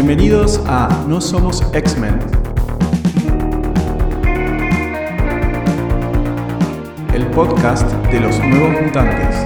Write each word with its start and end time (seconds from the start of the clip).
Bienvenidos 0.00 0.62
a 0.64 1.06
No 1.08 1.20
Somos 1.20 1.60
X-Men. 1.74 2.20
El 7.12 7.26
podcast 7.32 7.90
de 8.12 8.20
los 8.20 8.38
nuevos 8.38 8.80
mutantes. 8.80 9.44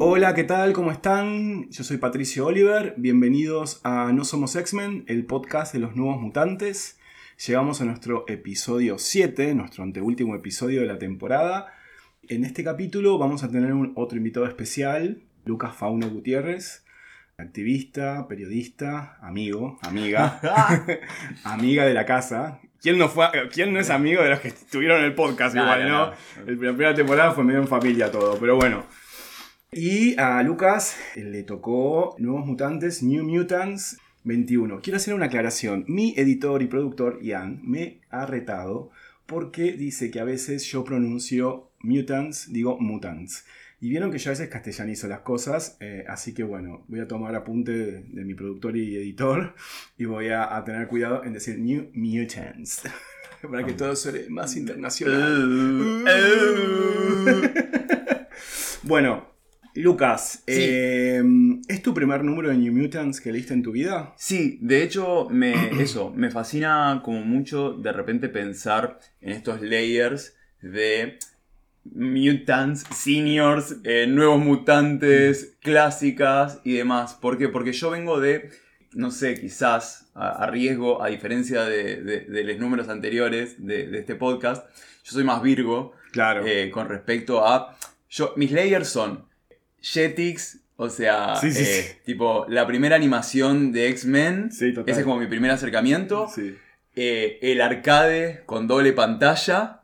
Hola, 0.00 0.34
¿qué 0.34 0.42
tal? 0.42 0.72
¿Cómo 0.72 0.90
están? 0.90 1.70
Yo 1.70 1.84
soy 1.84 1.98
Patricio 1.98 2.46
Oliver. 2.46 2.94
Bienvenidos 2.96 3.80
a 3.84 4.10
No 4.12 4.24
Somos 4.24 4.56
X-Men, 4.56 5.04
el 5.06 5.24
podcast 5.24 5.72
de 5.72 5.78
los 5.78 5.94
nuevos 5.94 6.20
mutantes. 6.20 6.97
Llegamos 7.46 7.80
a 7.80 7.84
nuestro 7.84 8.24
episodio 8.26 8.98
7, 8.98 9.54
nuestro 9.54 9.84
anteúltimo 9.84 10.34
episodio 10.34 10.80
de 10.80 10.86
la 10.88 10.98
temporada. 10.98 11.72
En 12.28 12.44
este 12.44 12.64
capítulo 12.64 13.16
vamos 13.16 13.44
a 13.44 13.50
tener 13.50 13.72
un 13.72 13.92
otro 13.94 14.18
invitado 14.18 14.46
especial, 14.46 15.22
Lucas 15.44 15.74
Fauno 15.76 16.10
Gutiérrez, 16.10 16.84
activista, 17.38 18.26
periodista, 18.26 19.18
amigo, 19.22 19.78
amiga, 19.82 20.40
amiga 21.44 21.84
de 21.86 21.94
la 21.94 22.04
casa. 22.04 22.60
¿Quién 22.82 22.98
no, 22.98 23.08
fue, 23.08 23.26
¿Quién 23.52 23.72
no 23.72 23.78
es 23.80 23.90
amigo 23.90 24.22
de 24.22 24.30
los 24.30 24.40
que 24.40 24.48
estuvieron 24.48 24.98
en 24.98 25.04
el 25.04 25.14
podcast? 25.14 25.54
Igual, 25.54 25.88
¿no? 25.88 26.06
no. 26.06 26.12
El- 26.46 26.60
La 26.60 26.72
primera 26.72 26.94
temporada 26.94 27.32
fue 27.32 27.44
medio 27.44 27.60
en 27.60 27.68
familia 27.68 28.10
todo, 28.10 28.36
pero 28.38 28.56
bueno. 28.56 28.84
Y 29.70 30.18
a 30.18 30.42
Lucas 30.42 30.96
le 31.14 31.42
tocó 31.44 32.16
Nuevos 32.18 32.46
Mutantes, 32.46 33.02
New 33.02 33.22
Mutants 33.24 33.98
21. 34.28 34.80
Quiero 34.82 34.98
hacer 34.98 35.14
una 35.14 35.26
aclaración. 35.26 35.84
Mi 35.88 36.14
editor 36.16 36.62
y 36.62 36.66
productor, 36.66 37.20
Ian, 37.22 37.60
me 37.64 38.02
ha 38.10 38.26
retado 38.26 38.90
porque 39.26 39.72
dice 39.72 40.10
que 40.10 40.20
a 40.20 40.24
veces 40.24 40.64
yo 40.66 40.84
pronuncio 40.84 41.70
mutants, 41.80 42.52
digo 42.52 42.78
mutants. 42.78 43.44
Y 43.80 43.90
vieron 43.90 44.10
que 44.10 44.18
yo 44.18 44.30
a 44.30 44.32
veces 44.32 44.48
castellanizo 44.48 45.08
las 45.08 45.20
cosas, 45.20 45.76
eh, 45.80 46.04
así 46.08 46.34
que 46.34 46.42
bueno, 46.42 46.84
voy 46.88 47.00
a 47.00 47.08
tomar 47.08 47.34
apunte 47.34 47.72
de, 47.72 48.02
de 48.02 48.24
mi 48.24 48.34
productor 48.34 48.76
y 48.76 48.96
editor 48.96 49.54
y 49.96 50.04
voy 50.04 50.28
a, 50.28 50.56
a 50.56 50.64
tener 50.64 50.88
cuidado 50.88 51.24
en 51.24 51.32
decir 51.32 51.58
New 51.58 51.90
Mutants. 51.94 52.82
Para 53.42 53.64
que 53.64 53.72
todo 53.72 53.94
suene 53.94 54.28
más 54.28 54.56
internacional. 54.56 56.04
bueno, 58.82 59.37
Lucas, 59.82 60.42
Sí. 60.46 60.54
eh, 60.56 61.22
¿es 61.68 61.82
tu 61.82 61.94
primer 61.94 62.24
número 62.24 62.48
de 62.50 62.56
New 62.56 62.72
Mutants 62.72 63.20
que 63.20 63.32
leíste 63.32 63.54
en 63.54 63.62
tu 63.62 63.72
vida? 63.72 64.12
Sí, 64.16 64.58
de 64.60 64.82
hecho, 64.82 65.28
me, 65.30 65.52
eso, 65.82 66.12
me 66.14 66.30
fascina 66.30 67.00
como 67.04 67.20
mucho 67.24 67.72
de 67.72 67.92
repente 67.92 68.28
pensar 68.28 68.98
en 69.20 69.30
estos 69.32 69.60
layers 69.62 70.34
de 70.60 71.18
mutants, 71.94 72.84
seniors, 72.94 73.76
eh, 73.84 74.06
nuevos 74.06 74.40
mutantes, 74.44 75.56
clásicas 75.62 76.60
y 76.64 76.74
demás. 76.74 77.14
¿Por 77.14 77.38
qué? 77.38 77.48
Porque 77.48 77.72
yo 77.72 77.90
vengo 77.90 78.20
de, 78.20 78.50
no 78.92 79.10
sé, 79.10 79.34
quizás 79.40 80.10
a, 80.14 80.42
a 80.44 80.50
riesgo, 80.50 81.02
a 81.02 81.08
diferencia 81.08 81.62
de, 81.64 82.02
de- 82.02 82.20
de 82.26 82.44
los 82.44 82.58
números 82.58 82.88
anteriores 82.88 83.64
de, 83.64 83.86
de 83.86 83.98
este 84.00 84.16
podcast, 84.16 84.66
yo 85.04 85.12
soy 85.12 85.24
más 85.24 85.42
Virgo 85.42 85.92
Claro. 86.12 86.44
eh, 86.46 86.70
con 86.70 86.88
respecto 86.88 87.46
a... 87.46 87.76
Yo, 88.10 88.32
mis 88.36 88.50
layers 88.52 88.88
son 88.88 89.27
Jetix, 89.80 90.58
o 90.76 90.90
sea, 90.90 91.36
Sí, 91.36 91.50
sí, 91.52 91.62
eh, 91.62 91.64
sí. 91.82 91.96
tipo 92.04 92.46
la 92.48 92.66
primera 92.66 92.96
animación 92.96 93.72
de 93.72 93.88
X-Men. 93.88 94.50
Ese 94.52 94.74
es 94.86 95.02
como 95.04 95.18
mi 95.18 95.26
primer 95.26 95.50
acercamiento. 95.50 96.28
Sí. 96.34 96.56
Eh, 96.96 97.38
el 97.42 97.60
arcade 97.60 98.42
con 98.46 98.66
doble 98.66 98.92
pantalla. 98.92 99.80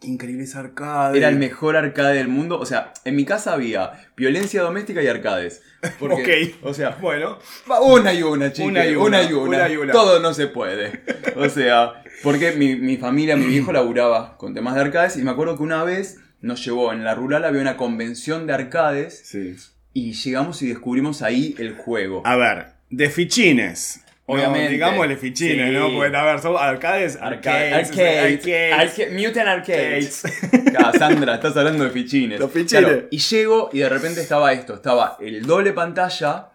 Qué 0.00 0.08
increíble 0.08 0.44
ese 0.44 0.58
arcade. 0.58 1.16
Era 1.16 1.28
el 1.28 1.36
mejor 1.36 1.76
arcade 1.76 2.16
del 2.18 2.28
mundo. 2.28 2.58
O 2.60 2.66
sea, 2.66 2.92
en 3.06 3.16
mi 3.16 3.24
casa 3.24 3.54
había 3.54 3.92
violencia 4.16 4.60
doméstica 4.60 5.02
y 5.02 5.06
arcades. 5.06 5.62
Porque, 5.98 6.54
Ok. 6.60 6.66
O 6.66 6.74
sea, 6.74 6.90
Bueno, 7.00 7.38
una 7.82 8.12
y 8.12 8.22
una, 8.22 8.52
chicos. 8.52 8.70
Una 8.70 8.86
y 8.86 8.94
una, 8.94 9.20
una 9.38 9.68
y 9.70 9.76
una. 9.76 9.92
Todo 9.92 10.20
no 10.20 10.34
se 10.34 10.48
puede. 10.48 11.00
O 11.36 11.48
sea, 11.48 12.02
porque 12.22 12.52
mi, 12.52 12.76
mi 12.76 12.98
familia, 12.98 13.36
mi 13.36 13.46
viejo 13.46 13.72
laburaba 13.72 14.36
con 14.36 14.52
temas 14.52 14.74
de 14.74 14.82
arcades. 14.82 15.16
Y 15.16 15.22
me 15.22 15.30
acuerdo 15.30 15.56
que 15.56 15.62
una 15.62 15.82
vez 15.84 16.18
nos 16.46 16.64
llevó 16.64 16.92
en 16.92 17.04
la 17.04 17.14
rural, 17.14 17.44
había 17.44 17.60
una 17.60 17.76
convención 17.76 18.46
de 18.46 18.52
arcades. 18.54 19.20
sí. 19.24 19.56
Y 19.92 20.12
llegamos 20.12 20.60
y 20.60 20.68
descubrimos 20.68 21.22
ahí 21.22 21.54
el 21.58 21.72
juego. 21.74 22.20
A 22.26 22.36
ver, 22.36 22.66
de 22.90 23.08
fichines. 23.08 24.02
Obviamente. 24.26 24.64
No, 24.64 24.70
digámosle 24.72 25.16
fichines, 25.16 25.68
Sí. 25.68 25.72
¿no? 25.74 25.90
Porque, 25.94 26.14
a 26.14 26.22
ver, 26.24 26.38
son 26.40 26.54
arcades, 26.58 27.16
arcades. 27.18 27.72
Arcades. 27.90 28.38
arcades. 28.40 28.98
Arca- 28.98 29.10
Mutant 29.12 29.48
Arcades. 29.48 30.24
Arcades. 30.26 30.98
Sandra, 30.98 31.34
estás 31.36 31.56
hablando 31.56 31.84
de 31.84 31.90
fichines. 31.90 32.38
Los 32.38 32.50
fichines. 32.52 33.04
y 33.10 33.16
llego 33.18 33.70
y 33.72 33.78
de 33.78 33.88
repente 33.88 34.20
estaba 34.20 34.52
esto, 34.52 34.74
estaba 34.74 35.16
el 35.20 35.46
doble 35.46 35.72
pantalla 35.72 36.48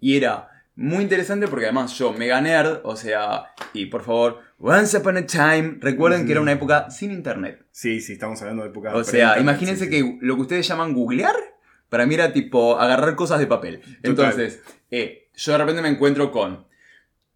y 0.00 0.16
era 0.16 0.53
muy 0.76 1.02
interesante 1.04 1.46
porque 1.46 1.66
además 1.66 1.96
yo, 1.96 2.12
mega 2.12 2.40
nerd, 2.40 2.80
o 2.84 2.96
sea, 2.96 3.54
y 3.72 3.86
por 3.86 4.02
favor, 4.02 4.40
once 4.58 4.96
upon 4.96 5.16
a 5.16 5.26
time, 5.26 5.78
recuerden 5.80 6.26
que 6.26 6.32
era 6.32 6.40
una 6.40 6.52
época 6.52 6.90
sin 6.90 7.12
internet. 7.12 7.64
Sí, 7.70 8.00
sí, 8.00 8.14
estamos 8.14 8.40
hablando 8.42 8.64
de 8.64 8.70
época 8.70 8.94
O 8.94 9.04
sea, 9.04 9.38
imagínense 9.38 9.84
sí, 9.84 9.90
que 9.90 10.18
lo 10.20 10.34
que 10.36 10.42
ustedes 10.42 10.66
llaman 10.66 10.92
googlear, 10.92 11.36
para 11.88 12.06
mí 12.06 12.14
era 12.14 12.32
tipo 12.32 12.78
agarrar 12.78 13.14
cosas 13.14 13.38
de 13.38 13.46
papel. 13.46 13.82
Entonces, 14.02 14.62
eh, 14.90 15.28
yo 15.34 15.52
de 15.52 15.58
repente 15.58 15.82
me 15.82 15.88
encuentro 15.88 16.32
con 16.32 16.66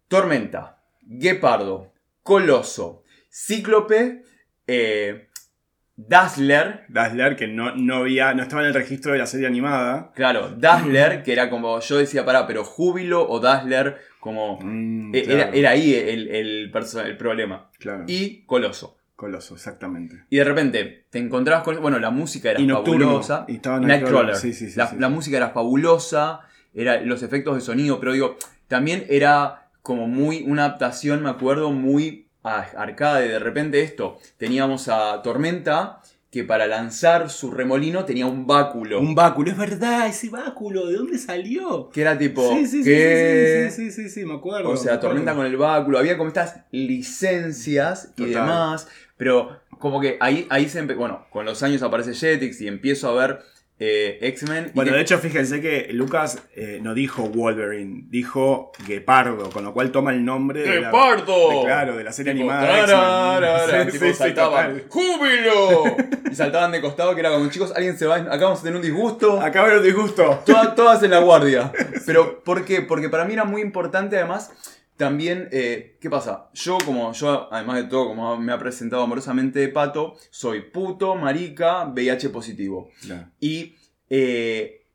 Tormenta, 0.09 0.81
Guepardo, 1.01 1.93
Coloso, 2.23 3.03
Cíclope, 3.31 4.23
eh, 4.67 5.28
Dazzler, 6.07 6.85
Dazzler, 6.87 7.35
que 7.35 7.47
no, 7.47 7.75
no 7.75 7.95
había, 7.97 8.33
no 8.33 8.43
estaba 8.43 8.61
en 8.61 8.69
el 8.69 8.73
registro 8.73 9.11
de 9.11 9.17
la 9.19 9.25
serie 9.25 9.47
animada. 9.47 10.11
claro, 10.15 10.49
Dazzler, 10.57 11.23
que 11.23 11.33
era 11.33 11.49
como, 11.49 11.79
yo 11.81 11.97
decía, 11.97 12.23
pará, 12.25 12.47
pero 12.47 12.63
Júbilo 12.63 13.27
o 13.27 13.39
Dazzler, 13.39 13.97
como, 14.19 14.59
Mm, 14.61 15.11
claro, 15.11 15.31
era, 15.31 15.49
era 15.51 15.69
ahí 15.71 15.93
el, 15.93 16.27
el 16.29 17.17
problema. 17.17 17.69
claro. 17.79 18.05
Y 18.07 18.43
Coloso. 18.45 18.95
Coloso, 19.15 19.55
exactamente. 19.55 20.23
Y 20.29 20.37
de 20.37 20.43
repente 20.45 21.05
te 21.09 21.19
encontrabas 21.19 21.63
con. 21.65 21.81
Bueno, 21.81 21.99
la 21.99 22.09
música 22.09 22.51
era 22.51 22.61
Y 22.61 22.69
fabulosa. 22.69 23.43
y 23.49 23.55
estaba 23.55 23.77
Nightcrawler. 23.81 24.35
Sí, 24.37 24.53
sí, 24.53 24.69
sí, 24.69 24.77
la, 24.79 24.95
la 24.97 25.09
música 25.09 25.35
era 25.35 25.49
fabulosa. 25.49 26.39
Era 26.73 27.01
los 27.01 27.21
efectos 27.21 27.55
de 27.55 27.59
sonido. 27.59 27.99
Pero 27.99 28.13
digo, 28.13 28.37
también 28.69 29.03
era 29.09 29.67
como 29.81 30.07
muy. 30.07 30.43
Una 30.47 30.63
adaptación, 30.63 31.21
me 31.21 31.29
acuerdo, 31.29 31.73
muy 31.73 32.28
a- 32.57 32.81
arcade. 32.81 33.27
De 33.29 33.39
repente 33.39 33.81
esto. 33.81 34.17
Teníamos 34.37 34.87
a 34.87 35.21
Tormenta. 35.21 36.01
Que 36.31 36.43
para 36.43 36.67
lanzar 36.67 37.31
su 37.31 37.49
remolino 37.49 38.05
tenía 38.05 38.27
un 38.27 38.45
báculo. 38.45 38.99
Un 38.99 39.15
báculo, 39.15 39.49
es 39.49 39.57
verdad, 39.57 40.05
ese 40.05 40.29
báculo, 40.29 40.85
¿de 40.85 40.97
dónde 40.97 41.17
salió? 41.17 41.89
que 41.89 42.01
era 42.01 42.15
tipo. 42.19 42.47
sí, 42.53 42.67
sí, 42.67 42.83
sí, 42.83 42.87
¿qué? 42.87 43.67
sí, 43.71 43.75
sí, 43.75 43.91
sí, 43.91 44.03
sí, 44.03 44.09
sí, 44.11 44.25
me 44.27 44.35
acuerdo. 44.35 44.69
O 44.69 44.77
sea, 44.77 44.93
acuerdo. 44.93 45.07
Tormenta 45.07 45.33
con 45.33 45.47
el 45.47 45.57
báculo. 45.57 45.97
Había 45.97 46.17
como 46.17 46.27
estas 46.27 46.57
licencias 46.71 48.13
y 48.15 48.25
demás. 48.25 48.87
Pero 49.17 49.59
como 49.79 49.99
que 49.99 50.17
ahí, 50.19 50.45
ahí 50.51 50.69
se 50.69 50.81
Bueno, 50.83 51.25
con 51.31 51.45
los 51.45 51.63
años 51.63 51.81
aparece 51.81 52.13
Jetix 52.13 52.61
y 52.61 52.67
empiezo 52.67 53.09
a 53.09 53.13
ver 53.27 53.39
eh, 53.79 54.17
X-Men. 54.21 54.71
Bueno, 54.73 54.91
que- 54.91 54.97
de 54.97 55.01
hecho, 55.03 55.17
fíjense 55.19 55.61
que 55.61 55.87
Lucas 55.93 56.37
eh, 56.55 56.79
no 56.81 56.93
dijo 56.93 57.23
Wolverine, 57.23 58.03
dijo 58.09 58.71
Guepardo, 58.85 59.49
con 59.51 59.63
lo 59.63 59.73
cual 59.73 59.91
toma 59.91 60.11
el 60.11 60.25
nombre 60.25 60.61
de 60.63 60.81
la, 60.81 60.87
¡Guepardo! 60.87 61.49
de- 61.49 61.61
claro, 61.65 61.95
de 61.97 62.03
la 62.03 62.11
serie 62.11 62.33
Tipo, 62.33 62.51
animada. 62.51 62.85
tararara, 62.85 63.85
tipo, 63.91 64.05
Sí, 64.05 64.11
sí, 64.11 64.17
saltaban. 64.17 64.83
¡Júbilo! 64.89 65.83
y 66.31 66.35
saltaban 66.35 66.71
de 66.71 66.81
costado 66.81 67.13
que 67.15 67.21
era 67.21 67.31
como, 67.31 67.49
chicos, 67.49 67.71
alguien 67.75 67.97
se 67.97 68.05
va, 68.05 68.17
acá 68.17 68.37
vamos 68.45 68.59
a 68.59 68.63
tener 68.63 68.75
un 68.75 68.81
disgusto. 68.81 69.39
Acá 69.41 69.61
va 69.63 69.73
el 69.73 69.83
disgusto. 69.83 70.41
Todas, 70.45 70.75
todas 70.75 71.01
en 71.03 71.11
la 71.11 71.19
guardia. 71.19 71.71
Pero, 72.05 72.43
¿por 72.43 72.65
qué? 72.65 72.81
Porque 72.81 73.09
para 73.09 73.25
mí 73.25 73.33
era 73.33 73.45
muy 73.45 73.61
importante, 73.61 74.17
además, 74.17 74.51
también, 74.99 75.47
eh, 75.53 75.95
¿qué 76.01 76.09
pasa? 76.09 76.49
Yo, 76.53 76.77
como 76.83 77.13
yo, 77.13 77.47
además 77.53 77.77
de 77.77 77.83
todo, 77.85 78.09
como 78.09 78.35
me 78.35 78.51
ha 78.51 78.59
presentado 78.59 79.01
amorosamente 79.01 79.69
Pato, 79.69 80.17
soy 80.29 80.59
puto, 80.59 81.15
marica, 81.15 81.85
VIH 81.85 82.29
positivo. 82.31 82.89
Y 83.39 83.77
eh, 84.09 84.85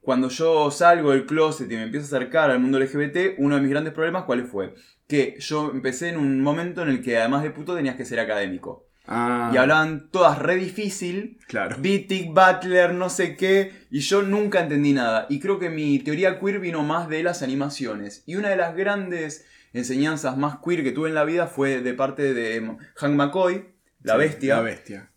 cuando 0.00 0.28
yo 0.28 0.72
salgo 0.72 1.12
del 1.12 1.24
closet 1.24 1.70
y 1.70 1.76
me 1.76 1.84
empiezo 1.84 2.04
a 2.04 2.18
acercar 2.18 2.50
al 2.50 2.58
mundo 2.58 2.80
LGBT, 2.80 3.38
uno 3.38 3.54
de 3.54 3.60
mis 3.60 3.70
grandes 3.70 3.92
problemas, 3.92 4.24
¿cuál 4.24 4.44
fue? 4.44 4.74
Que 5.06 5.36
yo 5.38 5.70
empecé 5.70 6.08
en 6.08 6.16
un 6.16 6.40
momento 6.40 6.82
en 6.82 6.88
el 6.88 7.00
que, 7.00 7.16
además 7.16 7.44
de 7.44 7.52
puto, 7.52 7.76
tenías 7.76 7.94
que 7.94 8.04
ser 8.04 8.18
académico. 8.18 8.88
Ah, 9.06 9.50
Y 9.52 9.56
hablaban 9.58 10.08
todas 10.10 10.38
re 10.38 10.56
difícil, 10.56 11.38
Claro. 11.46 11.76
Bittic, 11.78 12.28
Butler, 12.32 12.94
no 12.94 13.10
sé 13.10 13.36
qué, 13.36 13.72
y 13.90 14.00
yo 14.00 14.22
nunca 14.22 14.60
entendí 14.60 14.92
nada. 14.92 15.26
Y 15.28 15.40
creo 15.40 15.58
que 15.58 15.68
mi 15.68 15.98
teoría 15.98 16.40
queer 16.40 16.58
vino 16.58 16.82
más 16.82 17.08
de 17.08 17.22
las 17.22 17.42
animaciones. 17.42 18.22
Y 18.26 18.36
una 18.36 18.48
de 18.48 18.56
las 18.56 18.74
grandes 18.74 19.44
enseñanzas 19.74 20.36
más 20.38 20.58
queer 20.64 20.82
que 20.82 20.92
tuve 20.92 21.08
en 21.10 21.14
la 21.14 21.24
vida 21.24 21.46
fue 21.48 21.80
de 21.82 21.92
parte 21.94 22.32
de 22.32 22.76
Hank 22.96 23.14
McCoy, 23.14 23.66
la 24.02 24.14
Sí, 24.14 24.18
bestia, 24.20 24.56
La 24.56 24.62
bestia. 24.62 25.10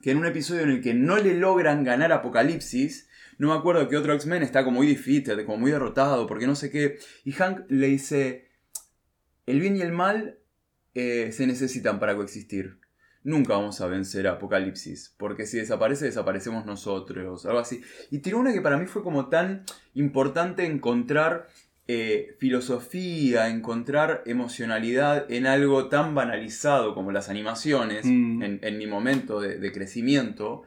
que 0.00 0.10
en 0.12 0.18
un 0.18 0.26
episodio 0.26 0.62
en 0.62 0.70
el 0.70 0.80
que 0.80 0.94
no 0.94 1.16
le 1.18 1.34
logran 1.34 1.84
ganar 1.84 2.12
Apocalipsis, 2.12 3.08
no 3.38 3.48
me 3.48 3.54
acuerdo 3.58 3.88
que 3.88 3.96
otro 3.96 4.14
X-Men 4.14 4.42
está 4.42 4.64
como 4.64 4.76
muy 4.78 4.86
defeated, 4.86 5.44
como 5.44 5.58
muy 5.58 5.70
derrotado, 5.70 6.26
porque 6.26 6.46
no 6.46 6.54
sé 6.54 6.70
qué, 6.70 6.98
y 7.24 7.32
Hank 7.32 7.62
le 7.68 7.88
dice, 7.88 8.48
el 9.46 9.60
bien 9.60 9.76
y 9.76 9.82
el 9.82 9.92
mal 9.92 10.38
eh, 10.94 11.30
se 11.32 11.46
necesitan 11.46 11.98
para 11.98 12.14
coexistir. 12.14 12.78
Nunca 13.24 13.54
vamos 13.54 13.80
a 13.80 13.86
vencer 13.86 14.26
a 14.28 14.32
Apocalipsis, 14.32 15.14
porque 15.16 15.46
si 15.46 15.56
desaparece, 15.58 16.04
desaparecemos 16.04 16.66
nosotros, 16.66 17.44
algo 17.46 17.58
así. 17.58 17.80
Y 18.10 18.18
tiene 18.18 18.38
una 18.38 18.52
que 18.52 18.60
para 18.60 18.76
mí 18.76 18.86
fue 18.86 19.02
como 19.02 19.28
tan 19.28 19.64
importante 19.94 20.64
encontrar 20.66 21.48
eh, 21.88 22.36
filosofía, 22.38 23.48
encontrar 23.48 24.22
emocionalidad 24.26 25.30
en 25.30 25.46
algo 25.46 25.88
tan 25.88 26.14
banalizado 26.14 26.94
como 26.94 27.12
las 27.12 27.28
animaciones, 27.28 28.04
Mm. 28.04 28.42
en, 28.42 28.58
en 28.62 28.78
mi 28.78 28.86
momento 28.86 29.40
de, 29.40 29.58
de 29.58 29.72
crecimiento, 29.72 30.62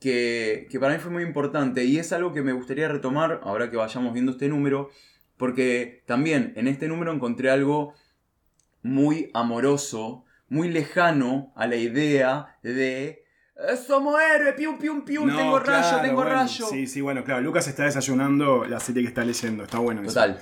que, 0.00 0.66
que 0.70 0.80
para 0.80 0.94
mí 0.94 0.98
fue 1.00 1.12
muy 1.12 1.22
importante 1.22 1.84
y 1.84 1.98
es 1.98 2.12
algo 2.12 2.32
que 2.32 2.42
me 2.42 2.52
gustaría 2.52 2.88
retomar 2.88 3.40
ahora 3.44 3.70
que 3.70 3.76
vayamos 3.76 4.12
viendo 4.12 4.32
este 4.32 4.48
número, 4.48 4.90
porque 5.36 6.02
también 6.06 6.52
en 6.56 6.66
este 6.66 6.88
número 6.88 7.12
encontré 7.12 7.50
algo 7.50 7.94
muy 8.82 9.30
amoroso, 9.34 10.24
muy 10.52 10.68
lejano 10.68 11.52
a 11.56 11.66
la 11.66 11.76
idea 11.76 12.58
de... 12.62 13.24
"Eh, 13.56 13.76
Somos 13.86 14.20
héroes, 14.20 14.54
pium, 14.54 14.78
pium, 14.78 15.04
pium, 15.04 15.26
No, 15.28 15.36
tengo 15.36 15.58
rayo, 15.58 16.00
tengo 16.02 16.16
bueno, 16.16 16.30
rayo. 16.30 16.66
Sí, 16.66 16.86
sí, 16.86 17.00
bueno, 17.00 17.24
claro. 17.24 17.40
Lucas 17.40 17.66
está 17.68 17.84
desayunando 17.84 18.64
la 18.66 18.78
serie 18.80 19.02
que 19.02 19.08
está 19.08 19.24
leyendo. 19.24 19.64
Está 19.64 19.78
bueno. 19.78 20.02
eso. 20.02 20.10
Total. 20.10 20.38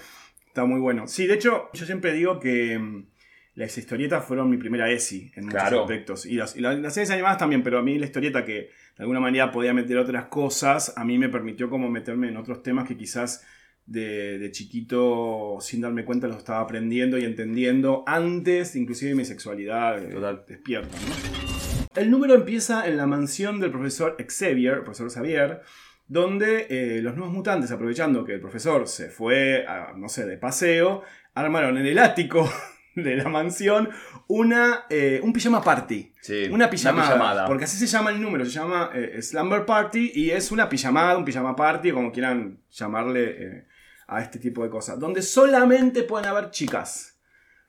Está 0.49 0.65
muy 0.65 0.81
bueno. 0.81 1.07
Sí, 1.07 1.27
de 1.27 1.35
hecho, 1.35 1.71
yo 1.73 1.87
siempre 1.87 2.13
digo 2.13 2.41
que 2.41 2.77
mm, 2.79 3.07
las 3.55 3.77
historietas 3.79 4.25
fueron 4.25 4.51
mi 4.51 4.57
primera 4.57 4.91
ESI 4.91 5.31
en 5.37 5.45
muchos 5.45 5.61
Claro. 5.61 5.83
aspectos. 5.83 6.27
Y 6.27 6.35
las, 6.35 6.57
y 6.57 6.61
las 6.61 6.93
series 6.93 7.11
animadas 7.13 7.39
también, 7.39 7.63
pero 7.63 7.79
a 7.79 7.83
mí 7.83 7.99
la 7.99 8.07
historieta 8.07 8.45
que 8.45 8.53
de 8.53 8.71
alguna 8.99 9.21
manera 9.21 9.53
podía 9.53 9.73
meter 9.73 9.97
otras 9.99 10.25
cosas, 10.27 10.93
a 10.97 11.05
mí 11.05 11.19
me 11.19 11.29
permitió 11.29 11.71
como 11.71 11.89
meterme 11.89 12.29
en 12.29 12.37
otros 12.37 12.63
temas 12.65 12.87
que 12.89 12.97
quizás 12.97 13.47
de, 13.91 14.39
de 14.39 14.53
chiquito, 14.53 15.59
sin 15.61 15.81
darme 15.81 16.05
cuenta, 16.05 16.29
los 16.29 16.39
estaba 16.39 16.61
aprendiendo 16.61 17.19
y 17.19 17.25
entendiendo 17.25 18.05
antes, 18.07 18.77
inclusive 18.77 19.17
mi 19.17 19.25
sexualidad 19.25 20.01
eh, 20.01 20.15
Total. 20.15 20.45
despierta. 20.47 20.97
¿no? 20.97 22.01
El 22.01 22.09
número 22.09 22.35
empieza 22.35 22.87
en 22.87 22.97
la 22.97 23.07
mansión 23.07 23.59
del 23.59 23.73
profesor 23.73 24.17
Xavier, 24.17 24.85
profesor 24.85 25.11
Xavier, 25.11 25.63
donde 26.07 26.69
eh, 26.71 27.03
los 27.03 27.17
nuevos 27.17 27.35
mutantes, 27.35 27.73
aprovechando 27.73 28.25
que 28.25 28.35
el 28.35 28.41
profesor 28.41 28.87
se 28.87 29.11
fue, 29.11 29.67
a, 29.67 29.93
no 29.97 30.09
sé, 30.09 30.25
de 30.25 30.39
paseo, 30.39 31.03
armaron 31.35 31.77
en 31.77 31.87
el 31.87 31.99
ático 31.99 32.49
de 32.95 33.17
la 33.17 33.29
mansión 33.29 33.89
una, 34.29 34.85
eh, 34.89 35.19
un 35.21 35.33
pijama 35.33 35.65
party. 35.65 36.13
Sí, 36.21 36.49
Una 36.49 36.71
pijamada, 36.71 37.09
pijamada. 37.09 37.47
Porque 37.49 37.65
así 37.65 37.77
se 37.77 37.89
llama 37.89 38.11
el 38.11 38.23
número, 38.23 38.45
se 38.45 38.53
llama 38.53 38.93
eh, 38.95 39.21
Slumber 39.21 39.67
Party 39.67 40.13
y 40.15 40.31
es 40.31 40.53
una 40.53 40.69
pijamada, 40.69 41.17
un 41.17 41.25
pijama 41.25 41.57
party, 41.57 41.91
como 41.91 42.13
quieran 42.13 42.61
llamarle 42.71 43.67
a 44.11 44.21
este 44.23 44.39
tipo 44.39 44.63
de 44.65 44.71
cosas. 44.71 44.99
Donde 44.99 45.23
solamente 45.23 46.03
pueden 46.03 46.29
haber 46.29 46.51
chicas. 46.51 47.19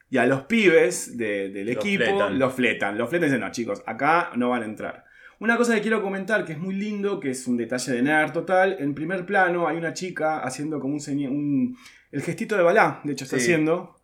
Y 0.09 0.17
a 0.17 0.25
los 0.25 0.41
pibes 0.41 1.17
de- 1.17 1.49
del 1.49 1.67
Los 1.67 1.77
equipo 1.77 2.03
fletan. 2.03 2.39
los 2.39 2.53
fletan. 2.53 2.97
Los 2.97 3.09
fletan 3.09 3.27
y 3.27 3.31
dicen, 3.31 3.41
no 3.45 3.51
chicos, 3.51 3.81
acá 3.85 4.31
no 4.35 4.49
van 4.49 4.63
a 4.63 4.65
entrar. 4.65 5.05
Una 5.39 5.55
cosa 5.57 5.73
que 5.73 5.81
quiero 5.81 6.01
comentar 6.03 6.43
que 6.45 6.51
es 6.53 6.59
muy 6.59 6.75
lindo, 6.75 7.19
que 7.19 7.31
es 7.31 7.47
un 7.47 7.57
detalle 7.57 7.93
de 7.93 8.01
nerd 8.01 8.31
total. 8.33 8.75
En 8.79 8.93
primer 8.93 9.25
plano 9.25 9.67
hay 9.67 9.77
una 9.77 9.93
chica 9.93 10.39
haciendo 10.39 10.79
como 10.79 10.95
un, 10.95 11.77
el 12.11 12.21
gestito 12.21 12.57
de 12.57 12.63
Balá, 12.63 12.99
de 13.03 13.13
hecho 13.13 13.23
está 13.23 13.37
Sí. 13.37 13.43
haciendo, 13.43 13.95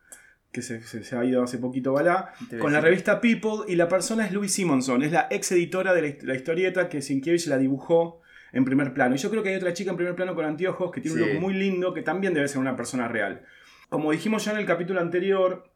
que 0.52 0.62
se, 0.64 0.82
se- 0.82 1.04
se 1.04 1.16
ha 1.16 1.24
ido 1.26 1.44
hace 1.44 1.58
poquito 1.60 1.92
Balá, 1.94 2.34
con 2.60 2.72
la 2.74 2.80
revista 2.82 3.20
People 3.22 3.66
y 3.72 3.76
la 3.76 3.88
persona 3.88 4.26
es 4.26 4.32
Louis 4.32 4.52
Simonson, 4.52 5.04
es 5.04 5.12
la 5.12 5.28
ex 5.30 5.52
editora 5.52 5.94
de 5.94 6.02
la, 6.02 6.16
la 6.24 6.36
historieta 6.36 6.88
que 6.90 7.02
Sienkiewicz 7.04 7.46
la 7.48 7.58
dibujó 7.60 8.22
en 8.54 8.66
primer 8.66 8.94
plano. 8.94 9.16
Y 9.16 9.18
yo 9.18 9.30
creo 9.30 9.44
que 9.44 9.50
hay 9.50 9.56
otra 9.56 9.74
chica 9.74 9.92
en 9.92 9.98
primer 9.98 10.16
plano 10.16 10.36
con 10.36 10.46
anteojos 10.46 10.92
que 10.92 11.02
tiene 11.02 11.22
un 11.22 11.30
look 11.34 11.42
muy 11.42 11.54
lindo 11.54 11.94
que 11.94 12.02
también 12.02 12.34
debe 12.34 12.48
ser 12.48 12.60
una 12.60 12.76
persona 12.76 13.08
real. 13.08 13.44
Como 13.90 14.12
dijimos 14.12 14.44
ya 14.46 14.52
en 14.52 14.58
el 14.58 14.66
capítulo 14.66 15.00
anterior, 15.00 15.72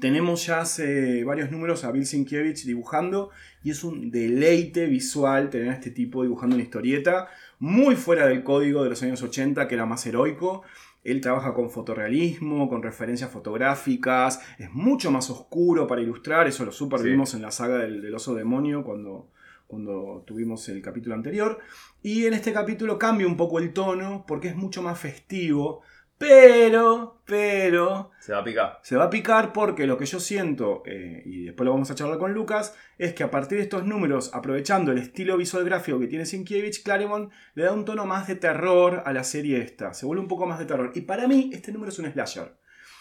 tenemos 0.00 0.46
ya 0.46 0.60
hace 0.60 1.24
varios 1.24 1.50
números 1.50 1.84
a 1.84 1.90
Bill 1.90 2.06
Sienkiewicz 2.06 2.64
dibujando 2.64 3.30
y 3.64 3.70
es 3.70 3.82
un 3.82 4.10
deleite 4.12 4.86
visual 4.86 5.50
tener 5.50 5.70
a 5.70 5.74
este 5.74 5.90
tipo 5.90 6.22
dibujando 6.22 6.54
una 6.54 6.62
historieta 6.62 7.28
muy 7.58 7.96
fuera 7.96 8.26
del 8.28 8.44
código 8.44 8.84
de 8.84 8.90
los 8.90 9.02
años 9.02 9.22
80 9.22 9.66
que 9.66 9.74
era 9.74 9.86
más 9.86 10.06
heroico. 10.06 10.62
Él 11.02 11.20
trabaja 11.20 11.54
con 11.54 11.70
fotorrealismo, 11.70 12.68
con 12.68 12.82
referencias 12.82 13.30
fotográficas, 13.30 14.40
es 14.58 14.70
mucho 14.72 15.10
más 15.10 15.30
oscuro 15.30 15.86
para 15.86 16.02
ilustrar, 16.02 16.46
eso 16.46 16.64
lo 16.64 16.72
super 16.72 17.00
Sí. 17.00 17.08
vimos 17.08 17.34
en 17.34 17.42
la 17.42 17.50
saga 17.50 17.78
del, 17.78 18.02
del 18.02 18.14
oso 18.14 18.34
demonio 18.34 18.84
cuando, 18.84 19.30
cuando 19.68 20.24
tuvimos 20.26 20.68
el 20.68 20.82
capítulo 20.82 21.14
anterior. 21.14 21.58
Y 22.02 22.26
en 22.26 22.34
este 22.34 22.52
capítulo 22.52 22.98
cambia 22.98 23.28
un 23.28 23.36
poco 23.36 23.60
el 23.60 23.72
tono 23.72 24.24
porque 24.26 24.48
es 24.48 24.56
mucho 24.56 24.82
más 24.82 24.98
festivo, 24.98 25.82
pero, 26.18 27.20
pero, 27.24 28.10
Se 28.18 28.32
va 28.32 28.40
a 28.40 28.44
picar. 28.44 28.80
se 28.82 28.96
va 28.96 29.04
a 29.04 29.10
picar 29.10 29.52
porque 29.52 29.86
lo 29.86 29.96
que 29.96 30.04
yo 30.06 30.18
siento, 30.18 30.82
eh, 30.84 31.22
y 31.24 31.44
después 31.44 31.64
lo 31.64 31.70
vamos 31.72 31.92
a 31.92 31.94
charlar 31.94 32.18
con 32.18 32.34
Lucas, 32.34 32.74
es 32.98 33.14
que 33.14 33.22
a 33.22 33.30
partir 33.30 33.58
de 33.58 33.64
estos 33.64 33.84
números, 33.84 34.34
aprovechando 34.34 34.90
el 34.90 34.98
estilo 34.98 35.36
visual 35.36 35.64
gráfico 35.64 36.00
que 36.00 36.08
tiene 36.08 36.26
Sienkiewicz, 36.26 36.82
Claremont 36.82 37.32
le 37.54 37.62
da 37.62 37.72
un 37.72 37.84
tono 37.84 38.04
más 38.04 38.26
de 38.26 38.34
terror 38.34 39.04
a 39.06 39.12
la 39.12 39.22
serie 39.22 39.60
esta. 39.60 39.94
Se 39.94 40.06
vuelve 40.06 40.22
un 40.22 40.28
poco 40.28 40.46
más 40.46 40.58
de 40.58 40.64
terror. 40.64 40.90
Y 40.96 41.02
para 41.02 41.28
mí, 41.28 41.50
este 41.52 41.70
número 41.70 41.92
es 41.92 41.98
un 42.00 42.10
slasher. 42.10 42.56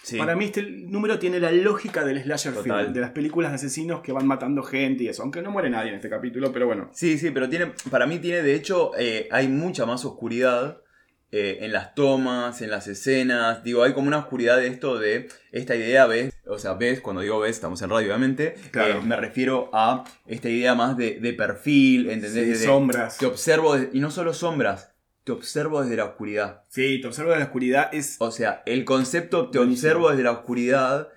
Sí. 0.07 0.17
Para 0.17 0.37
mí, 0.37 0.45
este 0.45 0.61
número 0.63 1.19
tiene 1.19 1.39
la 1.41 1.51
lógica 1.51 2.05
del 2.05 2.23
slasher 2.23 2.53
Total. 2.53 2.81
film, 2.83 2.93
de 2.93 3.01
las 3.01 3.11
películas 3.11 3.51
de 3.51 3.55
asesinos 3.55 3.99
que 4.01 4.13
van 4.13 4.25
matando 4.25 4.63
gente 4.63 5.03
y 5.03 5.09
eso. 5.09 5.21
Aunque 5.23 5.41
no 5.41 5.51
muere 5.51 5.69
nadie 5.69 5.89
en 5.89 5.95
este 5.95 6.09
capítulo, 6.09 6.53
pero 6.53 6.65
bueno. 6.65 6.89
Sí, 6.93 7.17
sí, 7.17 7.31
pero 7.31 7.49
tiene, 7.49 7.73
para 7.91 8.07
mí 8.07 8.17
tiene, 8.19 8.41
de 8.41 8.55
hecho, 8.55 8.91
eh, 8.97 9.27
hay 9.31 9.49
mucha 9.49 9.85
más 9.85 10.05
oscuridad 10.05 10.77
eh, 11.33 11.57
en 11.59 11.73
las 11.73 11.93
tomas, 11.93 12.61
en 12.61 12.69
las 12.69 12.87
escenas. 12.87 13.65
Digo, 13.65 13.83
hay 13.83 13.91
como 13.93 14.07
una 14.07 14.19
oscuridad 14.19 14.55
de 14.57 14.67
esto 14.67 14.97
de 14.97 15.27
esta 15.51 15.75
idea, 15.75 16.05
¿ves? 16.07 16.33
O 16.47 16.57
sea, 16.57 16.75
ves, 16.75 17.01
cuando 17.01 17.21
digo 17.21 17.39
ves, 17.41 17.57
estamos 17.57 17.81
en 17.81 17.89
radio, 17.89 18.07
obviamente. 18.07 18.55
Claro. 18.71 18.99
eh, 18.99 19.01
me 19.03 19.17
refiero 19.17 19.69
a 19.73 20.05
esta 20.25 20.47
idea 20.47 20.73
más 20.73 20.95
de, 20.95 21.19
de 21.19 21.33
perfil, 21.33 22.09
¿entendés? 22.09 22.45
Sí, 22.45 22.61
De- 22.61 22.65
sombras. 22.65 23.17
Te 23.17 23.25
observo, 23.25 23.75
de- 23.77 23.89
y 23.91 23.99
no 23.99 24.09
solo 24.09 24.33
sombras, 24.33 24.93
te 25.27 25.33
observo 25.33 25.81
desde 25.81 25.97
la 25.97 26.05
oscuridad. 26.05 26.63
Sí, 26.69 27.01
te 27.01 27.07
observo 27.07 27.31
de 27.31 27.39
la 27.39 27.43
oscuridad 27.43 27.89
es... 27.91 28.15
O 28.19 28.31
sea, 28.31 28.63
el 28.65 28.85
concepto 28.85 29.49
te 29.51 29.57
Buenísimo. 29.57 29.89
observo 29.89 30.09
desde 30.09 30.23
la 30.23 30.31
oscuridad 30.31 31.09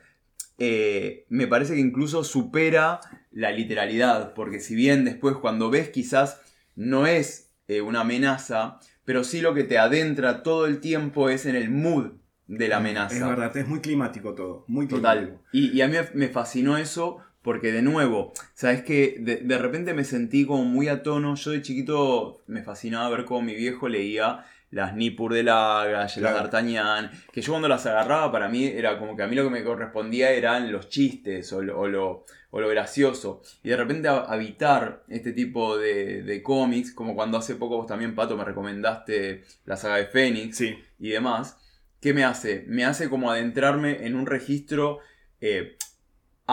eh, 0.59 1.27
me 1.29 1.47
parece 1.47 1.75
que 1.75 1.81
incluso 1.81 2.25
supera 2.25 2.99
la 3.31 3.53
literalidad, 3.53 4.35
porque 4.35 4.59
si 4.59 4.75
bien 4.75 5.05
después 5.05 5.37
cuando 5.37 5.71
ves 5.71 5.91
quizás 5.91 6.41
no 6.75 7.07
es 7.07 7.53
eh, 7.69 7.83
una 7.83 8.01
amenaza, 8.01 8.81
pero 9.05 9.23
sí 9.23 9.41
lo 9.41 9.55
que 9.55 9.63
te 9.63 9.79
adentra 9.79 10.43
todo 10.43 10.67
el 10.67 10.81
tiempo 10.81 11.29
es 11.31 11.47
en 11.47 11.55
el 11.55 11.71
mood 11.71 12.15
de 12.49 12.67
la 12.67 12.79
amenaza. 12.79 13.15
Es 13.15 13.25
verdad, 13.25 13.57
es 13.57 13.69
muy 13.69 13.81
climático 13.81 14.35
todo. 14.35 14.65
Muy 14.67 14.89
Total. 14.89 15.19
climático. 15.19 15.45
Y, 15.53 15.71
y 15.71 15.83
a 15.83 15.87
mí 15.89 15.97
me 16.15 16.29
fascinó 16.29 16.77
eso 16.79 17.19
porque 17.43 17.73
de 17.73 17.83
nuevo, 17.83 18.33
¿sabes 18.55 18.83
qué? 18.83 19.17
De, 19.19 19.37
de 19.37 19.59
repente 19.59 19.95
me 19.95 20.05
sentí 20.05 20.45
como 20.47 20.65
muy 20.65 20.89
a 20.89 21.03
tono. 21.03 21.35
Yo 21.37 21.51
de 21.53 21.63
chiquito 21.63 22.43
me 22.47 22.63
fascinaba 22.63 23.09
ver 23.11 23.25
cómo 23.25 23.43
mi 23.43 23.55
viejo 23.55 23.89
leía 23.89 24.45
las 24.71 24.95
Nippur 24.95 25.35
de 25.35 25.43
Lagash, 25.43 26.19
Claro. 26.19 26.37
las 26.37 26.45
D'Artagnan, 26.45 27.11
que 27.33 27.43
yo 27.43 27.51
cuando 27.53 27.67
las 27.67 27.87
agarraba 27.87 28.31
para 28.31 28.49
mí 28.49 28.67
era 28.67 28.99
como 29.01 29.17
que 29.17 29.25
a 29.25 29.27
mí 29.27 29.35
lo 29.35 29.43
que 29.43 29.51
me 29.51 29.65
correspondía 29.65 30.31
eran 30.31 30.71
los 30.71 30.89
chistes 30.89 31.53
o 31.53 31.61
lo, 31.61 31.77
o 31.77 31.89
lo, 31.89 32.25
o 32.53 32.61
lo 32.61 32.69
gracioso. 32.69 33.43
Y 33.65 33.71
de 33.71 33.77
repente 33.77 34.07
habitar 34.09 35.03
este 35.09 35.33
tipo 35.33 35.77
de, 35.77 36.23
de 36.23 36.43
cómics, 36.43 36.93
como 36.93 37.17
cuando 37.17 37.37
hace 37.39 37.57
poco 37.57 37.79
vos 37.79 37.87
también, 37.89 38.15
Pato, 38.15 38.37
me 38.37 38.45
recomendaste 38.45 39.43
la 39.65 39.77
saga 39.77 39.97
de 39.97 40.07
Fénix, 40.07 40.57
Sí. 40.59 40.77
y 41.01 41.09
demás, 41.09 41.59
¿qué 42.01 42.15
me 42.15 42.23
hace? 42.23 42.65
Me 42.69 42.85
hace 42.85 43.09
como 43.11 43.31
adentrarme 43.33 44.07
en 44.07 44.15
un 44.15 44.27
registro 44.27 45.01
eh, 45.41 45.77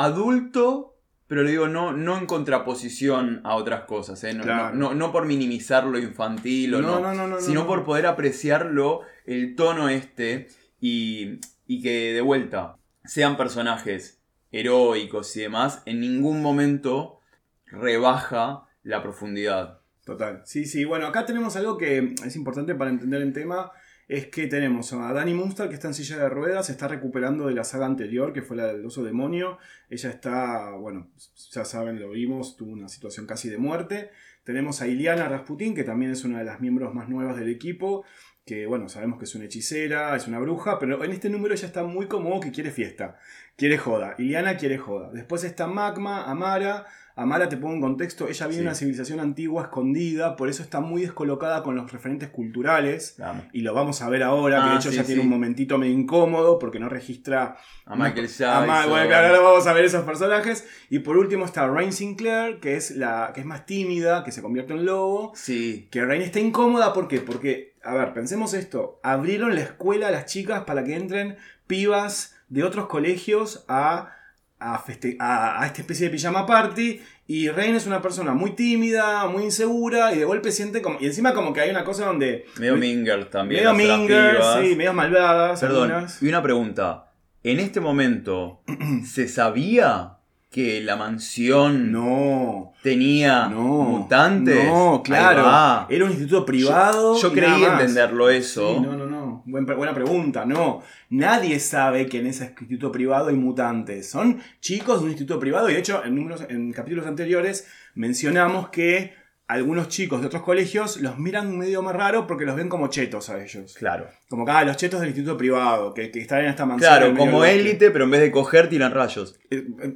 adulto, 0.06 0.96
pero 1.28 1.44
le 1.44 1.52
digo, 1.52 1.68
no, 1.68 1.92
no 1.94 2.18
en 2.18 2.26
contraposición 2.26 3.42
a 3.44 3.56
otras 3.56 3.82
cosas, 3.86 4.24
¿eh? 4.24 4.34
no, 4.34 4.44
Claro. 4.44 4.76
no, 4.76 4.90
no- 4.90 4.96
no 4.96 5.12
por 5.12 5.26
minimizar 5.26 5.86
lo 5.86 6.00
infantil 6.00 6.76
o 6.76 6.82
No, 6.82 7.00
no, 7.00 7.02
no, 7.02 7.14
no, 7.14 7.28
no, 7.28 7.42
sino 7.42 7.62
no. 7.62 7.68
por 7.68 7.84
poder 7.84 8.06
apreciarlo, 8.06 9.02
el 9.26 9.56
tono 9.56 9.90
este, 9.90 10.48
y, 10.80 11.40
y 11.66 11.82
que 11.82 12.14
de 12.14 12.22
vuelta 12.22 12.78
sean 13.04 13.36
personajes 13.38 14.22
heroicos 14.52 15.36
y 15.36 15.42
demás, 15.42 15.82
en 15.86 16.00
ningún 16.00 16.42
momento 16.42 17.20
rebaja 17.66 18.64
la 18.84 19.02
profundidad. 19.04 19.80
Total. 20.06 20.42
Sí, 20.46 20.66
sí. 20.66 20.86
Bueno, 20.86 21.08
acá 21.08 21.26
tenemos 21.26 21.56
algo 21.58 21.78
que 21.78 22.16
es 22.26 22.36
importante 22.38 22.74
para 22.76 22.90
entender 22.90 23.22
el 23.22 23.34
tema. 23.34 23.72
Es 24.08 24.28
que 24.28 24.48
tenemos 24.48 24.94
a 24.94 25.12
Dani 25.12 25.34
Munster 25.34 25.68
que 25.68 25.76
está 25.76 25.90
en 25.90 25.94
silla 25.94 26.18
de 26.18 26.30
ruedas, 26.30 26.68
se 26.68 26.72
está 26.72 26.88
recuperando 26.88 27.48
de 27.48 27.54
la 27.54 27.66
saga 27.66 27.86
anterior, 27.86 28.32
que 28.32 28.42
fue 28.42 28.56
la 28.56 28.68
del 28.68 28.86
oso 28.86 29.04
demonio. 29.04 29.58
Ella 29.90 30.10
está, 30.10 30.72
bueno, 30.72 31.10
ya 31.52 31.66
saben, 31.66 32.00
lo 32.00 32.12
vimos, 32.12 32.56
tuvo 32.56 32.72
una 32.72 32.88
situación 32.88 33.26
casi 33.26 33.50
de 33.50 33.58
muerte. 33.58 34.12
Tenemos 34.46 34.82
a 34.82 34.88
Iliana 34.88 35.28
Rasputin, 35.28 35.76
que 35.76 35.84
también 35.84 36.12
es 36.12 36.24
una 36.24 36.40
de 36.40 36.46
las 36.46 36.62
miembros 36.62 36.94
más 36.94 37.10
nuevas 37.10 37.36
del 37.36 37.50
equipo, 37.50 38.06
que 38.46 38.66
bueno, 38.66 38.88
sabemos 38.88 39.20
que 39.20 39.26
es 39.26 39.36
una 39.36 39.44
hechicera, 39.44 40.16
es 40.16 40.26
una 40.26 40.40
bruja, 40.40 40.80
pero 40.80 41.04
en 41.04 41.12
este 41.12 41.30
número 41.30 41.54
ella 41.54 41.68
está 41.68 41.84
muy 41.84 42.08
como 42.08 42.40
que 42.40 42.52
quiere 42.52 42.72
fiesta, 42.72 43.20
quiere 43.58 43.78
joda. 43.78 44.16
Iliana 44.18 44.56
quiere 44.56 44.78
joda. 44.78 45.12
Después 45.12 45.44
está 45.44 45.68
Magma, 45.68 46.24
Amara, 46.24 46.86
Amara, 47.18 47.50
te 47.50 47.58
pongo 47.58 47.74
en 47.74 47.82
contexto, 47.82 48.28
ella 48.28 48.46
vive 48.46 48.60
en 48.60 48.64
Sí. 48.64 48.68
una 48.68 48.76
civilización 48.76 49.20
antigua 49.20 49.64
escondida, 49.64 50.36
por 50.36 50.50
eso 50.50 50.62
está 50.62 50.80
muy 50.80 51.02
descolocada 51.02 51.64
con 51.64 51.76
los 51.76 51.92
referentes 51.92 52.30
culturales. 52.30 53.18
Y 53.54 53.62
lo 53.62 53.74
vamos 53.74 54.02
a 54.04 54.10
ver 54.10 54.22
ahora, 54.24 54.58
que 54.58 54.62
Ah, 54.64 54.70
de 54.74 54.76
hecho 54.78 54.90
sí, 54.92 54.98
ya 54.98 55.04
tiene 55.04 55.22
un 55.22 55.30
momentito 55.30 55.78
medio 55.80 55.94
incómodo 55.94 56.60
porque 56.60 56.80
no 56.80 56.90
registra 56.90 57.58
A 57.86 57.96
Michael 57.96 58.26
a 58.26 58.28
Jackson. 58.28 58.90
Bueno, 58.92 59.08
claro, 59.08 59.28
ahora 59.28 59.40
vamos 59.40 59.66
a 59.66 59.74
ver 59.74 59.86
esos 59.86 60.04
personajes. 60.06 60.68
Y 60.90 61.00
por 61.00 61.18
último 61.18 61.46
está 61.46 61.68
Rain 61.68 61.92
Sinclair, 61.92 62.60
que 62.60 62.76
es 62.76 62.92
la 62.92 63.32
que 63.34 63.40
es 63.42 63.46
más 63.48 63.66
tímida, 63.66 64.24
que 64.24 64.32
se 64.32 64.42
convierte 64.42 64.74
en 64.74 64.86
lobo. 64.86 65.32
Sí. 65.36 65.88
Que 65.90 66.06
Rain 66.06 66.22
está 66.22 66.40
incómoda, 66.40 66.94
¿por 66.94 67.08
qué? 67.08 67.20
Porque, 67.22 67.76
a 67.84 67.94
ver, 67.96 68.14
pensemos 68.14 68.54
esto. 68.54 69.00
Abrieron 69.04 69.56
la 69.56 69.62
escuela 69.62 70.10
a 70.10 70.12
las 70.12 70.26
chicas 70.28 70.66
para 70.66 70.84
que 70.84 70.96
entren 70.96 71.38
pibas 71.66 72.36
de 72.50 72.64
otros 72.64 72.88
colegios 72.88 73.66
a, 73.68 74.12
a, 74.60 74.76
a, 75.20 75.62
a 75.62 75.66
esta 75.68 75.82
especie 75.82 76.08
de 76.08 76.12
pijama 76.12 76.46
party. 76.46 77.00
Y 77.30 77.50
Rain 77.50 77.76
es 77.76 77.86
una 77.86 78.02
persona 78.02 78.34
muy 78.34 78.52
tímida, 78.52 79.28
muy 79.28 79.44
insegura, 79.44 80.14
y 80.14 80.20
de 80.20 80.26
golpe 80.26 80.52
siente 80.52 80.82
como... 80.82 80.98
Y 81.02 81.08
encima 81.08 81.34
como 81.34 81.52
que 81.54 81.60
hay 81.62 81.70
una 81.70 81.84
cosa 81.84 82.06
donde... 82.06 82.46
Medio 82.58 82.78
Minger 82.78 83.26
también. 83.30 83.64
Medio 83.66 83.72
hace 83.72 83.88
las 83.88 83.98
Minger, 84.00 84.32
pibas. 84.38 84.60
sí, 84.62 84.76
medio 84.76 84.94
malvadas. 84.94 85.60
Perdón, 85.60 85.92
algunas. 85.92 86.24
y 86.24 86.30
una 86.30 86.42
pregunta. 86.42 87.12
En 87.44 87.60
este 87.60 87.82
momento, 87.82 88.62
¿se 89.06 89.28
sabía 89.28 90.14
que 90.50 90.80
la 90.80 90.96
mansión 90.96 91.92
No. 91.92 92.72
tenía 92.82 93.48
No, 93.50 93.84
mutantes? 93.84 94.64
No, 94.66 95.02
claro. 95.04 95.86
Era 95.90 96.06
un 96.06 96.12
instituto 96.12 96.46
privado. 96.46 97.20
Yo 97.22 97.28
y 97.28 97.32
creí 97.32 97.64
entenderlo 97.64 98.30
eso. 98.30 98.76
Sí, 98.76 98.80
no, 98.80 98.94
no, 98.96 99.06
buena 99.48 99.94
pregunta. 99.94 100.46
No. 100.46 100.84
Nadie 101.10 101.60
sabe 101.60 102.08
que 102.08 102.20
en 102.20 102.28
ese 102.28 102.46
instituto 102.60 102.92
privado 102.92 103.30
hay 103.30 103.36
mutantes. 103.36 104.10
Son 104.10 104.40
chicos 104.60 105.00
de 105.00 105.06
un 105.06 105.12
instituto 105.12 105.40
privado. 105.40 105.70
Y 105.70 105.74
de 105.74 105.80
hecho, 105.80 106.04
en, 106.04 106.16
números, 106.16 106.46
en 106.50 106.72
capítulos 106.72 107.08
anteriores 107.08 107.68
mencionamos 107.96 108.70
que 108.70 109.14
algunos 109.48 109.88
chicos 109.88 110.20
de 110.20 110.28
otros 110.28 110.44
colegios 110.44 110.98
los 110.98 111.18
miran 111.18 111.58
medio 111.58 111.82
más 111.82 111.96
raro 111.96 112.28
porque 112.28 112.46
los 112.46 112.56
ven 112.56 112.68
como 112.68 112.90
chetos 112.90 113.30
a 113.30 113.42
ellos. 113.42 113.76
Claro. 113.78 114.10
Como 114.30 114.46
que, 114.46 114.52
ah, 114.52 114.66
los 114.66 114.76
chetos 114.76 115.00
del 115.00 115.10
instituto 115.10 115.38
privado, 115.38 115.94
que, 115.94 116.12
que 116.12 116.20
están 116.20 116.42
en 116.42 116.48
esta 116.48 116.66
mansión. 116.66 116.92
Claro, 116.92 117.16
como 117.16 117.46
élite, 117.46 117.92
pero 117.92 118.04
en 118.04 118.12
vez 118.12 118.22
de 118.22 118.32
coger, 118.32 118.68
tiran 118.68 118.92
rayos. 118.92 119.40
Eh, 119.50 119.66
eh, 119.82 119.96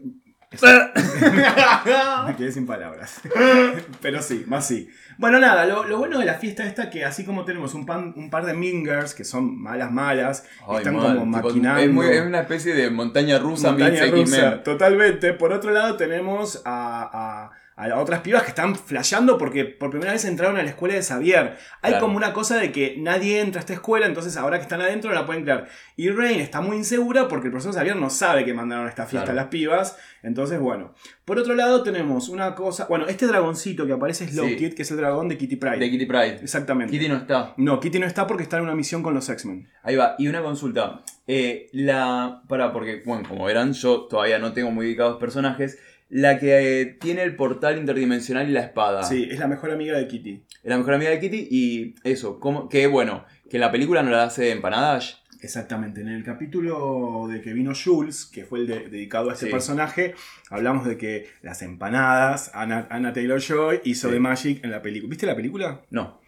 Me 2.28 2.36
quedé 2.36 2.52
sin 2.52 2.66
palabras. 2.66 3.22
Pero 4.02 4.22
sí, 4.22 4.44
más 4.48 4.68
sí. 4.68 4.90
Bueno, 5.18 5.40
nada, 5.40 5.66
lo, 5.66 5.86
lo 5.86 5.98
bueno 5.98 6.20
de 6.20 6.26
la 6.26 6.34
fiesta 6.36 6.66
esta 6.66 6.90
que 6.90 7.06
así 7.06 7.24
como 7.24 7.46
tenemos 7.46 7.74
un, 7.74 7.86
pan- 7.86 8.14
un 8.18 8.30
par 8.30 8.46
de 8.46 8.54
mingers 8.54 9.14
que 9.14 9.24
son 9.24 9.62
malas, 9.62 9.92
malas, 9.92 10.46
Ay, 10.68 10.78
están 10.80 10.96
mal, 10.98 11.14
como 11.14 11.26
maquinando. 11.26 11.82
Es, 11.82 11.90
muy- 11.90 12.08
es 12.08 12.22
una 12.22 12.42
especie 12.42 12.74
de 12.74 12.90
montaña 12.90 13.40
rusa 13.40 13.70
montaña 13.72 14.06
rusa, 14.08 14.64
totalmente. 14.64 15.34
Por 15.34 15.54
otro 15.54 15.72
lado 15.72 15.96
tenemos 15.96 16.62
a, 16.66 17.10
a- 17.46 17.52
a 17.76 17.98
otras 18.00 18.22
pibas 18.22 18.44
que 18.44 18.50
están 18.50 18.76
flasheando 18.76 19.38
porque 19.38 19.66
por 19.66 19.90
primera 19.90 20.12
vez 20.12 20.24
entraron 20.26 20.58
a 20.58 20.64
la 20.64 20.70
escuela 20.70 20.94
de 20.96 21.02
Xavier. 21.04 21.58
Hay 21.82 21.92
Claro. 21.92 22.06
como 22.06 22.18
una 22.18 22.32
cosa 22.34 22.58
de 22.58 22.72
que 22.72 22.96
nadie 23.00 23.40
entra 23.40 23.60
a 23.60 23.62
esta 23.62 23.74
escuela, 23.74 24.06
entonces 24.06 24.38
ahora 24.38 24.58
que 24.58 24.64
están 24.64 24.82
adentro 24.82 25.10
no 25.10 25.16
la 25.16 25.26
pueden 25.26 25.44
crear. 25.44 25.68
Y 25.96 26.10
Rain 26.10 26.40
está 26.42 26.62
muy 26.62 26.78
insegura 26.78 27.28
porque 27.28 27.48
el 27.48 27.52
profesor 27.52 27.74
Xavier 27.74 27.96
no 27.96 28.10
sabe 28.10 28.46
que 28.46 28.54
mandaron 28.54 28.86
a 28.86 28.90
esta 28.90 29.06
fiesta 29.06 29.26
Claro. 29.32 29.40
a 29.40 29.44
las 29.44 29.52
pibas. 29.52 29.98
Entonces, 30.24 30.60
bueno. 30.60 30.94
Por 31.26 31.40
otro 31.40 31.56
lado 31.56 31.82
tenemos 31.82 32.30
una 32.30 32.54
cosa... 32.56 32.86
Bueno, 32.88 33.08
este 33.08 33.26
dragoncito 33.26 33.88
que 33.88 33.94
aparece 33.94 34.26
es 34.26 34.32
Sí. 34.32 34.36
Low-Kid, 34.38 34.74
que 34.74 34.82
es 34.84 34.92
el 34.92 34.98
dragón 34.98 35.30
de 35.30 35.38
Kitty 35.38 35.56
Pryde. 35.56 35.78
De 35.80 35.90
Kitty 35.90 36.06
Pride. 36.06 36.40
Exactamente. 36.44 36.92
Kitty 36.92 37.08
no 37.10 37.16
está. 37.18 37.54
No, 37.58 37.80
Kitty 37.80 38.00
no 38.00 38.06
está 38.06 38.28
porque 38.28 38.44
está 38.44 38.58
en 38.58 38.64
una 38.64 38.76
misión 38.76 39.02
con 39.02 39.14
los 39.14 39.28
X-Men. 39.30 39.68
Ahí 39.82 39.96
va, 39.96 40.16
y 40.20 40.28
una 40.28 40.44
consulta. 40.44 41.02
Eh, 41.26 41.70
la. 41.72 42.42
Para, 42.48 42.74
porque, 42.74 43.02
bueno, 43.06 43.28
como 43.28 43.46
verán, 43.46 43.74
yo 43.74 44.02
todavía 44.02 44.38
no 44.40 44.52
tengo 44.54 44.70
muy 44.72 44.86
ubicados 44.88 45.18
personajes. 45.18 45.80
La 46.14 46.38
que 46.38 46.82
eh, 46.82 46.86
tiene 47.00 47.24
el 47.24 47.38
portal 47.38 47.78
interdimensional 47.78 48.50
y 48.50 48.52
la 48.52 48.60
espada. 48.60 49.02
Sí, 49.04 49.30
es 49.32 49.40
la 49.40 49.48
mejor 49.48 49.72
amiga 49.72 49.98
de 49.98 50.08
Kitty. 50.10 50.44
Es 50.62 50.70
la 50.70 50.78
mejor 50.78 50.96
amiga 50.96 51.10
de 51.10 51.20
Kitty 51.22 51.48
y 51.50 51.96
eso. 52.04 52.38
¿cómo? 52.40 52.68
Que 52.68 52.86
bueno, 52.88 53.24
que 53.50 53.58
la 53.58 53.72
película 53.72 54.04
no 54.04 54.12
la 54.12 54.24
hace 54.24 54.52
empanadas. 54.52 55.22
Exactamente, 55.42 56.02
en 56.02 56.10
el 56.10 56.24
capítulo 56.24 57.28
de 57.28 57.42
que 57.42 57.52
vino 57.54 57.72
Jules, 57.74 58.26
que 58.26 58.44
fue 58.46 58.60
el 58.60 58.68
de- 58.68 58.90
dedicado 58.90 59.32
a 59.32 59.34
este 59.34 59.48
Sí. 59.48 59.52
personaje, 59.52 60.14
hablamos 60.52 60.86
de 60.86 60.98
que 60.98 61.30
las 61.42 61.64
empanadas, 61.64 62.52
Anna, 62.54 62.86
Anna 62.92 63.12
Taylor 63.12 63.40
Joy 63.42 63.80
hizo 63.86 64.10
Sí. 64.10 64.14
de 64.14 64.20
Magic 64.20 64.64
en 64.64 64.70
la 64.70 64.84
película. 64.84 65.10
¿Viste 65.10 65.26
la 65.26 65.36
película? 65.36 65.82
No. 65.90 66.21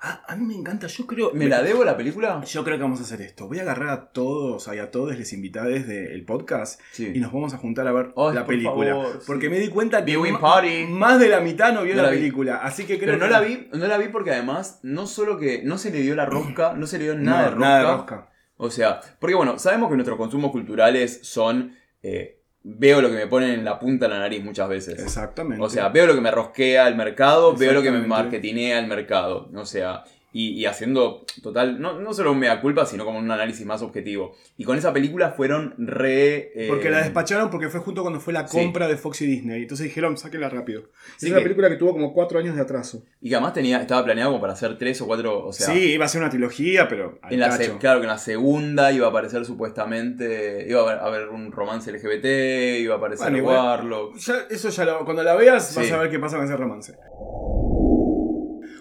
Ah, 0.00 0.22
a 0.28 0.36
mí 0.36 0.44
me 0.44 0.54
encanta, 0.54 0.86
yo 0.88 1.06
creo... 1.06 1.32
¿Me 1.32 1.46
la 1.48 1.62
debo 1.62 1.82
la 1.82 1.96
película? 1.96 2.42
Yo 2.44 2.62
creo 2.64 2.76
que 2.76 2.82
vamos 2.82 3.00
a 3.00 3.04
hacer 3.04 3.22
esto. 3.22 3.48
Voy 3.48 3.58
a 3.58 3.62
agarrar 3.62 3.88
a 3.88 4.08
todos 4.12 4.68
y 4.72 4.78
a 4.78 4.90
todos 4.90 5.18
los 5.18 5.32
invitados 5.32 5.86
del 5.86 6.24
podcast 6.26 6.80
Sí. 6.92 7.12
y 7.14 7.18
nos 7.18 7.32
vamos 7.32 7.54
a 7.54 7.58
juntar 7.58 7.86
a 7.88 7.92
ver 7.92 8.08
la 8.08 8.12
por 8.14 8.46
película. 8.46 8.90
favor, 8.90 9.20
porque 9.26 9.46
sí. 9.46 9.50
me 9.50 9.58
di 9.58 9.68
cuenta 9.68 10.04
que 10.04 10.18
party. 10.38 10.86
más 10.88 11.18
de 11.18 11.28
la 11.28 11.40
mitad 11.40 11.72
no 11.72 11.82
vio 11.82 11.96
No 11.96 12.02
la, 12.02 12.10
película. 12.10 12.56
Así 12.58 12.84
que 12.84 12.98
creo 12.98 13.14
Pero 13.14 13.18
no 13.18 13.24
que- 13.26 13.30
la 13.32 13.40
vi, 13.40 13.68
no 13.72 13.86
la 13.86 13.96
vi 13.98 14.08
porque 14.08 14.32
además 14.32 14.80
no 14.82 15.06
solo 15.06 15.38
que 15.38 15.62
no 15.64 15.78
se 15.78 15.90
le 15.90 16.02
dio 16.02 16.14
la 16.14 16.26
rosca, 16.26 16.74
no 16.74 16.86
se 16.86 16.98
le 16.98 17.04
dio 17.04 17.14
nada, 17.14 17.38
No, 17.38 17.44
de, 17.44 17.50
rosca, 17.52 17.66
nada 17.66 17.78
de 17.78 17.96
rosca. 17.96 18.30
O 18.58 18.70
sea, 18.70 19.00
porque 19.18 19.34
bueno, 19.34 19.58
sabemos 19.58 19.88
que 19.88 19.96
nuestros 19.96 20.18
consumos 20.18 20.50
culturales 20.52 21.20
son. 21.22 21.74
eh, 22.02 22.35
veo 22.68 23.00
lo 23.00 23.08
que 23.08 23.14
me 23.14 23.26
ponen 23.28 23.50
en 23.50 23.64
la 23.64 23.78
punta 23.78 24.06
de 24.06 24.14
la 24.14 24.18
nariz 24.18 24.42
muchas 24.42 24.68
veces. 24.68 24.98
Exactamente. 24.98 25.62
O 25.62 25.68
sea, 25.68 25.88
veo 25.88 26.06
lo 26.06 26.14
que 26.14 26.20
me 26.20 26.32
rosquea 26.32 26.88
el 26.88 26.96
mercado, 26.96 27.54
veo 27.54 27.72
lo 27.72 27.82
que 27.82 27.92
me 27.92 28.04
marketinea 28.04 28.80
el 28.80 28.88
mercado. 28.88 29.48
O 29.54 29.64
sea, 29.64 30.02
y, 30.36 30.50
y 30.60 30.66
haciendo 30.66 31.24
total, 31.42 31.80
no, 31.80 31.98
no 32.00 32.12
solo 32.12 32.32
un 32.32 32.38
mea 32.38 32.60
culpa, 32.60 32.84
sino 32.86 33.04
como 33.04 33.18
un 33.18 33.30
análisis 33.30 33.64
más 33.64 33.80
objetivo. 33.82 34.34
Y 34.58 34.64
con 34.64 34.76
esa 34.76 34.92
película 34.92 35.30
fueron 35.30 35.74
re. 35.78 36.52
eh, 36.54 36.66
Porque 36.68 36.90
la 36.90 36.98
despacharon 36.98 37.48
porque 37.50 37.68
fue 37.68 37.80
justo 37.80 38.02
cuando 38.02 38.20
fue 38.20 38.32
la 38.32 38.46
Sí. 38.46 38.58
compra 38.58 38.86
de 38.88 38.96
Fox 38.96 39.22
y 39.22 39.26
Disney. 39.26 39.62
Entonces 39.62 39.84
dijeron, 39.84 40.16
sáquenla 40.16 40.48
rápido. 40.48 40.82
Sí 41.16 41.26
es 41.26 41.32
una 41.32 41.42
película 41.42 41.68
que 41.68 41.76
tuvo 41.76 41.92
como 41.92 42.12
cuatro 42.12 42.38
años 42.38 42.54
de 42.54 42.62
atraso. 42.62 43.02
Y 43.20 43.28
que 43.30 43.34
además 43.36 43.54
tenía, 43.54 43.80
estaba 43.80 44.04
planeado 44.04 44.30
como 44.32 44.40
para 44.40 44.52
hacer 44.52 44.76
tres 44.78 45.00
o 45.00 45.06
cuatro. 45.06 45.46
O 45.46 45.52
sea, 45.52 45.68
sí, 45.68 45.92
iba 45.92 46.04
a 46.04 46.08
ser 46.08 46.20
una 46.20 46.30
trilogía, 46.30 46.86
pero 46.88 47.18
En 47.30 47.40
la 47.40 47.50
se- 47.52 47.76
claro 47.78 48.00
que 48.00 48.04
en 48.06 48.10
la 48.10 48.18
segunda 48.18 48.92
iba 48.92 49.06
a 49.06 49.10
aparecer 49.10 49.44
supuestamente. 49.44 50.66
Iba 50.68 50.80
a 50.92 51.06
haber, 51.06 51.28
un 51.28 51.50
romance 51.52 51.90
LGBT, 51.90 52.78
iba 52.80 52.94
a 52.94 52.98
aparecer 52.98 53.30
Bueno, 53.30 53.48
Warlock. 53.48 54.16
Ya- 54.18 54.46
eso 54.50 54.68
ya 54.68 54.84
lo- 54.84 55.04
cuando 55.04 55.22
la 55.22 55.34
veas 55.34 55.74
vas 55.74 55.90
a 55.92 55.98
ver 55.98 56.10
qué 56.10 56.18
pasa 56.18 56.36
con 56.36 56.44
ese 56.46 56.56
romance. 56.56 56.94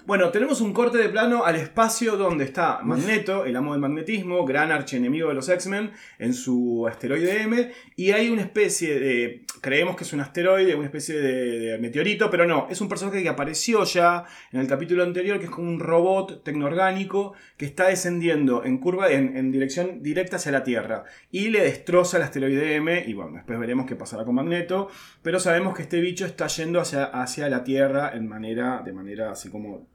Bueno, 0.07 0.29
tenemos 0.29 0.61
un 0.61 0.71
corte 0.71 0.99
de 0.99 1.09
plano 1.09 1.45
al 1.45 1.55
espacio 1.55 2.15
donde 2.15 2.43
está 2.43 2.79
Magneto, 2.83 3.43
el 3.43 3.55
amo 3.55 3.71
del 3.71 3.81
magnetismo, 3.81 4.45
gran 4.45 4.71
archienemigo 4.71 5.29
de 5.29 5.33
los 5.33 5.49
X-Men, 5.49 5.93
en 6.19 6.35
su 6.35 6.85
asteroide 6.87 7.41
M, 7.41 7.71
y 7.95 8.11
hay 8.11 8.29
una 8.29 8.43
especie 8.43 8.99
de, 8.99 9.45
creemos 9.61 9.95
que 9.95 10.03
es 10.03 10.13
un 10.13 10.19
asteroide, 10.19 10.75
una 10.75 10.85
especie 10.85 11.15
de, 11.15 11.59
de 11.71 11.77
meteorito, 11.79 12.29
pero 12.29 12.45
no, 12.45 12.67
es 12.69 12.81
un 12.81 12.87
personaje 12.87 13.23
que 13.23 13.29
apareció 13.29 13.83
ya 13.83 14.25
en 14.51 14.59
el 14.59 14.67
capítulo 14.67 15.01
anterior, 15.01 15.39
que 15.39 15.45
es 15.45 15.51
como 15.51 15.71
un 15.71 15.79
robot 15.79 16.43
tecnoorgánico 16.43 17.33
que 17.57 17.65
está 17.65 17.87
descendiendo 17.87 18.63
en 18.63 18.77
curva, 18.77 19.09
en, 19.09 19.35
en 19.35 19.51
dirección 19.51 20.03
directa 20.03 20.35
hacia 20.35 20.51
la 20.51 20.63
Tierra, 20.63 21.05
y 21.31 21.49
le 21.49 21.63
destroza 21.63 22.17
el 22.17 22.23
asteroide 22.23 22.75
M, 22.75 23.05
y 23.07 23.13
bueno, 23.15 23.31
después 23.37 23.57
veremos 23.57 23.87
qué 23.87 23.95
pasará 23.95 24.23
con 24.23 24.35
Magneto, 24.35 24.87
pero 25.23 25.39
sabemos 25.39 25.75
que 25.75 25.81
este 25.81 25.99
bicho 25.99 26.27
está 26.27 26.45
yendo 26.45 26.79
hacia, 26.79 27.05
hacia 27.05 27.49
la 27.49 27.63
Tierra 27.63 28.11
en 28.13 28.27
manera, 28.27 28.83
de 28.85 28.93
manera 28.93 29.31
así 29.31 29.49
como 29.49 29.94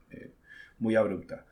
muy 0.81 0.97
abrupta. 0.97 1.45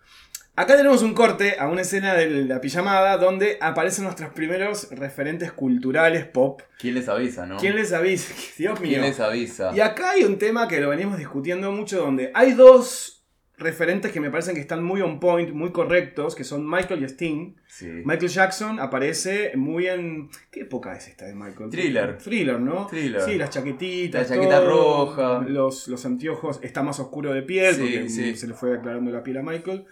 Acá 0.58 0.76
tenemos 0.76 1.02
un 1.02 1.14
corte 1.14 1.54
a 1.60 1.68
una 1.68 1.82
escena 1.82 2.14
de 2.14 2.44
la 2.44 2.60
pijamada 2.60 3.16
donde 3.16 3.58
aparecen 3.60 4.02
nuestros 4.02 4.32
primeros 4.32 4.90
referentes 4.90 5.52
culturales 5.52 6.26
pop. 6.26 6.62
¿Quién 6.80 6.94
les 6.94 7.08
avisa, 7.08 7.46
no? 7.46 7.58
¿Quién 7.58 7.76
les 7.76 7.92
avisa? 7.92 8.34
Dios 8.58 8.80
mío. 8.80 8.90
¿Quién 8.90 9.02
les 9.02 9.20
avisa? 9.20 9.70
Y 9.72 9.78
acá 9.78 10.10
hay 10.10 10.24
un 10.24 10.36
tema 10.36 10.66
que 10.66 10.80
lo 10.80 10.88
venimos 10.88 11.16
discutiendo 11.16 11.70
mucho 11.70 12.00
donde 12.00 12.32
hay 12.34 12.54
dos 12.54 13.17
referentes 13.58 14.12
que 14.12 14.20
me 14.20 14.30
parecen 14.30 14.54
que 14.54 14.60
están 14.60 14.82
muy 14.84 15.00
on 15.02 15.18
point, 15.18 15.50
muy 15.52 15.70
correctos, 15.72 16.34
que 16.34 16.44
son 16.44 16.68
Michael 16.68 17.02
y 17.02 17.04
Sting. 17.06 17.54
Sí. 17.66 17.86
Michael 18.04 18.28
Jackson 18.28 18.78
aparece 18.80 19.52
muy 19.56 19.86
en... 19.88 20.30
¿Qué 20.50 20.60
época 20.60 20.96
es 20.96 21.08
esta 21.08 21.26
de 21.26 21.34
Michael? 21.34 21.70
Thriller. 21.70 22.18
Thriller, 22.18 22.60
¿no? 22.60 22.86
Thriller. 22.86 23.20
Sí, 23.22 23.36
las 23.36 23.50
chaquetitas. 23.50 24.30
La 24.30 24.36
chaqueta 24.36 24.60
todo, 24.60 25.06
roja. 25.16 25.44
Los, 25.48 25.88
los 25.88 26.04
anteojos. 26.06 26.60
Está 26.62 26.82
más 26.82 27.00
oscuro 27.00 27.32
de 27.32 27.42
piel 27.42 27.74
Sí, 27.74 27.80
porque 27.80 28.08
sí. 28.08 28.34
se 28.36 28.46
le 28.46 28.54
fue 28.54 28.76
aclarando 28.76 29.10
la 29.10 29.22
piel 29.22 29.38
a 29.38 29.42
Michael. 29.42 29.84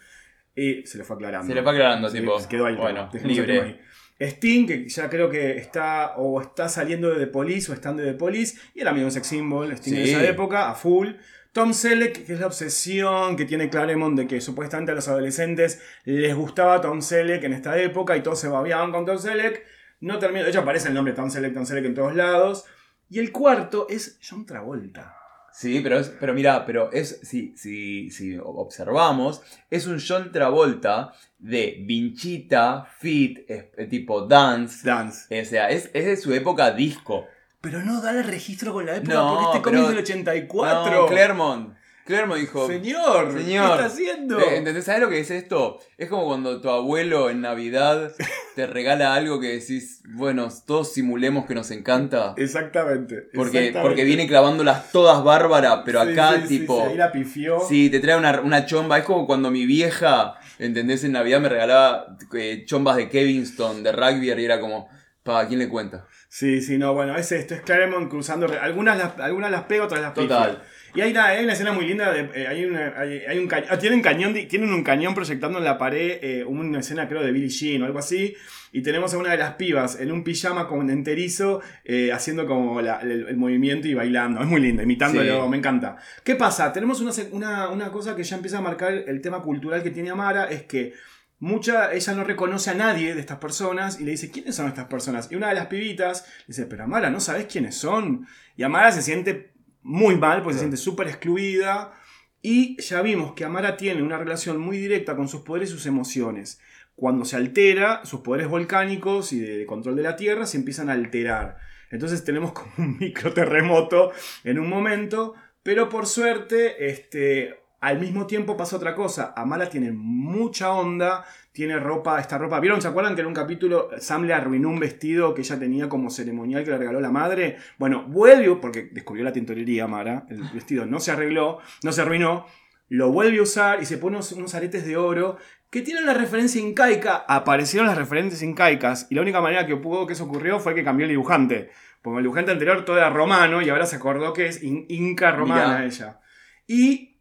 Y 0.54 0.86
se 0.86 0.98
le 0.98 1.04
fue 1.04 1.16
aclarando. 1.16 1.46
Se 1.48 1.54
le 1.54 1.62
fue 1.62 1.72
aclarando, 1.72 2.08
Sí, 2.08 2.20
tipo. 2.20 2.38
se 2.40 2.48
quedó 2.48 2.66
ahí. 2.66 2.76
Bueno, 2.76 3.10
libre. 3.24 3.60
ahí. 3.60 3.80
Sting, 4.18 4.66
que 4.66 4.88
ya 4.88 5.10
creo 5.10 5.28
que 5.28 5.58
está 5.58 6.14
o 6.16 6.40
está 6.40 6.70
saliendo 6.70 7.10
de 7.12 7.18
The 7.18 7.26
Police 7.26 7.70
o 7.70 7.74
estando 7.74 8.02
de 8.02 8.12
The 8.12 8.18
Police, 8.18 8.56
y 8.74 8.80
el 8.80 8.88
amigo 8.88 9.04
un 9.04 9.12
sex 9.12 9.26
symbol, 9.26 9.70
Sting 9.72 9.92
Sí. 9.94 10.02
esa 10.10 10.24
época, 10.24 10.70
a 10.70 10.74
full. 10.74 11.08
Tom 11.56 11.72
Selleck, 11.72 12.26
que 12.26 12.34
es 12.34 12.40
la 12.40 12.48
obsesión 12.48 13.34
que 13.34 13.46
tiene 13.46 13.70
Claremont 13.70 14.14
de 14.14 14.26
que 14.26 14.42
supuestamente 14.42 14.92
a 14.92 14.94
los 14.94 15.08
adolescentes 15.08 15.80
les 16.04 16.34
gustaba 16.34 16.82
Tom 16.82 17.00
Selleck 17.00 17.42
en 17.44 17.54
esta 17.54 17.78
época 17.80 18.14
y 18.14 18.22
todos 18.22 18.38
se 18.38 18.48
babiaban 18.48 18.92
con 18.92 19.06
Tom 19.06 19.16
Selleck. 19.16 19.64
No 20.00 20.18
termina, 20.18 20.44
de 20.44 20.50
hecho 20.50 20.60
aparece 20.60 20.88
el 20.88 20.94
nombre 20.94 21.14
Tom 21.14 21.30
Selleck, 21.30 21.54
Tom 21.54 21.64
Selleck 21.64 21.86
en 21.86 21.94
todos 21.94 22.14
lados. 22.14 22.66
Y 23.08 23.20
el 23.20 23.32
cuarto 23.32 23.86
es 23.88 24.18
John 24.22 24.44
Travolta. 24.44 25.16
Sí, 25.50 25.80
pero 25.82 25.98
es, 25.98 26.10
pero 26.20 26.34
mira, 26.34 26.66
pero 26.66 26.92
es, 26.92 27.20
si, 27.22 27.56
si, 27.56 28.10
si 28.10 28.36
observamos, 28.36 29.40
es 29.70 29.86
un 29.86 29.98
John 30.06 30.30
Travolta 30.32 31.14
de 31.38 31.82
vinchita, 31.86 32.86
fit, 32.98 33.48
es- 33.48 33.64
eh, 33.78 33.86
tipo 33.86 34.26
dance. 34.26 34.86
Dance. 34.86 35.40
O 35.40 35.44
sea, 35.46 35.70
es, 35.70 35.88
es 35.94 36.04
de 36.04 36.16
su 36.18 36.34
época 36.34 36.70
disco. 36.72 37.26
Pero 37.66 37.82
no 37.82 38.00
da 38.00 38.12
el 38.12 38.22
registro 38.22 38.72
con 38.72 38.86
la 38.86 38.94
época 38.94 39.12
No, 39.12 39.34
porque 39.34 39.56
este 39.56 39.62
cómic 39.62 39.80
es 39.80 39.88
del 39.88 39.98
84. 39.98 40.92
No, 40.92 41.06
Claremont. 41.08 41.74
Claremont 42.04 42.40
dijo. 42.40 42.68
Señor, 42.68 43.32
Señor. 43.32 43.66
¿qué 43.66 43.72
está 43.72 43.84
haciendo? 43.86 44.38
Eh, 44.38 44.58
¿Entendés? 44.58 44.84
¿Sabes 44.84 45.00
lo 45.00 45.08
que 45.08 45.18
es 45.18 45.32
esto? 45.32 45.80
Es 45.98 46.08
como 46.08 46.26
cuando 46.26 46.60
tu 46.60 46.70
abuelo 46.70 47.28
en 47.28 47.40
Navidad 47.40 48.12
te 48.54 48.68
regala 48.68 49.14
algo 49.14 49.40
que 49.40 49.48
decís, 49.48 50.00
bueno, 50.10 50.46
todos 50.64 50.92
simulemos 50.92 51.46
que 51.46 51.56
nos 51.56 51.72
encanta. 51.72 52.34
Exactamente. 52.36 53.22
Porque, 53.34 53.58
exactamente. 53.58 53.80
porque 53.80 54.04
viene 54.04 54.28
clavándolas 54.28 54.92
todas 54.92 55.24
bárbaras, 55.24 55.80
pero 55.84 56.04
Sí, 56.04 56.12
acá 56.12 56.40
sí, 56.42 56.60
tipo... 56.60 56.84
sí, 56.84 56.90
ahí 56.90 56.96
la 56.96 57.10
pifió. 57.10 57.58
Sí, 57.68 57.90
te 57.90 57.98
trae 57.98 58.16
una, 58.16 58.42
una 58.42 58.64
chomba. 58.66 58.98
Es 58.98 59.04
como 59.04 59.26
cuando 59.26 59.50
mi 59.50 59.66
vieja, 59.66 60.36
¿entendés? 60.60 61.02
En 61.02 61.10
Navidad 61.10 61.40
me 61.40 61.48
regalaba 61.48 62.16
eh, 62.32 62.62
chombas 62.64 62.96
de 62.96 63.08
Kevinston, 63.08 63.82
de 63.82 63.90
rugby, 63.90 64.28
y 64.28 64.44
era 64.44 64.60
como, 64.60 64.88
pa, 65.24 65.40
¿a 65.40 65.48
quién 65.48 65.58
le 65.58 65.68
cuenta? 65.68 66.06
Sí, 66.38 66.60
sí, 66.60 66.76
no, 66.76 66.92
bueno, 66.92 67.16
es 67.16 67.32
esto, 67.32 67.54
es 67.54 67.62
Claremont 67.62 68.10
cruzando. 68.10 68.46
Algunas 68.60 68.98
las, 68.98 69.18
algunas 69.20 69.50
las 69.50 69.62
pego, 69.62 69.86
otras 69.86 70.02
las 70.02 70.12
pifio. 70.12 70.28
Total. 70.28 70.62
Y 70.94 71.00
hay 71.00 71.10
una, 71.12 71.24
hay 71.28 71.44
una 71.44 71.54
escena 71.54 71.72
muy 71.72 71.86
linda, 71.86 72.12
de, 72.12 72.28
eh, 72.34 72.46
hay, 72.46 72.66
una- 72.66 72.92
hay- 72.94 73.22
hay 73.26 73.38
un 73.38 73.48
cañón, 73.48 73.78
tienen, 73.78 74.02
cañón 74.02 74.34
de- 74.34 74.42
tienen 74.44 74.70
un 74.70 74.82
cañón 74.84 75.14
proyectando 75.14 75.56
en 75.56 75.64
la 75.64 75.78
pared, 75.78 76.18
eh, 76.20 76.44
una 76.44 76.80
escena 76.80 77.08
creo 77.08 77.22
de 77.22 77.32
Billie 77.32 77.48
Jean 77.48 77.80
o 77.80 77.86
algo 77.86 77.98
así, 78.00 78.34
y 78.70 78.82
tenemos 78.82 79.14
a 79.14 79.16
una 79.18 79.30
de 79.30 79.38
las 79.38 79.54
pibas 79.54 79.98
en 79.98 80.12
un 80.12 80.24
pijama 80.24 80.68
con 80.68 80.90
enterizo, 80.90 81.62
eh, 81.86 82.12
haciendo 82.12 82.46
como 82.46 82.82
la- 82.82 83.00
el, 83.00 83.28
el 83.28 83.36
movimiento 83.38 83.88
y 83.88 83.94
bailando, 83.94 84.42
es 84.42 84.46
muy 84.46 84.60
lindo, 84.60 84.82
imitándolo, 84.82 85.44
Sí. 85.44 85.48
me 85.48 85.56
encanta. 85.56 85.96
¿Qué 86.22 86.34
pasa? 86.34 86.70
Tenemos 86.70 87.00
una, 87.00 87.12
una, 87.32 87.70
una 87.70 87.90
cosa 87.90 88.14
que 88.14 88.24
ya 88.24 88.36
empieza 88.36 88.58
a 88.58 88.60
marcar 88.60 88.92
el 88.92 89.22
tema 89.22 89.40
cultural 89.40 89.82
que 89.82 89.90
tiene 89.90 90.10
Amara, 90.10 90.50
es 90.50 90.64
que 90.64 90.92
Mucha, 91.38 91.92
ella 91.92 92.14
no 92.14 92.24
reconoce 92.24 92.70
a 92.70 92.74
nadie 92.74 93.14
de 93.14 93.20
estas 93.20 93.38
personas 93.38 94.00
y 94.00 94.04
le 94.04 94.12
dice, 94.12 94.30
¿quiénes 94.30 94.54
son 94.54 94.68
estas 94.68 94.86
personas? 94.86 95.30
Y 95.30 95.34
una 95.34 95.48
de 95.48 95.54
las 95.54 95.66
pibitas 95.66 96.24
le 96.40 96.44
dice, 96.48 96.66
pero 96.66 96.84
Amara, 96.84 97.10
¿no 97.10 97.20
sabes 97.20 97.46
quiénes 97.46 97.74
son? 97.74 98.26
Y 98.56 98.62
Amara 98.62 98.90
se 98.90 99.02
siente 99.02 99.52
muy 99.82 100.16
mal, 100.16 100.42
porque 100.42 100.54
se 100.54 100.60
siente 100.60 100.78
súper 100.78 101.08
excluida. 101.08 101.92
Y 102.40 102.80
ya 102.80 103.02
vimos 103.02 103.34
que 103.34 103.44
Amara 103.44 103.76
tiene 103.76 104.02
una 104.02 104.16
relación 104.16 104.58
muy 104.58 104.78
directa 104.78 105.14
con 105.14 105.28
sus 105.28 105.42
poderes 105.42 105.70
y 105.70 105.72
sus 105.72 105.86
emociones. 105.86 106.60
Cuando 106.94 107.26
se 107.26 107.36
altera, 107.36 108.04
sus 108.06 108.20
poderes 108.20 108.48
volcánicos 108.48 109.32
y 109.34 109.40
de, 109.40 109.58
de 109.58 109.66
control 109.66 109.96
de 109.96 110.02
la 110.02 110.16
Tierra 110.16 110.46
se 110.46 110.56
empiezan 110.56 110.88
a 110.88 110.92
alterar. 110.92 111.58
Entonces 111.90 112.24
tenemos 112.24 112.52
como 112.52 112.72
un 112.78 112.96
microterremoto 113.00 114.12
en 114.42 114.58
un 114.58 114.68
momento, 114.68 115.34
pero 115.62 115.88
por 115.88 116.06
suerte, 116.06 116.88
este, 116.88 117.60
al 117.86 118.00
mismo 118.00 118.26
tiempo 118.26 118.56
pasa 118.56 118.76
otra 118.76 118.94
cosa. 118.94 119.32
Amara 119.36 119.68
tiene 119.68 119.92
mucha 119.92 120.72
onda, 120.72 121.24
tiene 121.52 121.78
ropa, 121.78 122.18
esta 122.20 122.36
ropa. 122.36 122.58
¿Vieron? 122.58 122.82
¿Se 122.82 122.88
acuerdan 122.88 123.14
que 123.14 123.20
en 123.20 123.28
un 123.28 123.34
capítulo 123.34 123.90
Sam 123.98 124.24
le 124.24 124.34
arruinó 124.34 124.68
un 124.70 124.80
vestido 124.80 125.32
que 125.34 125.42
ella 125.42 125.58
tenía 125.58 125.88
como 125.88 126.10
ceremonial 126.10 126.64
que 126.64 126.70
le 126.72 126.78
regaló 126.78 127.00
la 127.00 127.10
madre? 127.12 127.58
Bueno, 127.78 128.04
vuelve, 128.08 128.56
porque 128.56 128.88
descubrió 128.92 129.24
la 129.24 129.32
tintorería 129.32 129.84
Amara, 129.84 130.26
el 130.30 130.42
vestido 130.52 130.84
no 130.84 130.98
se 130.98 131.12
arregló, 131.12 131.58
no 131.84 131.92
se 131.92 132.02
arruinó, 132.02 132.46
lo 132.88 133.12
vuelve 133.12 133.38
a 133.38 133.42
usar 133.42 133.80
y 133.80 133.86
se 133.86 133.98
pone 133.98 134.16
unos, 134.16 134.32
unos 134.32 134.54
aretes 134.56 134.84
de 134.84 134.96
oro 134.96 135.36
que 135.70 135.82
tienen 135.82 136.06
la 136.06 136.14
referencia 136.14 136.60
incaica. 136.60 137.24
Aparecieron 137.28 137.86
las 137.86 137.96
referencias 137.98 138.42
incaicas 138.42 139.06
y 139.10 139.14
la 139.14 139.22
única 139.22 139.40
manera 139.40 139.64
que 139.66 139.76
pudo 139.76 140.06
que 140.06 140.14
eso 140.14 140.24
ocurrió 140.24 140.58
fue 140.58 140.74
que 140.74 140.82
cambió 140.82 141.04
el 141.04 141.10
dibujante. 141.10 141.70
Porque 142.02 142.18
el 142.18 142.24
dibujante 142.24 142.50
anterior 142.50 142.84
todo 142.84 142.96
era 142.98 143.10
romano 143.10 143.62
y 143.62 143.68
ahora 143.68 143.86
se 143.86 143.96
acordó 143.96 144.32
que 144.32 144.46
es 144.46 144.62
in- 144.62 144.86
inca 144.88 145.30
romana 145.32 145.78
Mirá. 145.78 145.84
ella. 145.84 146.20
Y 146.68 147.15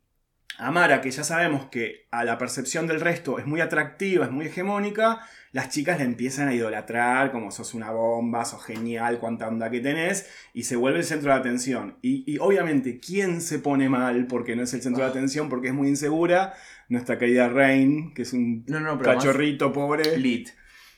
Amara, 0.58 1.02
que 1.02 1.12
ya 1.12 1.24
sabemos 1.24 1.66
que 1.70 2.08
a 2.12 2.24
la 2.24 2.38
percepción 2.38 2.88
del 2.88 3.02
resto 3.02 3.40
es 3.40 3.46
muy 3.46 3.60
atractiva, 3.62 4.26
es 4.26 4.32
muy 4.32 4.46
hegemónica, 4.46 5.20
las 5.52 5.70
chicas 5.70 5.98
la 6.00 6.06
empiezan 6.06 6.48
a 6.48 6.54
idolatrar 6.54 7.32
como 7.32 7.52
sos 7.52 7.74
una 7.74 7.92
bomba, 7.92 8.46
sos 8.46 8.64
genial, 8.64 9.20
cuánta 9.20 9.48
onda 9.48 9.70
que 9.70 9.80
tenés, 9.82 10.30
y 10.54 10.64
se 10.64 10.76
vuelve 10.76 11.00
el 11.00 11.06
centro 11.06 11.34
de 11.34 11.40
atención. 11.40 11.98
Y, 12.02 12.24
y 12.32 12.38
obviamente, 12.40 13.00
¿quién 13.00 13.42
se 13.42 13.60
pone 13.60 13.90
mal 13.90 14.28
porque 14.28 14.56
no 14.56 14.64
es 14.64 14.74
el 14.74 14.82
centro 14.82 15.04
de 15.04 15.08
Ah. 15.10 15.12
atención, 15.12 15.50
porque 15.50 15.70
es 15.70 15.74
muy 15.74 15.90
insegura? 15.90 16.54
Nuestra 16.88 17.18
querida 17.18 17.50
Rain, 17.50 18.14
que 18.14 18.22
es 18.22 18.34
un 18.34 18.64
No, 18.68 18.80
no, 18.80 18.98
cachorrito 19.00 19.74
pobre. 19.74 20.18
Lit. 20.18 20.50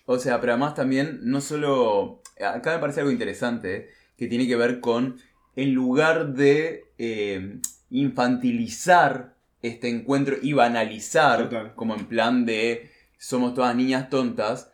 O 0.05 0.19
sea, 0.19 0.39
pero 0.39 0.53
además 0.53 0.75
también, 0.75 1.19
no 1.23 1.41
solo. 1.41 2.21
Acá 2.39 2.73
me 2.73 2.79
parece 2.79 2.99
algo 2.99 3.11
interesante, 3.11 3.89
que 4.17 4.27
tiene 4.27 4.47
que 4.47 4.55
ver 4.55 4.79
con, 4.79 5.17
en 5.55 5.73
lugar 5.73 6.33
de 6.33 6.85
eh, 6.97 7.59
infantilizar 7.89 9.36
este 9.67 9.89
encuentro 9.89 10.35
y 10.41 10.53
banalizar, 10.53 11.43
Total. 11.43 11.75
como 11.75 11.95
en 11.95 12.05
plan 12.07 12.45
de 12.45 12.89
somos 13.17 13.53
todas 13.53 13.75
niñas 13.75 14.09
tontas, 14.09 14.71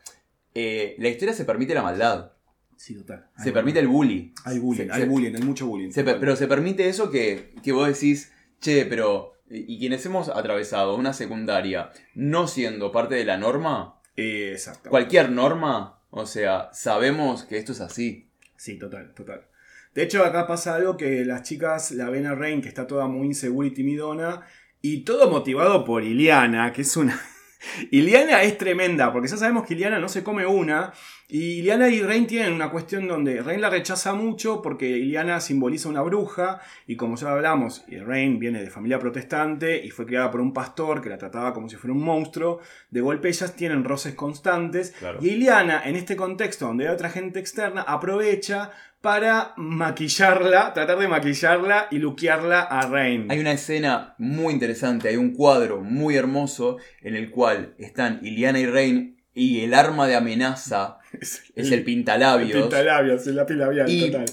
eh, 0.56 0.96
la 1.00 1.10
historia 1.10 1.34
se 1.34 1.46
permite 1.46 1.74
la 1.74 1.82
maldad, 1.84 2.32
Sí, 2.78 2.96
total. 2.96 3.28
se 3.42 3.52
permite 3.52 3.80
el 3.80 3.88
bully. 3.88 4.34
Hay 4.46 4.60
bullying, 4.60 4.88
Se- 4.88 4.92
hay 4.94 5.02
se- 5.02 5.08
bullying, 5.08 5.36
hay 5.36 5.42
mucho 5.42 5.66
bullying. 5.68 5.92
se 5.92 6.04
pero 6.04 6.36
se 6.36 6.48
permite 6.48 6.88
eso 6.90 7.10
que, 7.10 7.54
que 7.64 7.72
vos 7.72 7.88
decís, 7.88 8.32
che, 8.60 8.86
pero. 8.86 9.32
Y 9.56 9.78
quienes 9.78 10.04
hemos 10.06 10.30
atravesado 10.30 10.96
una 10.96 11.14
secundaria 11.14 11.92
no 12.16 12.48
siendo 12.48 12.92
parte 12.92 13.14
de 13.16 13.24
la 13.26 13.38
norma, 13.38 14.00
exacto. 14.16 14.90
cualquier 14.90 15.30
norma, 15.32 16.00
o 16.10 16.26
sea, 16.26 16.70
sabemos 16.74 17.44
que 17.44 17.58
esto 17.58 17.72
es 17.74 17.82
así. 17.82 18.30
Sí, 18.56 18.80
total, 18.80 19.14
total. 19.14 19.46
De 19.94 20.02
hecho, 20.02 20.24
acá 20.26 20.48
pasa 20.48 20.74
algo 20.76 20.98
que 20.98 21.24
las 21.24 21.44
chicas 21.44 21.92
la 21.92 22.10
ven 22.10 22.26
a 22.26 22.34
Rain, 22.34 22.62
que 22.62 22.68
está 22.68 22.88
toda 22.88 23.08
muy 23.08 23.28
insegura 23.28 23.68
y 23.68 23.72
timidona, 23.72 24.42
y 24.86 25.06
todo 25.06 25.30
motivado 25.32 25.86
por 25.86 26.04
Iliana, 26.04 26.72
que 26.74 26.82
es 26.82 26.96
una... 26.98 27.20
Iliana 27.92 28.44
es 28.44 28.58
tremenda, 28.58 29.14
porque 29.14 29.30
ya 29.30 29.38
sabemos 29.38 29.66
que 29.66 29.74
Iliana 29.76 29.98
no 29.98 30.10
se 30.10 30.22
come 30.24 30.46
una, 30.46 30.92
y 31.30 31.60
Iliana 31.60 31.88
y 31.88 32.02
Rain 32.02 32.28
tienen 32.28 32.52
una 32.52 32.70
cuestión 32.70 33.08
donde 33.08 33.42
Rain 33.42 33.62
la 33.62 33.70
rechaza 33.70 34.14
mucho 34.14 34.62
porque 34.62 34.90
Iliana 34.90 35.40
simboliza 35.40 35.88
una 35.88 36.02
bruja, 36.02 36.60
y 36.86 36.98
como 36.98 37.16
ya 37.16 37.32
hablamos, 37.32 37.86
Rain 38.06 38.38
viene 38.40 38.62
de 38.62 38.70
familia 38.70 39.00
protestante 39.00 39.84
y 39.84 39.90
fue 39.92 40.06
criada 40.06 40.30
por 40.30 40.42
un 40.42 40.52
pastor 40.54 41.02
que 41.02 41.08
la 41.10 41.18
trataba 41.18 41.54
como 41.54 41.70
si 41.70 41.78
fuera 41.78 41.94
un 41.94 42.04
monstruo, 42.04 42.60
de 42.90 43.00
golpe 43.00 43.30
ellas 43.30 43.56
tienen 43.56 43.86
roces 43.86 44.14
constantes, 44.16 44.92
Claro. 45.00 45.20
y 45.22 45.30
Iliana, 45.30 45.84
en 45.86 45.96
este 45.96 46.18
contexto 46.18 46.68
donde 46.68 46.90
hay 46.90 46.94
otra 46.94 47.10
gente 47.10 47.40
externa, 47.40 47.84
aprovecha 47.84 48.72
para 49.04 49.52
maquillarla, 49.58 50.72
tratar 50.74 50.98
de 50.98 51.10
maquillarla 51.10 51.88
y 51.92 51.98
luquearla 51.98 52.62
a 52.62 52.88
Rain. 52.88 53.28
Hay 53.30 53.40
una 53.40 53.52
escena 53.52 54.16
muy 54.18 54.54
interesante, 54.54 55.10
hay 55.10 55.18
un 55.18 55.34
cuadro 55.34 55.82
muy 55.82 56.16
hermoso 56.16 56.78
en 57.02 57.18
el 57.18 57.30
cual 57.30 57.74
están 57.78 58.22
Iliana 58.24 58.60
y 58.62 58.66
Rain 58.66 59.22
y 59.34 59.60
el 59.66 59.74
arma 59.74 60.08
de 60.08 60.16
amenaza 60.16 61.00
es 61.20 61.44
es 61.54 61.72
el 61.74 61.84
pintalabios. 61.84 62.58
pintalabios, 62.62 63.28
es 63.28 63.36
la 63.36 63.46
pila 63.46 63.66
labial, 63.66 63.90
Y- 63.90 64.10
total. 64.10 64.26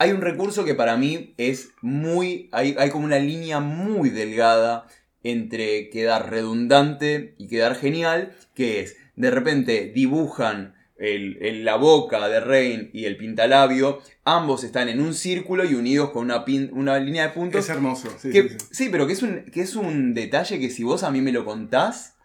Hay 0.00 0.10
un 0.10 0.20
recurso 0.20 0.64
que 0.64 0.74
para 0.74 0.96
mí 0.96 1.34
es 1.38 1.70
muy. 1.80 2.48
Hay, 2.52 2.74
hay 2.78 2.90
como 2.90 3.04
una 3.04 3.18
línea 3.20 3.60
muy 3.60 4.10
delgada 4.10 4.86
entre 5.22 5.90
quedar 5.90 6.28
redundante 6.30 7.34
y 7.38 7.46
quedar 7.46 7.76
genial, 7.76 8.32
que 8.54 8.80
es, 8.80 8.96
de 9.14 9.30
repente 9.30 9.92
dibujan 9.94 10.74
el- 10.98 11.38
el- 11.40 11.64
la 11.64 11.76
boca 11.76 12.28
de 12.28 12.40
Rain 12.40 12.90
y 12.92 13.04
el 13.04 13.16
pintalabio, 13.16 14.00
ambos 14.24 14.64
están 14.64 14.88
en 14.88 15.00
un 15.00 15.14
círculo 15.14 15.64
y 15.64 15.74
unidos 15.74 16.10
con 16.10 16.24
una, 16.24 16.44
pin- 16.44 16.70
una 16.72 16.98
línea 16.98 17.24
de 17.28 17.32
puntos. 17.32 17.64
Es 17.64 17.70
hermoso, 17.70 18.08
sí, 18.20 18.30
que- 18.30 18.42
sí, 18.48 18.56
sí. 18.58 18.66
sí, 18.72 18.88
pero 18.90 19.06
que 19.06 19.12
es, 19.12 19.22
un, 19.22 19.44
que 19.52 19.60
es 19.62 19.76
un 19.76 20.12
detalle 20.14 20.58
que 20.58 20.70
si 20.70 20.82
vos 20.84 21.02
a 21.04 21.10
mí 21.10 21.20
me 21.20 21.32
lo 21.32 21.44
contás, 21.44 22.16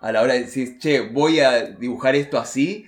a 0.00 0.12
la 0.12 0.22
hora 0.22 0.34
de 0.34 0.40
decir, 0.40 0.78
che, 0.78 1.00
voy 1.00 1.40
a 1.40 1.62
dibujar 1.64 2.14
esto 2.14 2.38
así, 2.38 2.86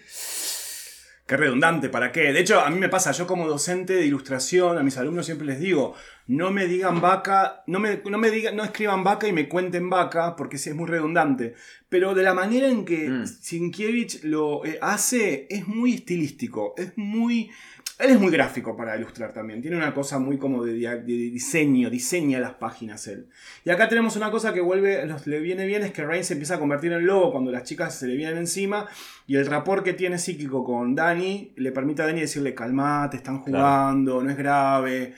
Qué 1.30 1.36
redundante, 1.36 1.88
¿para 1.88 2.10
qué? 2.10 2.32
De 2.32 2.40
hecho, 2.40 2.58
a 2.58 2.70
mí 2.70 2.80
me 2.80 2.88
pasa, 2.88 3.12
yo 3.12 3.24
como 3.24 3.46
docente 3.46 3.92
de 3.92 4.04
ilustración, 4.04 4.78
a 4.78 4.82
mis 4.82 4.96
alumnos 4.96 5.26
siempre 5.26 5.46
les 5.46 5.60
digo, 5.60 5.94
no 6.26 6.50
me 6.50 6.66
digan 6.66 7.00
vaca, 7.00 7.62
no 7.68 7.78
me, 7.78 8.02
no 8.04 8.18
me 8.18 8.32
digan, 8.32 8.56
no 8.56 8.64
escriban 8.64 9.04
vaca 9.04 9.28
y 9.28 9.32
me 9.32 9.48
cuenten 9.48 9.88
vaca, 9.88 10.34
porque 10.34 10.58
sí, 10.58 10.70
es 10.70 10.74
muy 10.74 10.88
redundante. 10.88 11.54
Pero 11.88 12.16
de 12.16 12.24
la 12.24 12.34
manera 12.34 12.66
en 12.66 12.84
que 12.84 13.08
Mm. 13.08 13.26
Sienkiewicz 13.28 14.24
lo 14.24 14.64
eh, 14.64 14.80
hace, 14.82 15.46
es 15.48 15.68
muy 15.68 15.94
estilístico, 15.94 16.74
es 16.76 16.94
muy... 16.96 17.52
Él 18.00 18.10
es 18.10 18.20
muy 18.20 18.30
gráfico 18.32 18.76
para 18.76 18.96
ilustrar 18.96 19.32
también. 19.32 19.60
Tiene 19.60 19.76
una 19.76 19.92
cosa 19.94 20.18
muy 20.18 20.38
como 20.38 20.64
de, 20.64 20.72
diseño, 21.04 21.90
diseña 21.90 22.38
las 22.40 22.54
páginas 22.54 23.06
él. 23.08 23.28
Y 23.64 23.70
acá 23.70 23.88
tenemos 23.88 24.16
una 24.16 24.30
cosa 24.30 24.52
que 24.54 24.60
vuelve, 24.60 25.04
los- 25.06 25.26
le 25.26 25.40
viene 25.40 25.66
bien, 25.66 25.82
es 25.82 25.92
que 25.92 26.04
Rain 26.04 26.24
se 26.24 26.32
empieza 26.34 26.54
a 26.54 26.58
convertir 26.58 26.92
en 26.92 27.06
lobo 27.06 27.30
cuando 27.32 27.50
las 27.50 27.64
chicas 27.64 27.94
se 27.98 28.06
le 28.06 28.16
vienen 28.16 28.38
encima. 28.38 28.86
Y 29.26 29.36
el 29.36 29.46
rapor 29.46 29.82
que 29.84 29.92
tiene 29.92 30.18
psíquico 30.18 30.64
con 30.64 30.94
Dani 30.94 31.52
le 31.56 31.72
permite 31.72 32.02
a 32.02 32.06
Dani 32.06 32.20
decirle, 32.20 32.54
calmate, 32.54 33.18
están 33.18 33.42
Claro. 33.42 33.58
jugando, 33.64 34.22
no 34.22 34.30
es 34.30 34.36
grave. 34.36 35.14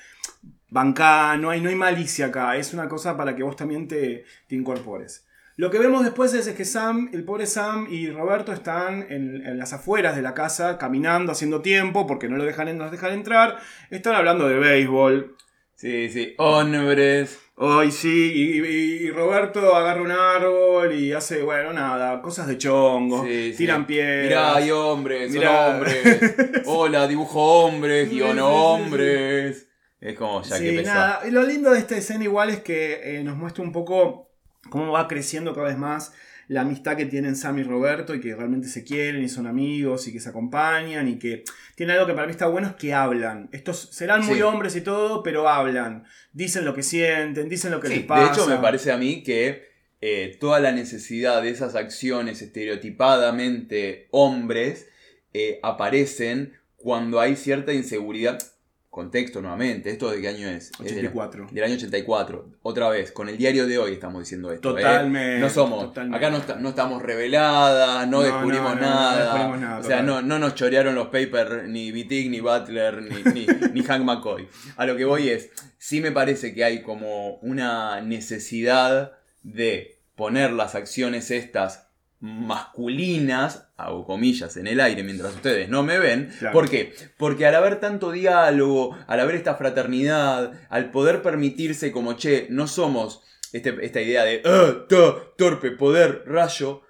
Bancá, 0.68 1.36
no 1.36 1.50
hay, 1.50 1.60
no 1.60 1.68
hay 1.68 1.74
malicia 1.74 2.26
acá. 2.26 2.56
Es 2.56 2.72
una 2.72 2.88
cosa 2.88 3.16
para 3.16 3.36
que 3.36 3.42
vos 3.42 3.56
también 3.56 3.86
te, 3.86 4.24
te 4.48 4.54
incorpores. 4.54 5.26
Lo 5.56 5.70
que 5.70 5.78
vemos 5.78 6.02
después 6.02 6.32
es, 6.34 6.48
que 6.48 6.64
Sam, 6.64 7.10
el 7.12 7.24
pobre 7.24 7.46
Sam 7.46 7.86
y 7.90 8.08
Roberto 8.10 8.52
están 8.52 9.06
en, 9.10 9.44
en 9.46 9.58
las 9.58 9.72
afueras 9.72 10.16
de 10.16 10.22
la 10.22 10.32
casa, 10.34 10.78
caminando, 10.78 11.32
haciendo 11.32 11.60
tiempo, 11.60 12.06
porque 12.06 12.28
no, 12.28 12.36
lo 12.36 12.44
dejan, 12.44 12.76
no 12.78 12.84
los 12.84 12.92
dejan 12.92 13.12
entrar. 13.12 13.58
Están 13.90 14.14
hablando 14.14 14.48
de 14.48 14.58
béisbol. 14.58 15.36
Sí, 15.74 16.08
sí. 16.10 16.34
Hombres. 16.38 17.38
Hoy 17.56 17.90
sí, 17.92 18.32
y, 18.34 18.60
y- 18.60 19.06
y 19.06 19.10
Roberto 19.10 19.74
agarra 19.76 20.00
un 20.02 20.10
árbol 20.10 20.94
y 20.94 21.12
hace, 21.12 21.42
bueno, 21.42 21.72
nada, 21.72 22.20
cosas 22.22 22.46
de 22.48 22.56
chongo, 22.56 23.24
Sí, 23.24 23.50
sí. 23.52 23.58
tiran 23.58 23.86
piedras. 23.86 24.24
Mirá, 24.26 24.56
hay 24.56 24.70
hombres, 24.70 25.28
son 25.30 25.38
Mirá. 25.38 25.66
hombres. 25.68 26.34
Hola, 26.66 27.06
dibujo 27.06 27.64
hombres, 27.64 28.08
Sí, 28.08 28.14
guion 28.16 28.30
sí, 28.30 28.36
sí, 28.36 28.40
hombres. 28.42 29.68
Es 30.00 30.16
como 30.16 30.42
ya 30.42 30.58
que 30.58 30.70
Sí, 30.70 30.76
pesa. 30.78 30.94
nada. 30.94 31.20
Lo 31.30 31.42
lindo 31.42 31.70
de 31.70 31.78
esta 31.78 31.96
escena 31.96 32.24
igual 32.24 32.50
es 32.50 32.60
que 32.60 33.18
eh, 33.18 33.22
nos 33.22 33.36
muestra 33.36 33.62
un 33.62 33.70
poco 33.72 34.31
cómo 34.70 34.92
va 34.92 35.08
creciendo 35.08 35.54
cada 35.54 35.68
vez 35.68 35.78
más 35.78 36.12
la 36.48 36.62
amistad 36.62 36.96
que 36.96 37.06
tienen 37.06 37.34
Sam 37.36 37.60
y 37.60 37.62
Roberto 37.62 38.14
y 38.14 38.20
que 38.20 38.34
realmente 38.34 38.68
se 38.68 38.84
quieren 38.84 39.22
y 39.22 39.28
son 39.28 39.46
amigos 39.46 40.06
y 40.08 40.12
que 40.12 40.20
se 40.20 40.28
acompañan 40.28 41.08
y 41.08 41.18
que 41.18 41.44
tiene 41.76 41.92
algo 41.94 42.06
que 42.06 42.12
para 42.14 42.26
mí 42.26 42.32
está 42.32 42.46
bueno 42.46 42.66
es 42.68 42.74
que 42.74 42.92
hablan. 42.92 43.48
Estos 43.52 43.88
serán 43.92 44.26
muy 44.26 44.36
Sí. 44.36 44.42
hombres 44.42 44.76
y 44.76 44.82
todo, 44.82 45.22
pero 45.22 45.48
hablan. 45.48 46.04
Dicen 46.32 46.64
lo 46.64 46.74
que 46.74 46.82
sienten, 46.82 47.48
dicen 47.48 47.70
lo 47.70 47.80
que 47.80 47.88
Sí, 47.88 47.94
les 47.94 48.04
pasa. 48.04 48.24
de 48.24 48.30
hecho, 48.32 48.46
me 48.48 48.56
parece 48.58 48.92
a 48.92 48.98
mí 48.98 49.22
que 49.22 49.70
eh, 50.02 50.36
toda 50.40 50.58
la 50.60 50.72
necesidad 50.72 51.40
de 51.42 51.50
esas 51.50 51.74
acciones 51.76 52.42
estereotipadamente 52.42 54.08
hombres 54.10 54.88
eh, 55.32 55.58
aparecen 55.62 56.54
cuando 56.76 57.20
hay 57.20 57.36
cierta 57.36 57.72
inseguridad. 57.72 58.38
Contexto 58.92 59.40
nuevamente, 59.40 59.88
¿esto 59.88 60.10
de 60.10 60.20
qué 60.20 60.28
año 60.28 60.46
es? 60.50 60.70
Es 60.72 60.78
del- 60.94 60.98
84. 61.06 61.46
Del 61.50 61.64
año 61.64 61.74
84. 61.76 62.46
Otra 62.60 62.90
vez, 62.90 63.10
con 63.10 63.26
el 63.30 63.38
diario 63.38 63.66
de 63.66 63.78
hoy 63.78 63.94
estamos 63.94 64.20
diciendo 64.20 64.52
esto. 64.52 64.76
¿eh? 64.78 64.82
Totalmente, 64.82 65.38
No 65.40 65.48
somos. 65.48 65.84
totalmente. 65.86 66.18
Acá 66.26 66.30
no, 66.54 66.60
no 66.60 66.68
estamos 66.68 67.00
reveladas, 67.00 68.06
no, 68.06 68.18
No, 68.18 68.22
descubrimos 68.22 68.74
no, 68.74 68.80
nada. 68.82 69.22
descubrimos 69.24 69.60
nada, 69.60 69.78
o 69.78 69.82
sea, 69.82 70.00
total. 70.00 70.06
no, 70.06 70.20
no 70.20 70.38
nos 70.38 70.54
chorearon 70.56 70.94
los 70.94 71.06
papers 71.06 71.66
ni 71.68 71.90
Wittig, 71.90 72.28
ni 72.30 72.40
Butler, 72.40 73.00
ni, 73.00 73.32
ni, 73.32 73.46
ni 73.72 73.82
Hank 73.88 74.04
McCoy. 74.04 74.46
A 74.76 74.84
lo 74.84 74.94
que 74.94 75.06
voy 75.06 75.30
es, 75.30 75.48
sí 75.78 76.02
me 76.02 76.12
parece 76.12 76.52
que 76.52 76.62
hay 76.62 76.82
como 76.82 77.36
una 77.36 78.02
necesidad 78.02 79.12
de 79.42 79.96
poner 80.16 80.52
las 80.52 80.74
acciones 80.74 81.30
estas 81.30 81.88
masculinas, 82.22 83.68
hago 83.76 84.06
comillas 84.06 84.56
en 84.56 84.66
el 84.66 84.80
aire 84.80 85.02
mientras 85.02 85.34
ustedes 85.34 85.68
no 85.68 85.82
me 85.82 85.98
ven. 85.98 86.30
Claro. 86.38 86.52
¿Por 86.54 86.70
qué? 86.70 86.94
Porque 87.18 87.46
al 87.46 87.54
haber 87.54 87.80
tanto 87.80 88.10
diálogo, 88.12 88.96
al 89.06 89.20
haber 89.20 89.34
esta 89.34 89.54
fraternidad, 89.56 90.52
al 90.70 90.90
poder 90.90 91.20
permitirse 91.22 91.92
como, 91.92 92.14
che, 92.14 92.46
no 92.50 92.66
somos 92.66 93.22
este- 93.52 93.84
esta 93.84 94.00
idea 94.00 94.24
de, 94.24 94.40
ah, 94.44 94.86
ta, 94.88 95.14
torpe, 95.36 95.72
poder, 95.72 96.22
rayo, 96.26 96.82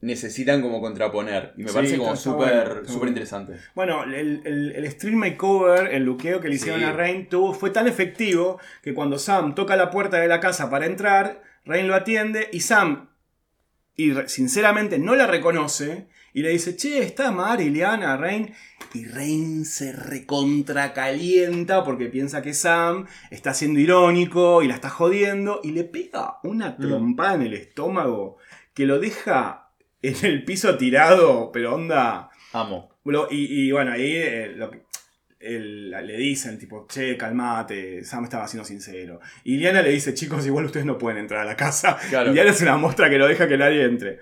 necesitan 0.00 0.60
como 0.62 0.80
contraponer. 0.80 1.54
Y 1.56 1.62
me 1.62 1.68
Sí, 1.70 1.74
parece 1.74 1.98
como 1.98 2.14
súper 2.14 2.82
bueno. 2.86 3.08
interesante. 3.08 3.54
Bueno, 3.74 4.04
el, 4.04 4.42
el, 4.44 4.72
el 4.76 4.90
stream 4.92 5.16
makeover, 5.16 5.92
el 5.92 6.04
luqueo 6.04 6.40
que 6.40 6.48
le 6.48 6.56
hicieron 6.56 6.80
Sí. 6.80 6.86
a 6.86 6.92
Rain 6.92 7.28
tuvo, 7.28 7.54
fue 7.54 7.70
tan 7.70 7.88
efectivo 7.88 8.60
que 8.82 8.94
cuando 8.94 9.18
Sam 9.18 9.54
toca 9.54 9.74
la 9.74 9.90
puerta 9.90 10.18
de 10.18 10.28
la 10.28 10.38
casa 10.38 10.70
para 10.70 10.86
entrar, 10.86 11.42
Rain 11.64 11.88
lo 11.88 11.94
atiende 11.96 12.48
y 12.52 12.60
Sam, 12.60 13.08
y 13.96 14.12
sinceramente 14.26 14.98
no 14.98 15.14
la 15.16 15.26
reconoce, 15.26 16.06
y 16.34 16.42
le 16.42 16.50
dice, 16.50 16.76
che, 16.76 16.98
está 17.02 17.30
Mar, 17.32 17.60
Ileana, 17.60 18.16
Rain. 18.18 18.52
Y 18.92 19.06
Rain 19.06 19.64
se 19.64 19.92
recontracalienta 19.92 21.82
porque 21.84 22.06
piensa 22.06 22.42
que 22.42 22.54
Sam 22.54 23.06
está 23.30 23.54
siendo 23.54 23.80
irónico 23.80 24.62
y 24.62 24.68
la 24.68 24.74
está 24.74 24.90
jodiendo, 24.90 25.60
y 25.62 25.72
le 25.72 25.84
pega 25.84 26.38
una 26.42 26.70
Mm. 26.70 26.80
trompada 26.80 27.34
en 27.36 27.42
el 27.42 27.54
estómago 27.54 28.36
que 28.74 28.86
lo 28.86 28.98
deja 28.98 29.70
en 30.02 30.14
el 30.24 30.44
piso 30.44 30.76
tirado, 30.76 31.50
pero 31.52 31.74
onda... 31.74 32.30
Amo. 32.52 32.90
Y 33.30 33.70
bueno, 33.70 33.92
ahí 33.92 34.16
eh, 34.16 34.52
lo 34.56 34.70
que- 34.70 34.82
el- 35.46 35.90
le 35.90 36.16
dicen, 36.16 36.58
tipo, 36.58 36.86
che, 36.88 37.16
calmate, 37.16 38.04
Sam 38.04 38.24
estaba 38.24 38.46
siendo 38.48 38.64
sincero. 38.66 39.20
Y 39.44 39.56
Liana 39.56 39.82
le 39.82 39.90
dice, 39.90 40.12
chicos, 40.14 40.44
igual 40.46 40.66
ustedes 40.66 40.86
no 40.86 40.98
pueden 40.98 41.18
entrar 41.18 41.40
a 41.40 41.44
la 41.44 41.56
casa. 41.56 41.96
Claro. 42.10 42.30
Y 42.30 42.34
Liana 42.34 42.50
es 42.50 42.60
una 42.62 42.76
muestra 42.76 43.08
que 43.10 43.18
lo 43.18 43.26
deja 43.26 43.46
que 43.48 43.56
nadie 43.56 43.84
entre. 43.84 44.18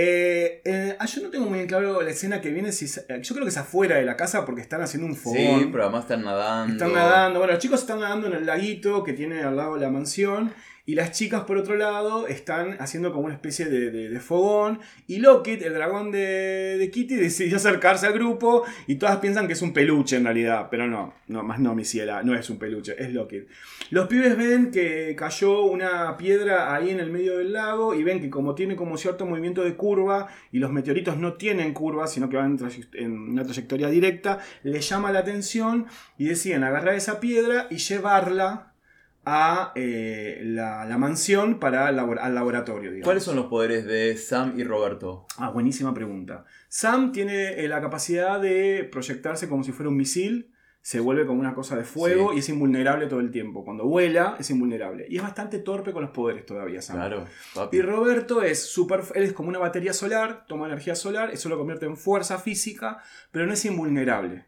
Eh, 0.00 0.62
eh, 0.64 0.96
ah, 1.00 1.06
yo 1.06 1.22
no 1.22 1.28
tengo 1.30 1.46
muy 1.50 1.66
claro 1.66 2.02
la 2.02 2.10
escena 2.10 2.40
que 2.40 2.50
viene. 2.50 2.70
Si, 2.70 2.84
eh, 3.08 3.20
yo 3.20 3.34
creo 3.34 3.44
que 3.44 3.50
es 3.50 3.56
afuera 3.56 3.96
de 3.96 4.04
la 4.04 4.16
casa 4.16 4.44
porque 4.44 4.60
están 4.62 4.80
haciendo 4.80 5.08
un 5.08 5.16
fogón. 5.16 5.36
Sí, 5.60 5.68
pero 5.72 5.84
además 5.84 6.02
están 6.04 6.22
nadando. 6.24 6.72
Están 6.74 6.92
nadando. 6.92 7.38
Bueno, 7.40 7.54
los 7.54 7.62
chicos 7.62 7.80
están 7.80 7.98
nadando 8.00 8.28
en 8.28 8.34
el 8.34 8.46
laguito 8.46 9.02
que 9.02 9.12
tiene 9.12 9.42
al 9.42 9.56
lado 9.56 9.74
de 9.74 9.80
la 9.80 9.90
mansión. 9.90 10.52
Y 10.88 10.94
las 10.94 11.12
chicas, 11.12 11.42
por 11.42 11.58
otro 11.58 11.76
lado, 11.76 12.26
están 12.28 12.78
haciendo 12.80 13.12
como 13.12 13.26
una 13.26 13.34
especie 13.34 13.66
de, 13.66 14.20
fogón. 14.20 14.80
Y 15.06 15.18
Lockett, 15.18 15.60
el 15.60 15.74
dragón 15.74 16.10
de, 16.10 16.88
Kitty, 16.90 17.14
decidió 17.16 17.58
acercarse 17.58 18.06
al 18.06 18.14
grupo. 18.14 18.64
Y 18.86 18.94
todas 18.94 19.18
piensan 19.18 19.46
que 19.46 19.52
es 19.52 19.60
un 19.60 19.74
peluche 19.74 20.16
en 20.16 20.24
realidad. 20.24 20.68
Pero 20.70 20.86
no, 20.86 21.12
más 21.42 21.60
no, 21.60 21.74
mi 21.74 21.84
ciela, 21.84 22.22
no 22.22 22.34
es 22.34 22.48
un 22.48 22.58
peluche, 22.58 22.94
es 22.98 23.12
Lockett. 23.12 23.48
Los 23.90 24.06
pibes 24.06 24.38
ven 24.38 24.70
que 24.70 25.14
cayó 25.14 25.64
una 25.64 26.16
piedra 26.16 26.74
ahí 26.74 26.88
en 26.88 27.00
el 27.00 27.10
medio 27.10 27.36
del 27.36 27.52
lago. 27.52 27.92
Y 27.92 28.02
ven 28.02 28.22
que 28.22 28.30
como 28.30 28.54
tiene 28.54 28.74
como 28.74 28.96
cierto 28.96 29.26
movimiento 29.26 29.64
de 29.64 29.76
curva. 29.76 30.28
Y 30.52 30.58
los 30.58 30.72
meteoritos 30.72 31.18
no 31.18 31.34
tienen 31.34 31.74
curva, 31.74 32.06
sino 32.06 32.30
que 32.30 32.38
van 32.38 32.56
en 32.94 33.12
una 33.12 33.44
trayectoria 33.44 33.90
directa. 33.90 34.38
Les 34.62 34.88
llama 34.88 35.12
la 35.12 35.18
atención 35.18 35.84
y 36.16 36.28
deciden 36.28 36.64
agarrar 36.64 36.94
esa 36.94 37.20
piedra 37.20 37.66
y 37.68 37.76
llevarla 37.76 38.67
a 39.30 39.72
eh, 39.74 40.40
la, 40.42 40.84
la 40.86 40.96
mansión 40.98 41.58
para 41.58 41.92
labor- 41.92 42.18
al 42.20 42.34
laboratorio. 42.34 42.90
digamos. 42.90 43.04
¿Cuáles 43.04 43.22
son 43.24 43.36
los 43.36 43.46
poderes 43.46 43.84
de 43.84 44.16
Sam 44.16 44.54
y 44.56 44.64
Roberto? 44.64 45.26
Ah, 45.36 45.50
buenísima 45.50 45.92
pregunta. 45.92 46.44
Sam 46.68 47.12
tiene 47.12 47.62
eh, 47.62 47.68
la 47.68 47.80
capacidad 47.82 48.40
de 48.40 48.88
proyectarse 48.90 49.48
como 49.48 49.62
si 49.64 49.72
fuera 49.72 49.90
un 49.90 49.96
misil, 49.96 50.50
se 50.80 51.00
vuelve 51.00 51.26
como 51.26 51.40
una 51.40 51.52
cosa 51.54 51.76
de 51.76 51.84
fuego 51.84 52.30
Sí. 52.30 52.36
y 52.36 52.38
es 52.38 52.48
invulnerable 52.48 53.06
todo 53.08 53.20
el 53.20 53.30
tiempo. 53.30 53.64
Cuando 53.64 53.84
vuela 53.84 54.36
es 54.38 54.48
invulnerable. 54.48 55.06
Y 55.10 55.16
es 55.18 55.22
bastante 55.22 55.58
torpe 55.58 55.92
con 55.92 56.00
los 56.02 56.12
poderes 56.12 56.46
todavía, 56.46 56.80
Sam. 56.80 56.96
Claro, 56.96 57.24
papi. 57.54 57.76
Y 57.76 57.82
Roberto 57.82 58.42
es 58.42 58.62
super, 58.64 59.02
él 59.14 59.24
es 59.24 59.32
como 59.34 59.50
una 59.50 59.58
batería 59.58 59.92
solar, 59.92 60.46
toma 60.48 60.66
energía 60.66 60.94
solar, 60.94 61.30
eso 61.30 61.50
lo 61.50 61.58
convierte 61.58 61.84
en 61.84 61.96
fuerza 61.98 62.38
física, 62.38 63.02
pero 63.30 63.44
no 63.46 63.52
es 63.52 63.64
invulnerable. 63.66 64.46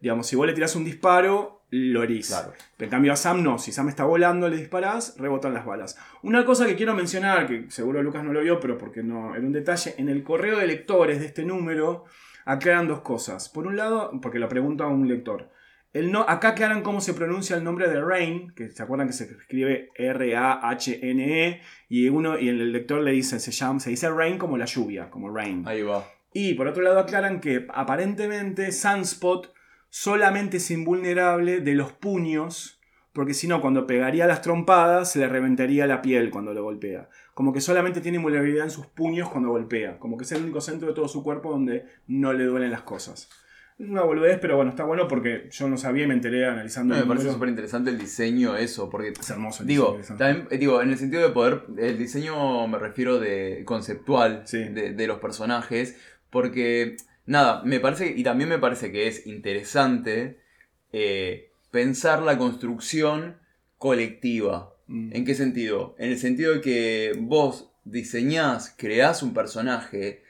Digamos, 0.00 0.26
si 0.26 0.34
vos 0.36 0.46
le 0.46 0.52
tirás 0.54 0.74
un 0.76 0.84
disparo, 0.84 1.61
lo 1.72 2.02
herís. 2.02 2.28
Claro. 2.28 2.52
En 2.78 2.90
cambio 2.90 3.14
a 3.14 3.16
Sam 3.16 3.42
no, 3.42 3.58
si 3.58 3.72
Sam 3.72 3.88
está 3.88 4.04
volando, 4.04 4.48
le 4.48 4.58
disparás, 4.58 5.16
rebotan 5.18 5.54
las 5.54 5.64
balas. 5.64 5.98
Una 6.22 6.44
cosa 6.44 6.66
que 6.66 6.76
quiero 6.76 6.94
mencionar, 6.94 7.46
que 7.46 7.70
seguro 7.70 8.02
Lucas 8.02 8.22
no 8.22 8.32
lo 8.32 8.42
vio, 8.42 8.60
pero 8.60 8.76
porque 8.76 9.02
no 9.02 9.34
era 9.34 9.44
un 9.44 9.52
detalle, 9.52 9.94
en 9.96 10.10
el 10.10 10.22
correo 10.22 10.58
de 10.58 10.66
lectores 10.66 11.20
de 11.20 11.26
este 11.26 11.44
número 11.44 12.04
aclaran 12.44 12.88
dos 12.88 13.00
cosas. 13.00 13.48
Por 13.48 13.66
un 13.66 13.76
lado, 13.78 14.12
porque 14.20 14.38
lo 14.38 14.50
pregunto 14.50 14.84
a 14.84 14.88
un 14.88 15.08
lector. 15.08 15.48
El 15.94 16.12
no, 16.12 16.26
acá 16.28 16.48
aclaran 16.48 16.82
cómo 16.82 17.00
se 17.00 17.14
pronuncia 17.14 17.56
el 17.56 17.64
nombre 17.64 17.88
de 17.88 18.02
Rain, 18.02 18.52
que 18.54 18.70
se 18.70 18.82
acuerdan 18.82 19.06
que 19.06 19.14
se 19.14 19.24
escribe 19.24 19.90
R-A-H-N-E, 19.94 21.60
y 21.88 22.08
uno 22.10 22.38
y 22.38 22.50
el 22.50 22.70
lector 22.70 23.00
le 23.00 23.12
dice, 23.12 23.40
se 23.40 23.50
llama, 23.50 23.80
se 23.80 23.90
dice 23.90 24.10
Rain 24.10 24.36
como 24.36 24.58
la 24.58 24.66
lluvia, 24.66 25.08
como 25.08 25.34
Rain. 25.34 25.64
Ahí 25.66 25.82
va. 25.82 26.06
Y 26.34 26.54
por 26.54 26.66
otro 26.66 26.82
lado 26.82 26.98
aclaran 26.98 27.40
que 27.40 27.66
aparentemente 27.72 28.72
Sunspot 28.72 29.52
solamente 29.94 30.56
es 30.56 30.70
invulnerable 30.70 31.60
de 31.60 31.74
los 31.74 31.92
puños, 31.92 32.80
porque 33.12 33.34
si 33.34 33.46
no, 33.46 33.60
cuando 33.60 33.86
pegaría 33.86 34.26
las 34.26 34.40
trompadas 34.40 35.12
se 35.12 35.18
le 35.18 35.28
reventaría 35.28 35.86
la 35.86 36.00
piel 36.00 36.30
cuando 36.30 36.54
lo 36.54 36.62
golpea. 36.64 37.10
Como 37.34 37.52
que 37.52 37.60
solamente 37.60 38.00
tiene 38.00 38.16
invulnerabilidad 38.16 38.64
en 38.64 38.70
sus 38.70 38.86
puños 38.86 39.28
cuando 39.28 39.50
golpea. 39.50 39.98
Como 39.98 40.16
que 40.16 40.24
es 40.24 40.32
el 40.32 40.44
único 40.44 40.62
centro 40.62 40.88
de 40.88 40.94
todo 40.94 41.08
su 41.08 41.22
cuerpo 41.22 41.50
donde 41.50 41.84
no 42.06 42.32
le 42.32 42.44
duelen 42.44 42.70
las 42.70 42.80
cosas. 42.80 43.28
Es 43.78 43.86
una 43.86 44.00
boludez, 44.02 44.38
pero 44.40 44.56
bueno, 44.56 44.70
está 44.70 44.84
bueno 44.84 45.08
porque 45.08 45.48
yo 45.50 45.68
no 45.68 45.76
sabía 45.76 46.04
y 46.04 46.06
me 46.06 46.14
enteré 46.14 46.46
analizando 46.46 46.94
No, 46.94 47.00
me 47.02 47.06
parece 47.06 47.30
súper 47.30 47.50
interesante 47.50 47.90
el 47.90 47.98
diseño, 47.98 48.56
eso, 48.56 48.88
porque 48.88 49.08
Es 49.08 49.28
hermoso. 49.28 49.62
el 49.62 49.66
Digo, 49.68 49.96
diseño, 49.98 50.18
también, 50.18 50.48
digo, 50.58 50.80
en 50.80 50.88
el 50.88 50.96
sentido 50.96 51.20
de 51.22 51.28
poder, 51.34 51.64
el 51.76 51.98
diseño 51.98 52.66
me 52.66 52.78
refiero 52.78 53.20
de 53.20 53.62
conceptual 53.66 54.44
Sí. 54.46 54.56
de, 54.70 54.94
de 54.94 55.06
los 55.06 55.18
personajes, 55.18 55.98
porque 56.30 56.96
nada, 57.32 57.62
me 57.64 57.80
parece, 57.80 58.12
y 58.16 58.22
también 58.22 58.48
me 58.50 58.58
parece 58.58 58.92
que 58.92 59.08
es 59.08 59.26
interesante 59.26 60.38
eh, 60.92 61.50
pensar 61.70 62.22
la 62.22 62.38
construcción 62.38 63.38
colectiva. 63.78 64.74
Mm. 64.86 65.16
¿En 65.16 65.24
qué 65.24 65.34
sentido? 65.34 65.94
En 65.98 66.10
el 66.10 66.18
sentido 66.18 66.52
de 66.54 66.60
que 66.60 67.12
vos 67.18 67.70
diseñás, 67.84 68.74
creás 68.76 69.22
un 69.22 69.34
personaje 69.34 70.22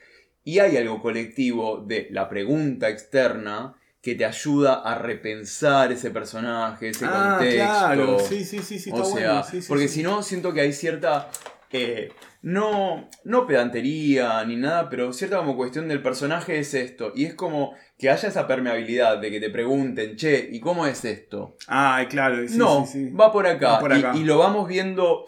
y 0.43 0.59
hay 0.59 0.77
algo 0.77 1.01
colectivo 1.01 1.83
de 1.85 2.07
la 2.11 2.27
pregunta 2.29 2.89
externa 2.89 3.75
que 4.01 4.15
te 4.15 4.25
ayuda 4.25 4.81
a 4.81 4.95
repensar 4.97 5.91
ese 5.93 6.11
personaje, 6.11 6.89
ese 6.89 7.05
Ah, 7.07 7.35
contexto. 7.37 7.63
claro. 7.63 8.19
Sí, 8.19 8.43
sí, 8.43 8.59
sí, 8.59 8.77
sí, 8.79 8.91
O 8.91 8.95
está 8.97 9.05
sea, 9.05 9.31
bueno. 9.31 9.43
Sí, 9.49 9.61
sí, 9.61 9.67
porque 9.69 9.87
sí. 9.87 9.95
si 9.95 10.03
no, 10.03 10.21
siento 10.23 10.53
que 10.53 10.61
hay 10.61 10.73
cierta. 10.73 11.29
Eh, 11.73 12.11
no, 12.43 13.09
no 13.23 13.47
pedantería 13.47 14.43
ni 14.45 14.55
nada, 14.55 14.89
pero 14.89 15.11
cierta 15.11 15.37
como 15.37 15.57
cuestión 15.57 15.87
del 15.87 16.01
personaje 16.01 16.59
es 16.59 16.73
esto. 16.73 17.11
Y 17.15 17.25
es 17.25 17.33
como 17.33 17.73
que 17.97 18.09
haya 18.09 18.29
esa 18.29 18.47
permeabilidad 18.47 19.17
de 19.17 19.31
que 19.31 19.39
te 19.39 19.49
pregunten, 19.49 20.15
che, 20.15 20.49
¿y 20.51 20.59
cómo 20.59 20.85
es 20.85 21.03
esto? 21.03 21.57
Ah, 21.67 22.05
claro. 22.09 22.47
sí, 22.47 22.57
no, 22.57 22.85
sí, 22.85 23.09
sí. 23.09 23.13
va 23.13 23.31
por 23.31 23.47
acá. 23.47 23.71
Va 23.73 23.79
por 23.79 23.91
Y- 23.91 23.99
acá. 23.99 24.13
Y, 24.15 24.23
lo 24.23 24.37
vamos 24.37 24.67
viendo 24.67 25.25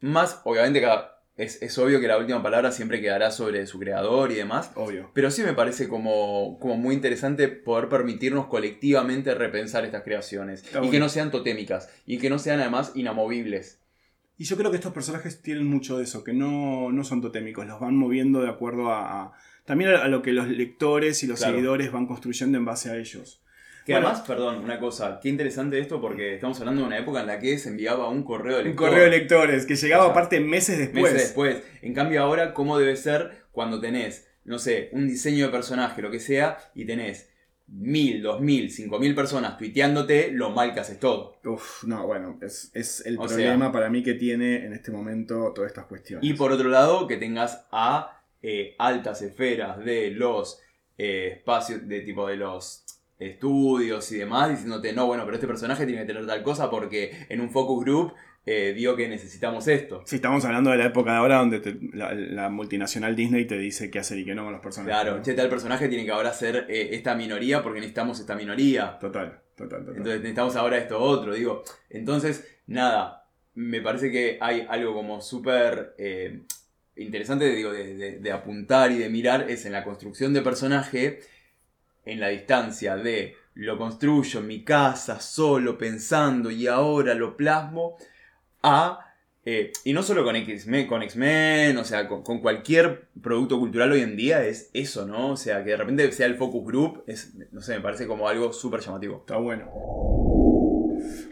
más, 0.00 0.40
obviamente 0.44 0.80
cada 0.80 1.20
es, 1.36 1.62
es 1.62 1.78
obvio 1.78 2.00
que 2.00 2.06
la 2.06 2.18
última 2.18 2.42
palabra 2.42 2.70
siempre 2.70 3.00
quedará 3.00 3.30
sobre 3.30 3.66
su 3.66 3.78
creador 3.78 4.30
y 4.30 4.34
demás. 4.34 4.70
Obvio. 4.74 5.10
Pero 5.14 5.30
sí 5.30 5.42
me 5.42 5.54
parece 5.54 5.88
como, 5.88 6.58
como 6.60 6.76
muy 6.76 6.94
interesante 6.94 7.48
poder 7.48 7.88
permitirnos 7.88 8.46
colectivamente 8.46 9.34
repensar 9.34 9.86
estas 9.86 10.02
creaciones. 10.02 10.62
Y 10.82 10.90
que 10.90 10.98
no 11.00 11.08
sean 11.08 11.30
totémicas. 11.30 11.88
Y 12.04 12.18
que 12.18 12.28
no 12.28 12.38
sean 12.38 12.60
además 12.60 12.92
inamovibles. 12.94 13.79
Y 14.40 14.44
yo 14.44 14.56
creo 14.56 14.70
que 14.70 14.78
estos 14.78 14.94
personajes 14.94 15.42
tienen 15.42 15.66
mucho 15.66 15.98
de 15.98 16.04
eso, 16.04 16.24
que 16.24 16.32
no, 16.32 16.90
no 16.92 17.04
son 17.04 17.20
totémicos, 17.20 17.66
los 17.66 17.78
van 17.78 17.94
moviendo 17.94 18.40
de 18.40 18.48
acuerdo 18.48 18.90
a, 18.90 19.24
a- 19.24 19.32
también 19.66 19.90
a 19.90 20.08
lo 20.08 20.22
que 20.22 20.32
los 20.32 20.48
lectores 20.48 21.22
y 21.22 21.26
los 21.26 21.38
Claro. 21.38 21.52
seguidores 21.54 21.92
van 21.92 22.06
construyendo 22.06 22.56
en 22.56 22.64
base 22.64 22.90
a 22.90 22.96
ellos. 22.96 23.42
Que 23.84 23.92
Bueno. 23.92 24.08
además, 24.08 24.26
perdón, 24.26 24.64
una 24.64 24.78
cosa, 24.80 25.20
qué 25.22 25.28
interesante 25.28 25.78
esto 25.78 26.00
porque 26.00 26.34
estamos 26.36 26.58
hablando 26.60 26.80
de 26.82 26.86
una 26.88 26.98
época 26.98 27.20
en 27.20 27.26
la 27.26 27.38
que 27.38 27.58
se 27.58 27.68
enviaba 27.68 28.08
un 28.08 28.22
correo 28.22 28.56
de 28.56 28.62
Un 28.62 28.68
lector. 28.68 28.88
correo 28.88 29.04
de 29.04 29.10
lectores 29.10 29.66
que 29.66 29.76
llegaba 29.76 30.04
O 30.04 30.06
sea, 30.06 30.12
aparte 30.12 30.40
meses 30.40 30.78
después. 30.78 31.02
Meses 31.12 31.18
después. 31.28 31.62
En 31.82 31.92
cambio 31.94 32.22
ahora, 32.22 32.54
¿cómo 32.54 32.78
debe 32.78 32.96
ser 32.96 33.44
cuando 33.52 33.78
tenés, 33.80 34.26
no 34.44 34.58
sé, 34.58 34.88
un 34.92 35.06
diseño 35.06 35.46
de 35.46 35.52
personaje, 35.52 36.00
lo 36.02 36.10
que 36.10 36.18
sea, 36.20 36.56
y 36.74 36.86
tenés 36.86 37.28
mil, 37.72 38.22
dos 38.22 38.40
mil, 38.40 38.70
cinco 38.70 38.98
mil 38.98 39.14
personas 39.14 39.56
tuiteándote 39.56 40.32
lo 40.32 40.50
mal 40.50 40.74
que 40.74 40.80
haces 40.80 40.98
todo? 40.98 41.38
Uf, 41.44 41.84
no, 41.84 42.06
bueno, 42.06 42.38
es, 42.42 42.70
es 42.74 43.04
el 43.06 43.18
O 43.18 43.26
problema 43.26 43.70
para 43.70 43.88
mí 43.88 44.02
que 44.02 44.14
tiene 44.14 44.64
en 44.64 44.72
este 44.72 44.90
momento 44.90 45.52
todas 45.54 45.70
estas 45.70 45.86
cuestiones. 45.86 46.28
Y 46.28 46.34
por 46.34 46.52
otro 46.52 46.68
lado, 46.68 47.06
que 47.06 47.16
tengas 47.16 47.66
a 47.70 48.22
eh, 48.42 48.74
altas 48.78 49.22
esferas 49.22 49.78
de 49.84 50.10
los 50.10 50.60
eh, 50.98 51.34
espacios, 51.36 51.86
de 51.86 52.00
tipo 52.00 52.26
de 52.26 52.36
los 52.36 52.84
estudios 53.18 54.10
y 54.12 54.18
demás, 54.18 54.50
diciéndote, 54.50 54.92
no, 54.92 55.06
bueno, 55.06 55.24
pero 55.24 55.36
este 55.36 55.46
personaje 55.46 55.86
tiene 55.86 56.02
que 56.02 56.06
tener 56.06 56.26
tal 56.26 56.42
cosa 56.42 56.70
porque 56.70 57.26
en 57.28 57.40
un 57.40 57.50
focus 57.50 57.84
group 57.84 58.14
eh, 58.46 58.72
dio 58.74 58.96
que 58.96 59.08
necesitamos 59.08 59.68
esto. 59.68 60.02
Sí, 60.06 60.16
estamos 60.16 60.44
hablando 60.44 60.70
de 60.70 60.78
la 60.78 60.86
época 60.86 61.12
de 61.12 61.16
ahora 61.18 61.36
donde 61.38 61.60
te- 61.60 61.78
la, 61.92 62.14
la 62.14 62.48
multinacional 62.48 63.14
Disney 63.14 63.44
te 63.46 63.58
dice 63.58 63.90
qué 63.90 63.98
hacer 63.98 64.18
y 64.18 64.24
qué 64.24 64.34
no 64.34 64.44
con 64.44 64.52
los 64.52 64.62
personajes. 64.62 64.94
Claro, 64.94 65.16
¿no? 65.18 65.22
che, 65.22 65.34
tal 65.34 65.48
personaje 65.48 65.88
tiene 65.88 66.04
que 66.04 66.10
ahora 66.10 66.32
ser 66.32 66.66
eh, 66.68 66.90
esta 66.92 67.14
minoría 67.14 67.62
porque 67.62 67.80
necesitamos 67.80 68.18
esta 68.18 68.34
minoría. 68.34 68.98
Total, 68.98 69.40
total, 69.56 69.80
total. 69.80 69.96
Entonces 69.96 70.20
necesitamos 70.20 70.56
ahora 70.56 70.78
esto 70.78 70.98
otro, 70.98 71.34
digo. 71.34 71.62
Entonces, 71.90 72.46
nada, 72.66 73.28
me 73.54 73.80
parece 73.82 74.10
que 74.10 74.38
hay 74.40 74.66
algo 74.68 74.94
como 74.94 75.20
súper 75.20 75.94
eh, 75.98 76.42
interesante 76.96 77.44
digo, 77.54 77.72
de, 77.72 77.94
de- 77.94 78.18
de 78.20 78.32
apuntar 78.32 78.90
y 78.90 78.96
de 78.98 79.08
mirar, 79.10 79.50
es 79.50 79.66
en 79.66 79.72
la 79.72 79.84
construcción 79.84 80.32
de 80.32 80.42
personaje, 80.42 81.20
en 82.06 82.20
la 82.20 82.28
distancia 82.28 82.96
de 82.96 83.34
lo 83.54 83.76
construyo 83.76 84.40
en 84.40 84.46
mi 84.46 84.64
casa, 84.64 85.20
solo, 85.20 85.76
pensando, 85.76 86.50
y 86.50 86.66
ahora 86.66 87.14
lo 87.14 87.36
plasmo, 87.36 87.96
a... 88.62 89.00
eh, 89.44 89.72
y 89.84 89.92
no 89.92 90.02
solo 90.02 90.24
con 90.24 90.36
X-Men, 90.36 90.86
con 90.86 91.02
X-Men, 91.02 91.76
o 91.78 91.84
sea, 91.84 92.08
con, 92.08 92.40
cualquier 92.40 93.08
producto 93.22 93.58
cultural 93.58 93.92
hoy 93.92 94.02
en 94.02 94.16
día 94.16 94.44
es 94.44 94.70
eso, 94.74 95.06
¿no? 95.06 95.32
O 95.32 95.36
sea, 95.36 95.64
que 95.64 95.70
de 95.70 95.76
repente 95.76 96.10
sea 96.12 96.26
el 96.26 96.36
focus 96.36 96.64
group, 96.64 97.04
es, 97.06 97.34
no 97.52 97.60
sé, 97.60 97.74
me 97.74 97.80
parece 97.80 98.06
como 98.06 98.28
algo 98.28 98.52
súper 98.52 98.80
llamativo. 98.80 99.18
Está 99.18 99.36
bueno. 99.36 100.39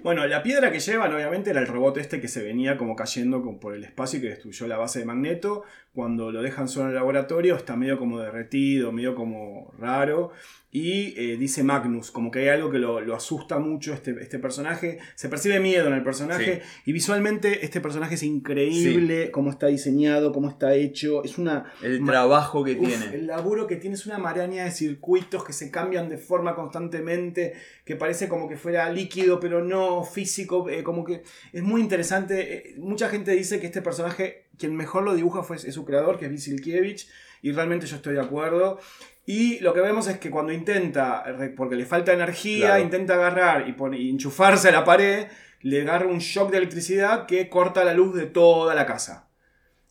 Bueno, 0.03 0.27
la 0.27 0.43
piedra 0.43 0.71
que 0.71 0.81
llevan 0.81 1.13
obviamente 1.13 1.51
era 1.51 1.61
el 1.61 1.67
robot 1.67 1.99
este 1.99 2.21
que 2.21 2.29
se 2.29 2.43
venía 2.43 2.79
como 2.79 2.95
cayendo 2.95 3.43
por 3.59 3.75
el 3.75 3.85
espacio 3.85 4.19
y 4.19 4.23
que 4.23 4.29
destruyó 4.29 4.67
la 4.67 4.77
base 4.77 5.01
de 5.01 5.05
Magneto. 5.05 5.65
Cuando 5.93 6.31
lo 6.31 6.43
dejan 6.43 6.69
solo 6.69 6.85
en 6.85 6.91
el 6.91 6.97
laboratorio 6.97 7.57
está 7.57 7.77
medio 7.77 7.99
como 7.99 8.21
derretido, 8.21 8.93
medio 8.93 9.15
como 9.15 9.75
raro. 9.79 10.31
Y 10.71 11.15
eh, 11.19 11.39
dice 11.39 11.65
Magnus, 11.65 12.11
como 12.11 12.31
que 12.31 12.41
hay 12.41 12.49
algo 12.49 12.71
que 12.71 12.79
lo, 12.79 13.01
lo 13.01 13.17
asusta 13.17 13.59
mucho 13.59 13.95
este, 13.95 14.15
este 14.21 14.39
personaje. 14.39 14.99
Se 15.15 15.31
percibe 15.31 15.61
miedo 15.61 15.89
en 15.89 15.95
el 15.95 16.05
personaje. 16.05 16.61
Y 16.85 16.93
visualmente 16.93 17.65
este 17.65 17.81
personaje 17.81 18.17
es 18.17 18.23
increíble, 18.23 19.31
cómo 19.31 19.51
está 19.51 19.69
diseñado, 19.69 20.31
cómo 20.31 20.49
está 20.49 20.75
hecho. 20.75 21.25
Es 21.25 21.39
una... 21.39 21.73
El 21.83 22.05
trabajo 22.05 22.63
que 22.65 22.73
Uf, 22.73 22.87
tiene. 22.87 23.15
El 23.15 23.27
laburo 23.27 23.67
que 23.67 23.77
tiene 23.77 23.97
es 23.97 24.05
una 24.05 24.19
maraña 24.19 24.65
de 24.65 24.71
circuitos 24.71 25.43
que 25.43 25.55
se 25.55 25.71
cambian 25.71 26.11
de 26.11 26.19
forma 26.19 26.55
constantemente, 26.55 27.55
que 27.87 27.97
parece 27.97 28.29
como 28.29 28.47
que 28.47 28.59
fuera 28.59 28.93
líquido, 28.93 29.41
pero 29.41 29.65
no 29.65 29.88
físico, 30.05 30.69
eh, 30.69 30.83
como 30.83 31.05
que 31.05 31.23
es 31.53 31.63
muy 31.63 31.81
interesante. 31.81 32.55
Eh, 32.71 32.75
mucha 32.79 33.09
gente 33.09 33.33
dice 33.33 33.61
que 33.61 33.67
este 33.67 33.83
personaje, 33.83 34.47
quien 34.59 34.75
mejor 34.77 35.03
lo 35.03 35.15
dibuja 35.15 35.43
fue 35.43 35.57
es 35.57 35.75
su 35.75 35.85
creador, 35.85 36.19
que 36.19 36.27
es 36.27 36.31
Visilkiewicz, 36.31 37.09
y 37.43 37.53
realmente 37.53 37.87
yo 37.87 37.97
estoy 37.97 38.15
de 38.15 38.21
acuerdo. 38.21 38.79
Y 39.27 39.59
lo 39.61 39.75
que 39.75 39.81
vemos 39.81 40.07
es 40.09 40.19
que 40.19 40.31
cuando 40.31 40.53
intenta, 40.53 41.25
porque 41.57 41.77
le 41.77 41.85
falta 41.85 42.13
energía, 42.13 42.67
Claro. 42.69 42.83
intenta 42.83 43.15
agarrar 43.15 43.69
y, 43.69 43.73
pone- 43.73 43.99
y 43.99 44.11
enchufarse 44.11 44.69
a 44.69 44.73
la 44.73 44.85
pared, 44.85 45.27
le 45.63 45.83
agarra 45.83 46.07
un 46.07 46.19
shock 46.19 46.51
de 46.51 46.59
electricidad 46.59 47.27
que 47.27 47.49
corta 47.49 47.85
la 47.85 47.93
luz 47.95 48.15
de 48.17 48.27
toda 48.27 48.75
la 48.75 48.87
casa 48.87 49.25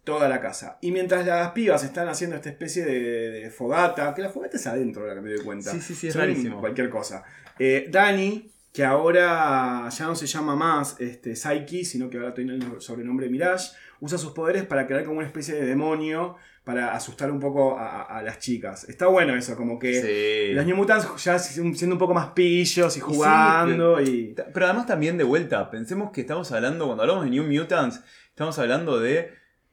toda 0.03 0.29
la 0.29 0.39
casa. 0.39 0.77
Y 0.79 0.93
mientras 0.93 1.25
las 1.25 1.51
pibas 1.51 1.83
están 1.83 2.07
haciendo 2.07 2.37
esta 2.37 2.47
especie 2.47 2.85
de, 2.85 3.29
de 3.41 3.49
fogata, 3.51 4.15
que 4.15 4.21
la 4.21 4.29
fogata 4.29 4.55
es 4.55 4.65
adentro, 4.65 5.01
ahora 5.01 5.15
que 5.15 5.19
me 5.21 5.33
doy 5.33 5.43
cuenta. 5.43 5.69
Sí, 5.73 5.81
sí, 5.81 5.93
sí, 5.95 6.07
es 6.07 6.13
Son 6.13 6.21
rarísimo. 6.21 6.61
Cualquier 6.61 6.89
cosa. 6.89 7.25
Eh, 7.59 7.87
Dani, 7.91 8.49
que 8.77 8.85
ahora 8.85 9.89
ya 9.89 10.05
no 10.05 10.13
se 10.15 10.27
llama 10.27 10.55
más 10.55 10.97
este, 10.99 11.35
Psyche, 11.35 11.83
sino 11.83 12.11
que 12.11 12.17
ahora 12.17 12.35
tiene 12.35 12.53
el 12.53 12.79
sobrenombre 12.79 13.27
Mirage, 13.27 13.71
usa 14.01 14.19
sus 14.19 14.33
poderes 14.33 14.65
para 14.67 14.85
crear 14.85 15.03
como 15.03 15.17
una 15.17 15.25
especie 15.25 15.55
de 15.55 15.65
demonio 15.65 16.35
para 16.63 16.93
asustar 16.93 17.31
un 17.31 17.39
poco 17.39 17.75
a, 17.79 18.21
las 18.23 18.37
chicas. 18.37 18.87
Está 18.87 19.07
bueno 19.07 19.35
eso, 19.35 19.55
como 19.57 19.79
que 19.79 19.99
Sí. 20.49 20.53
los 20.53 20.63
New 20.67 20.75
Mutants 20.75 21.07
ya 21.23 21.39
siendo 21.39 21.95
un 21.95 21.97
poco 21.97 22.13
más 22.13 22.27
pillos 22.33 22.95
y 22.95 22.99
jugando 22.99 23.99
y... 23.99 24.35
Ta- 24.35 24.45
Pero 24.53 24.67
además 24.67 24.85
también 24.85 25.17
de 25.17 25.23
vuelta, 25.23 25.71
pensemos 25.71 26.11
que 26.11 26.21
estamos 26.21 26.51
hablando, 26.51 26.85
cuando 26.85 27.01
hablamos 27.01 27.23
de 27.23 27.31
New 27.31 27.45
Mutants, 27.51 28.01
estamos 28.29 28.59
hablando 28.59 28.99
de 28.99 29.31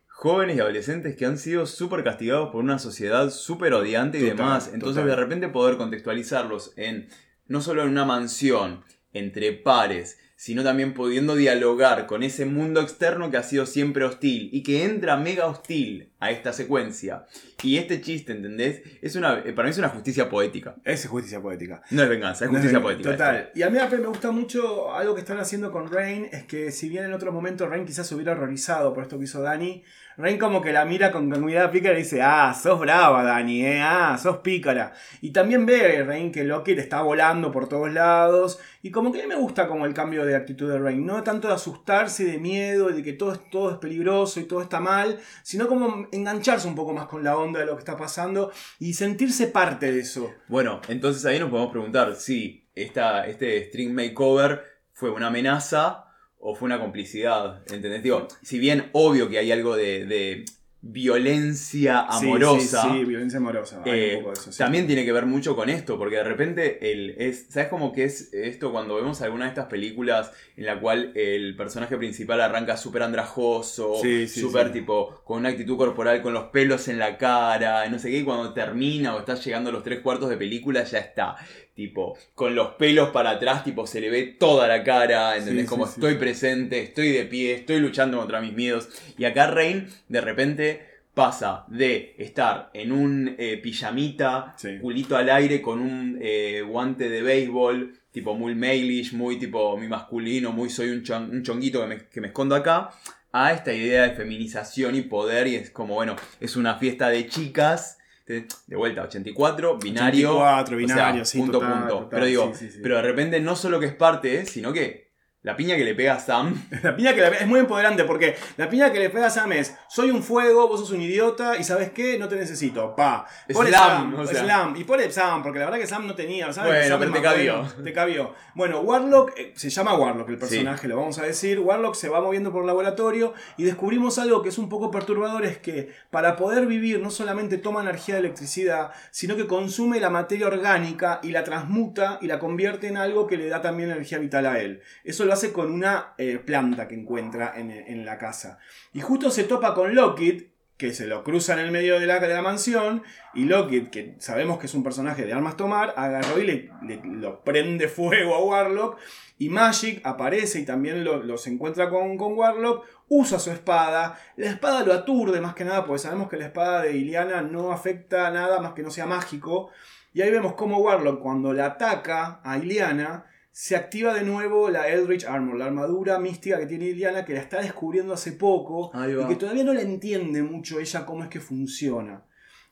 jóvenes 0.08 0.56
y 0.56 0.60
adolescentes 0.60 1.14
que 1.14 1.26
han 1.26 1.36
sido 1.36 1.66
súper 1.66 2.04
castigados 2.04 2.48
por 2.50 2.64
una 2.64 2.78
sociedad 2.78 3.28
súper 3.28 3.74
odiante 3.74 4.16
y 4.16 4.22
Total, 4.22 4.36
demás. 4.38 4.70
Entonces 4.72 5.02
total. 5.02 5.10
de 5.10 5.16
repente 5.16 5.48
poder 5.48 5.76
contextualizarlos 5.76 6.72
en 6.78 7.08
no 7.46 7.60
solo 7.60 7.82
en 7.82 7.90
una 7.90 8.06
mansión, 8.06 8.82
entre 9.14 9.52
pares, 9.52 10.18
sino 10.36 10.62
también 10.62 10.92
pudiendo 10.92 11.36
dialogar 11.36 12.06
con 12.06 12.22
ese 12.22 12.44
mundo 12.44 12.80
externo 12.80 13.30
que 13.30 13.36
ha 13.36 13.42
sido 13.42 13.66
siempre 13.66 14.04
hostil 14.04 14.50
y 14.52 14.62
que 14.62 14.84
entra 14.84 15.16
mega 15.16 15.46
hostil 15.46 16.12
a 16.20 16.30
esta 16.30 16.52
secuencia. 16.52 17.24
Y 17.62 17.78
este 17.78 18.00
chiste, 18.00 18.32
¿entendés? 18.32 18.82
Es 19.00 19.16
una, 19.16 19.38
eh, 19.38 19.52
para 19.52 19.66
mí 19.66 19.70
es 19.70 19.78
una 19.78 19.88
justicia 19.88 20.28
poética. 20.28 20.74
Es 20.84 21.06
justicia 21.06 21.40
poética. 21.40 21.82
No 21.90 22.02
es 22.02 22.08
venganza, 22.08 22.44
es 22.44 22.50
No, 22.50 22.58
justicia 22.58 22.82
poética. 22.82 23.12
Total. 23.12 23.36
esto. 23.36 23.58
Y 23.58 23.62
a 23.62 23.70
mí 23.70 23.78
me 23.78 24.06
gusta 24.06 24.32
mucho 24.32 24.92
algo 24.92 25.14
que 25.14 25.20
están 25.20 25.38
haciendo 25.38 25.70
con 25.70 25.90
Rain, 25.90 26.28
es 26.30 26.44
que 26.44 26.72
si 26.72 26.88
bien 26.88 27.04
en 27.04 27.12
otro 27.12 27.32
momento 27.32 27.66
Rain 27.66 27.86
quizás 27.86 28.06
se 28.06 28.14
hubiera 28.14 28.32
horrorizado 28.32 28.92
por 28.92 29.04
esto 29.04 29.18
que 29.18 29.24
hizo 29.24 29.40
Dani, 29.40 29.82
Rain 30.16 30.38
como 30.38 30.62
que 30.62 30.72
la 30.72 30.84
mira 30.84 31.10
con, 31.10 31.30
con 31.30 31.44
mirada 31.44 31.70
pícara 31.70 31.94
y 31.98 32.02
dice, 32.02 32.22
ah, 32.22 32.54
sos 32.54 32.78
brava 32.78 33.24
Dani, 33.24 33.64
eh, 33.64 33.80
ah, 33.80 34.16
sos 34.16 34.38
pícara. 34.38 34.92
Y 35.20 35.32
también 35.32 35.66
ve 35.66 36.04
Rain 36.04 36.30
que 36.30 36.44
Loki 36.44 36.74
te 36.74 36.80
está 36.80 37.02
volando 37.02 37.50
por 37.50 37.68
todos 37.68 37.92
lados. 37.92 38.58
Y 38.82 38.90
como 38.90 39.10
que 39.10 39.20
a 39.20 39.22
mí 39.22 39.28
me 39.28 39.36
gusta 39.36 39.66
como 39.66 39.86
el 39.86 39.94
cambio 39.94 40.24
de 40.24 40.36
actitud 40.36 40.70
de 40.70 40.78
Rain, 40.78 41.04
no 41.04 41.22
tanto 41.22 41.48
de 41.48 41.54
asustarse, 41.54 42.24
de 42.24 42.38
miedo, 42.38 42.88
de 42.88 43.02
que 43.02 43.14
todo 43.14 43.32
es, 43.32 43.50
todo 43.50 43.72
es 43.72 43.78
peligroso 43.78 44.40
y 44.40 44.44
todo 44.44 44.62
está 44.62 44.78
mal, 44.78 45.18
sino 45.42 45.66
como 45.66 46.06
engancharse 46.12 46.68
un 46.68 46.74
poco 46.74 46.92
más 46.92 47.06
con 47.06 47.24
la 47.24 47.36
onda 47.36 47.60
de 47.60 47.66
lo 47.66 47.74
que 47.74 47.80
está 47.80 47.96
pasando 47.96 48.52
y 48.78 48.94
sentirse 48.94 49.48
parte 49.48 49.90
de 49.90 50.00
eso. 50.00 50.30
Bueno, 50.48 50.80
entonces 50.88 51.24
ahí 51.24 51.40
nos 51.40 51.50
podemos 51.50 51.72
preguntar 51.72 52.14
si 52.16 52.68
esta, 52.74 53.26
este 53.26 53.68
string 53.68 53.92
makeover 53.92 54.62
fue 54.92 55.10
una 55.10 55.26
amenaza 55.28 56.03
o 56.46 56.54
fue 56.54 56.66
una 56.66 56.78
complicidad. 56.78 57.62
¿Entendés? 57.72 58.02
Digo, 58.02 58.28
si 58.42 58.58
bien 58.58 58.90
obvio 58.92 59.30
que 59.30 59.38
hay 59.38 59.50
algo 59.50 59.74
de, 59.76 60.04
de 60.04 60.44
violencia 60.86 62.00
amorosa. 62.00 62.82
Sí, 62.82 62.88
sí, 62.98 63.04
violencia 63.04 63.38
amorosa. 63.38 63.80
Eh, 63.86 64.16
un 64.16 64.18
poco 64.18 64.34
de 64.34 64.40
eso, 64.40 64.52
sí. 64.52 64.58
También 64.58 64.86
tiene 64.86 65.06
que 65.06 65.12
ver 65.12 65.24
mucho 65.24 65.56
con 65.56 65.70
esto, 65.70 65.96
porque 65.96 66.16
de 66.16 66.24
repente 66.24 66.92
el, 66.92 67.14
es, 67.18 67.46
¿sabes 67.48 67.70
cómo 67.70 67.90
que 67.90 68.04
es 68.04 68.34
esto 68.34 68.70
cuando 68.70 68.96
vemos 68.96 69.22
alguna 69.22 69.44
de 69.44 69.48
estas 69.48 69.66
películas 69.66 70.32
en 70.58 70.66
la 70.66 70.78
cual 70.78 71.12
el 71.14 71.56
personaje 71.56 71.96
principal 71.96 72.42
arranca 72.42 72.76
súper 72.76 73.02
andrajoso, 73.04 73.94
súper 74.26 74.72
tipo 74.72 75.22
con 75.24 75.38
una 75.38 75.48
actitud 75.48 75.78
corporal, 75.78 76.20
con 76.20 76.34
los 76.34 76.44
pelos 76.50 76.86
en 76.88 76.98
la 76.98 77.16
cara, 77.16 77.88
no 77.88 77.98
sé 77.98 78.10
qué, 78.10 78.18
y 78.18 78.24
cuando 78.24 78.52
termina 78.52 79.16
o 79.16 79.20
está 79.20 79.36
llegando 79.36 79.70
a 79.70 79.72
los 79.72 79.82
tres 79.82 80.00
cuartos 80.00 80.28
de 80.28 80.36
película 80.36 80.84
ya 80.84 80.98
está, 80.98 81.36
tipo, 81.74 82.16
con 82.34 82.54
los 82.54 82.74
pelos 82.74 83.10
para 83.10 83.30
atrás, 83.30 83.64
tipo, 83.64 83.86
se 83.86 84.00
le 84.00 84.10
ve 84.10 84.22
toda 84.38 84.68
la 84.68 84.84
cara, 84.84 85.36
¿entendés? 85.36 85.64
Sí, 85.64 85.68
como 85.68 85.86
sí, 85.86 85.94
estoy 85.94 86.12
sí. 86.12 86.18
presente, 86.18 86.80
estoy 86.82 87.10
de 87.12 87.24
pie, 87.24 87.54
estoy 87.54 87.80
luchando 87.80 88.18
contra 88.18 88.40
mis 88.40 88.52
miedos. 88.52 88.88
Y 89.18 89.24
acá 89.24 89.48
Rain, 89.48 89.88
de 90.08 90.20
repente 90.20 90.86
pasa 91.14 91.64
de 91.68 92.14
estar 92.18 92.70
en 92.74 92.90
un 92.90 93.36
eh, 93.38 93.58
pijamita, 93.62 94.56
culito 94.80 95.16
al 95.16 95.30
aire, 95.30 95.62
con 95.62 95.80
un 95.80 96.18
eh, 96.20 96.62
guante 96.66 97.08
de 97.08 97.22
béisbol, 97.22 97.92
tipo 98.10 98.34
muy 98.34 98.54
malish, 98.54 99.12
muy 99.12 99.38
tipo 99.38 99.76
mi 99.76 99.86
masculino, 99.88 100.52
muy 100.52 100.70
soy 100.70 100.90
un, 100.90 101.02
chon- 101.02 101.30
un 101.30 101.42
chonguito 101.42 101.80
que 101.82 101.86
me, 101.86 102.06
que 102.08 102.20
me 102.20 102.28
escondo 102.28 102.54
acá, 102.56 102.90
a 103.32 103.52
esta 103.52 103.72
idea 103.72 104.02
de 104.04 104.10
feminización 104.16 104.94
y 104.96 105.02
poder, 105.02 105.46
y 105.48 105.56
es 105.56 105.70
como, 105.70 105.94
bueno, 105.94 106.14
es 106.40 106.56
una 106.56 106.76
fiesta 106.78 107.08
de 107.08 107.26
chicas. 107.28 107.98
De 108.26 108.46
de 108.66 108.76
vuelta, 108.76 109.02
84, 109.02 109.78
binario. 109.78 110.30
84, 110.30 110.74
o 110.74 110.78
binario, 110.78 111.24
sea, 111.24 111.24
sí, 111.26 111.38
punto, 111.38 111.58
total, 111.58 111.72
punto. 111.72 111.94
total, 111.94 112.08
pero 112.10 112.26
digo, 112.26 112.52
sí, 112.54 112.66
sí, 112.66 112.72
sí. 112.72 112.80
pero 112.82 112.96
de 112.96 113.02
repente 113.02 113.40
no 113.40 113.54
solo 113.54 113.78
que 113.78 113.86
es 113.86 113.94
parte, 113.94 114.46
sino 114.46 114.72
que 114.72 115.03
La 115.44 115.54
piña 115.58 115.76
que 115.76 115.84
le 115.84 115.94
pega 115.94 116.14
a 116.14 116.18
Sam. 116.18 116.58
La 116.82 116.96
piña 116.96 117.14
que 117.14 117.20
le 117.20 117.28
es 117.28 117.46
muy 117.46 117.60
empoderante 117.60 118.04
porque 118.04 118.34
la 118.56 118.70
piña 118.70 118.90
que 118.90 118.98
le 118.98 119.10
pega 119.10 119.26
a 119.26 119.30
Sam 119.30 119.52
es: 119.52 119.76
soy 119.88 120.10
un 120.10 120.22
fuego, 120.22 120.68
vos 120.68 120.80
sos 120.80 120.90
un 120.90 121.02
idiota 121.02 121.58
y 121.58 121.64
¿sabes 121.64 121.90
qué? 121.90 122.18
No 122.18 122.28
te 122.28 122.36
necesito. 122.36 122.96
Pa. 122.96 123.26
Pone 123.52 123.68
Slam, 123.68 123.82
Sam, 123.82 124.20
o 124.20 124.26
sea. 124.26 124.42
Slam. 124.42 124.76
Y 124.76 124.84
pone 124.84 125.10
Sam, 125.10 125.42
porque 125.42 125.58
la 125.58 125.66
verdad 125.66 125.78
que 125.78 125.86
Sam 125.86 126.06
no 126.06 126.14
tenía. 126.14 126.50
¿sabes? 126.50 126.72
Bueno, 126.72 126.98
pero 126.98 127.12
te 127.12 127.20
cabió. 127.20 127.62
Te 127.84 127.92
cabió. 127.92 128.32
Bueno, 128.54 128.80
Warlock, 128.80 129.38
eh, 129.38 129.52
se 129.54 129.68
llama 129.68 129.94
Warlock 129.94 130.30
el 130.30 130.38
personaje, 130.38 130.88
lo 130.88 130.96
vamos 130.96 131.18
a 131.18 131.24
decir. 131.24 131.60
Warlock 131.60 131.94
se 131.94 132.08
va 132.08 132.22
moviendo 132.22 132.50
por 132.50 132.62
el 132.62 132.66
laboratorio 132.66 133.34
y 133.58 133.64
descubrimos 133.64 134.18
algo 134.18 134.40
que 134.40 134.48
es 134.48 134.56
un 134.56 134.70
poco 134.70 134.90
perturbador: 134.90 135.44
es 135.44 135.58
que 135.58 135.92
para 136.08 136.36
poder 136.36 136.64
vivir 136.64 137.00
no 137.00 137.10
solamente 137.10 137.58
toma 137.58 137.82
energía 137.82 138.14
de 138.14 138.20
electricidad, 138.20 138.92
sino 139.10 139.36
que 139.36 139.46
consume 139.46 140.00
la 140.00 140.08
materia 140.08 140.46
orgánica 140.46 141.20
y 141.22 141.32
la 141.32 141.44
transmuta 141.44 142.18
y 142.22 142.28
la 142.28 142.38
convierte 142.38 142.88
en 142.88 142.96
algo 142.96 143.26
que 143.26 143.36
le 143.36 143.48
da 143.48 143.60
también 143.60 143.90
energía 143.90 144.16
vital 144.16 144.46
a 144.46 144.58
él. 144.58 144.80
Eso 145.04 145.26
lo 145.26 145.33
hace 145.34 145.52
con 145.52 145.70
una 145.70 146.14
eh, 146.18 146.38
planta 146.38 146.88
que 146.88 146.94
encuentra 146.94 147.52
en, 147.56 148.04
la 148.06 148.16
casa. 148.18 148.58
Y 148.92 149.00
justo 149.00 149.30
se 149.30 149.44
topa 149.44 149.74
con 149.74 149.94
Lockheed, 149.94 150.44
que 150.76 150.92
se 150.92 151.06
lo 151.06 151.22
cruza 151.22 151.52
en 151.52 151.60
el 151.60 151.70
medio 151.70 152.00
de 152.00 152.06
la, 152.06 152.18
de 152.18 152.28
la 152.28 152.42
mansión, 152.42 153.02
y 153.32 153.44
Lockheed, 153.44 153.88
que 153.90 154.16
sabemos 154.18 154.58
que 154.58 154.66
es 154.66 154.74
un 154.74 154.82
personaje 154.82 155.24
de 155.24 155.32
armas 155.32 155.56
tomar, 155.56 155.94
agarró 155.96 156.38
y 156.40 156.46
le, 156.46 157.00
lo 157.04 157.44
prende 157.44 157.86
fuego 157.88 158.34
a 158.34 158.42
Warlock, 158.42 158.98
y 159.38 159.50
Magic 159.50 160.00
aparece 160.04 160.60
y 160.60 160.64
también 160.64 161.04
lo- 161.04 161.22
los 161.22 161.46
encuentra 161.46 161.90
con, 161.90 162.16
con 162.16 162.32
Warlock, 162.36 162.86
usa 163.08 163.38
su 163.38 163.50
espada, 163.52 164.18
la 164.36 164.50
espada 164.50 164.84
lo 164.84 164.92
aturde 164.92 165.40
más 165.40 165.54
que 165.54 165.64
nada, 165.64 165.84
porque 165.84 166.00
sabemos 166.00 166.28
que 166.28 166.38
la 166.38 166.46
espada 166.46 166.82
de 166.82 166.96
Iliana 166.96 167.42
no 167.42 167.70
afecta 167.70 168.26
a 168.26 168.30
nada 168.32 168.60
más 168.60 168.72
que 168.72 168.82
no 168.82 168.90
sea 168.90 169.06
mágico, 169.06 169.70
y 170.12 170.22
ahí 170.22 170.30
vemos 170.30 170.54
cómo 170.54 170.78
Warlock 170.78 171.20
cuando 171.20 171.52
la 171.52 171.66
ataca 171.66 172.40
a 172.42 172.58
Iliana, 172.58 173.26
se 173.56 173.76
activa 173.76 174.12
de 174.14 174.24
nuevo 174.24 174.68
la 174.68 174.88
Eldritch 174.88 175.26
Armor, 175.26 175.56
la 175.56 175.66
armadura 175.66 176.18
mística 176.18 176.58
que 176.58 176.66
tiene 176.66 176.86
Iliana, 176.86 177.24
que 177.24 177.34
la 177.34 177.40
está 177.40 177.60
descubriendo 177.60 178.12
hace 178.12 178.32
poco 178.32 178.90
y 179.22 179.28
que 179.28 179.36
todavía 179.36 179.62
no 179.62 179.72
la 179.72 179.82
entiende 179.82 180.42
mucho 180.42 180.80
ella 180.80 181.06
cómo 181.06 181.22
es 181.22 181.28
que 181.30 181.38
funciona. 181.38 182.24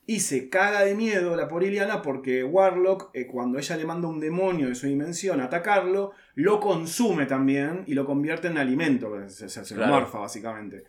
Y 0.06 0.18
se 0.18 0.48
caga 0.48 0.80
de 0.82 0.96
miedo 0.96 1.36
la 1.36 1.46
por 1.46 1.62
Iliana 1.62 2.02
porque 2.02 2.42
Warlock, 2.42 3.10
eh, 3.14 3.28
cuando 3.28 3.58
ella 3.60 3.76
le 3.76 3.84
manda 3.84 4.08
un 4.08 4.18
demonio 4.18 4.66
de 4.66 4.74
su 4.74 4.88
dimensión 4.88 5.40
a 5.40 5.44
atacarlo, 5.44 6.10
lo 6.34 6.58
consume 6.58 7.26
también 7.26 7.84
y 7.86 7.94
lo 7.94 8.04
convierte 8.04 8.48
en 8.48 8.58
alimento, 8.58 9.08
se, 9.28 9.48
se- 9.48 9.64
se 9.64 9.76
lo 9.76 9.82
morfa 9.86 10.18
básicamente. 10.18 10.82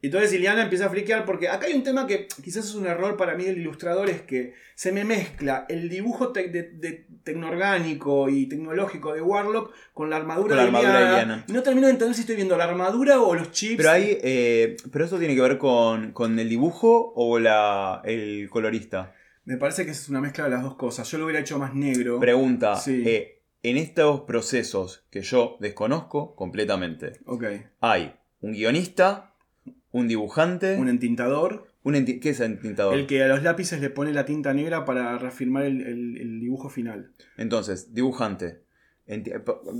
Entonces 0.00 0.32
Iliana 0.32 0.62
empieza 0.62 0.86
a 0.86 0.90
friquear 0.90 1.24
porque 1.24 1.48
acá 1.48 1.66
hay 1.66 1.74
un 1.74 1.82
tema 1.82 2.06
que 2.06 2.28
quizás 2.44 2.64
es 2.66 2.74
un 2.76 2.86
error 2.86 3.16
para 3.16 3.34
mí 3.34 3.44
del 3.44 3.58
ilustrador, 3.58 4.08
es 4.08 4.22
que 4.22 4.54
se 4.76 4.92
me 4.92 5.04
mezcla 5.04 5.66
el 5.68 5.88
dibujo 5.88 6.28
te- 6.32 6.48
de, 6.48 6.62
de- 6.62 7.06
tecnoorgánico 7.24 8.28
y 8.28 8.46
tecnológico 8.46 9.14
de 9.14 9.22
Warlock 9.22 9.72
con 9.94 10.10
la 10.10 10.16
armadura, 10.16 10.48
Con 10.48 10.56
la 10.56 10.62
de, 10.62 10.68
armadura 10.68 10.92
de 10.92 10.98
Iliana. 11.04 11.22
Iliana. 11.22 11.44
Y 11.48 11.52
no 11.52 11.62
termino 11.62 11.86
de 11.86 11.92
entender 11.94 12.14
si 12.14 12.20
estoy 12.22 12.36
viendo 12.36 12.56
la 12.56 12.64
armadura 12.64 13.20
o 13.20 13.34
los 13.34 13.50
chips. 13.50 13.76
Pero 13.76 13.90
ahí, 13.90 14.18
eh, 14.22 14.76
pero 14.92 15.04
eso 15.04 15.18
tiene 15.18 15.34
que 15.34 15.40
ver 15.40 15.58
con, 15.58 16.12
con 16.12 16.38
el 16.38 16.48
dibujo 16.48 17.12
o 17.16 17.38
la, 17.38 18.00
el 18.04 18.48
colorista. 18.50 19.14
Me 19.44 19.56
parece 19.56 19.84
que 19.84 19.92
es 19.92 20.08
una 20.08 20.20
mezcla 20.20 20.44
de 20.44 20.50
las 20.50 20.62
dos 20.62 20.76
cosas. 20.76 21.10
Yo 21.10 21.18
lo 21.18 21.24
hubiera 21.24 21.40
hecho 21.40 21.58
más 21.58 21.74
negro. 21.74 22.20
Pregunta, 22.20 22.76
Sí. 22.76 23.02
eh, 23.06 23.40
en 23.62 23.76
estos 23.78 24.20
procesos 24.22 25.04
que 25.10 25.22
yo 25.22 25.56
desconozco 25.60 26.36
completamente, 26.36 27.14
Ok. 27.26 27.44
hay 27.80 28.14
un 28.40 28.52
guionista, 28.52 29.27
un 29.98 30.08
dibujante, 30.08 30.76
Un 30.76 30.88
entintador. 30.88 31.66
un 31.82 31.94
enti- 31.94 32.20
¿qué 32.20 32.30
es 32.30 32.40
el 32.40 32.52
entintador? 32.52 32.94
El 32.94 33.06
que 33.06 33.22
a 33.22 33.28
los 33.28 33.42
lápices 33.42 33.80
le 33.80 33.90
pone 33.90 34.12
la 34.12 34.24
tinta 34.24 34.52
negra 34.54 34.84
para 34.84 35.16
reafirmar 35.18 35.64
el, 35.64 35.80
el- 35.82 36.16
el 36.18 36.40
dibujo 36.40 36.68
final. 36.68 37.12
Entonces, 37.36 37.92
dibujante. 37.94 38.60
Enti- 39.06 39.32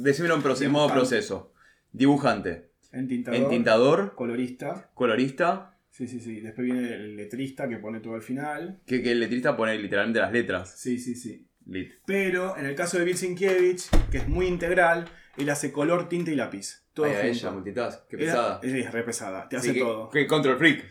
Decímelo 0.03 0.35
en, 0.37 0.43
proce- 0.43 0.65
en 0.65 0.73
modo 0.73 0.89
proceso. 0.93 1.53
Dibujante, 1.93 2.69
Entintador. 2.93 3.41
entintador, 3.43 4.15
Colorista. 4.15 4.91
colorista, 4.95 5.75
Sí, 5.91 6.07
sí, 6.07 6.21
sí. 6.21 6.41
Después 6.41 6.65
viene 6.65 6.95
el 6.95 7.17
letrista 7.17 7.69
que 7.69 7.79
pone 7.79 7.99
todo 8.01 8.15
al 8.15 8.23
final. 8.23 8.79
que, 8.87 9.03
que 9.03 9.11
el 9.13 9.21
letrista 9.21 9.57
pone 9.57 9.77
literalmente 9.79 10.21
las 10.21 10.33
letras. 10.33 10.75
Sí, 10.79 10.99
sí, 10.99 11.15
sí. 11.17 11.47
Lit. 11.67 11.91
Pero 12.07 12.57
en 12.57 12.67
el 12.67 12.75
caso 12.77 12.99
de 12.99 13.05
Bill 13.05 13.17
Sienkiewicz, 13.17 13.91
que 14.11 14.19
es 14.19 14.29
muy 14.29 14.47
integral, 14.47 15.07
él 15.37 15.51
hace 15.51 15.73
color, 15.73 16.09
tinta 16.09 16.31
y 16.31 16.37
lápiz. 16.37 16.85
Todo 16.99 17.07
Ay, 17.07 17.13
a 17.17 17.27
ella, 17.27 17.51
multitask, 17.53 18.09
qué 18.09 18.19
pesada. 18.19 18.61
Es, 18.63 18.73
es 18.75 18.93
re 18.93 19.03
pesada. 19.05 19.49
Te 19.49 19.57
hace 19.57 19.73
que- 19.73 19.81
todo. 19.81 20.11
que 20.11 20.27
control 20.27 20.59
freak. 20.59 20.85